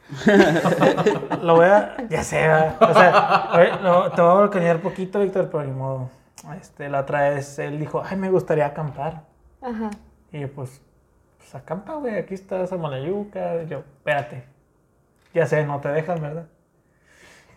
[1.43, 1.97] Lo voy a.
[2.09, 2.75] Ya sé, ¿verdad?
[2.81, 6.09] O sea, oye, lo- te voy a balconear poquito, Víctor, pero ni modo.
[6.59, 9.23] Este, la otra vez él dijo, ay, me gustaría acampar.
[9.61, 9.89] Ajá.
[10.31, 10.81] Y yo, pues,
[11.37, 13.61] pues acampa, güey, aquí está Samalayuca.
[13.63, 14.45] Y yo, espérate.
[15.33, 16.45] Ya sé, no te dejan, ¿verdad?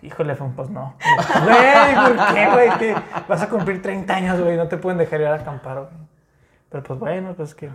[0.02, 0.94] Híjole, fue un pues no.
[1.44, 2.78] Güey, ¿por qué, güey?
[2.78, 2.94] Que
[3.28, 5.88] vas a cumplir 30 años, güey, no te pueden dejar ir a acampar, güey.
[6.70, 7.70] Pero pues bueno, pues que.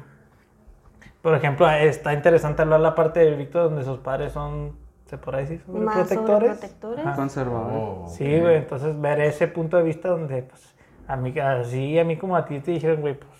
[1.21, 4.75] Por ejemplo, está interesante hablar la parte de Víctor donde sus padres son,
[5.07, 6.09] se podrá decir, protectores.
[6.19, 7.05] sobreprotectores.
[7.05, 7.15] Ajá.
[7.15, 7.71] Conservador.
[7.73, 10.75] Oh, Sí, güey, entonces ver ese punto de vista donde, pues,
[11.07, 13.31] a mí, así, a mí como a ti te dijeron, güey, pues,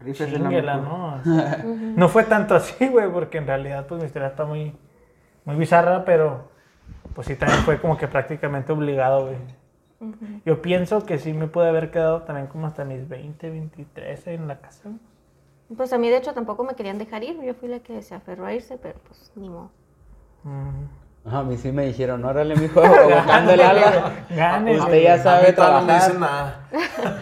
[0.00, 1.26] Rífese la Chinguela, mejor.
[1.26, 1.64] ¿no?
[1.96, 4.76] No fue tanto así, güey, porque en realidad, pues mi historia está muy,
[5.46, 6.50] muy bizarra, pero
[7.14, 9.36] pues sí también fue como que prácticamente obligado, güey.
[10.44, 14.46] Yo pienso que sí me pude haber quedado también como hasta mis 20, 23 en
[14.48, 14.90] la casa.
[15.76, 17.40] Pues a mí, de hecho, tampoco me querían dejar ir.
[17.42, 19.70] Yo fui la que se aferró a irse, pero pues ni modo.
[21.24, 24.12] A mí sí me dijeron, órale, mijo, buscando el ala.
[24.30, 26.00] Gane, Usted ya A sabe no me trabajar.
[26.02, 26.68] dicen nada.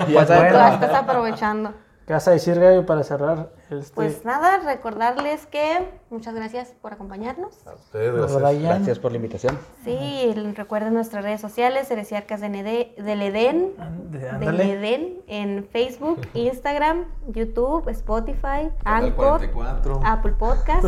[0.08, 0.48] Ya Pues sabe bueno.
[0.48, 0.84] Tú trabajar.
[0.84, 1.74] estás aprovechando.
[2.06, 3.48] ¿Qué vas a decir, Gaby, para cerrar?
[3.70, 7.66] Este, Pues nada, recordarles que muchas gracias por acompañarnos.
[7.66, 8.98] A ustedes, gracias.
[8.98, 9.58] Por la invitación.
[9.84, 14.60] Sí, recuerden nuestras redes sociales, Heresiarcas del Edén, del.
[14.60, 20.00] Edén, en Facebook, Instagram, YouTube, Spotify, Anchor, 44.
[20.04, 20.84] Apple Podcast.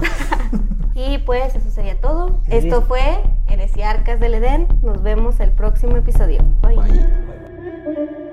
[0.95, 2.41] y pues eso sería todo.
[2.49, 4.69] Esto fue Heresiarcas del Edén.
[4.83, 6.43] Nos vemos el próximo episodio.
[6.61, 6.77] Bye.
[6.77, 8.26] Bye.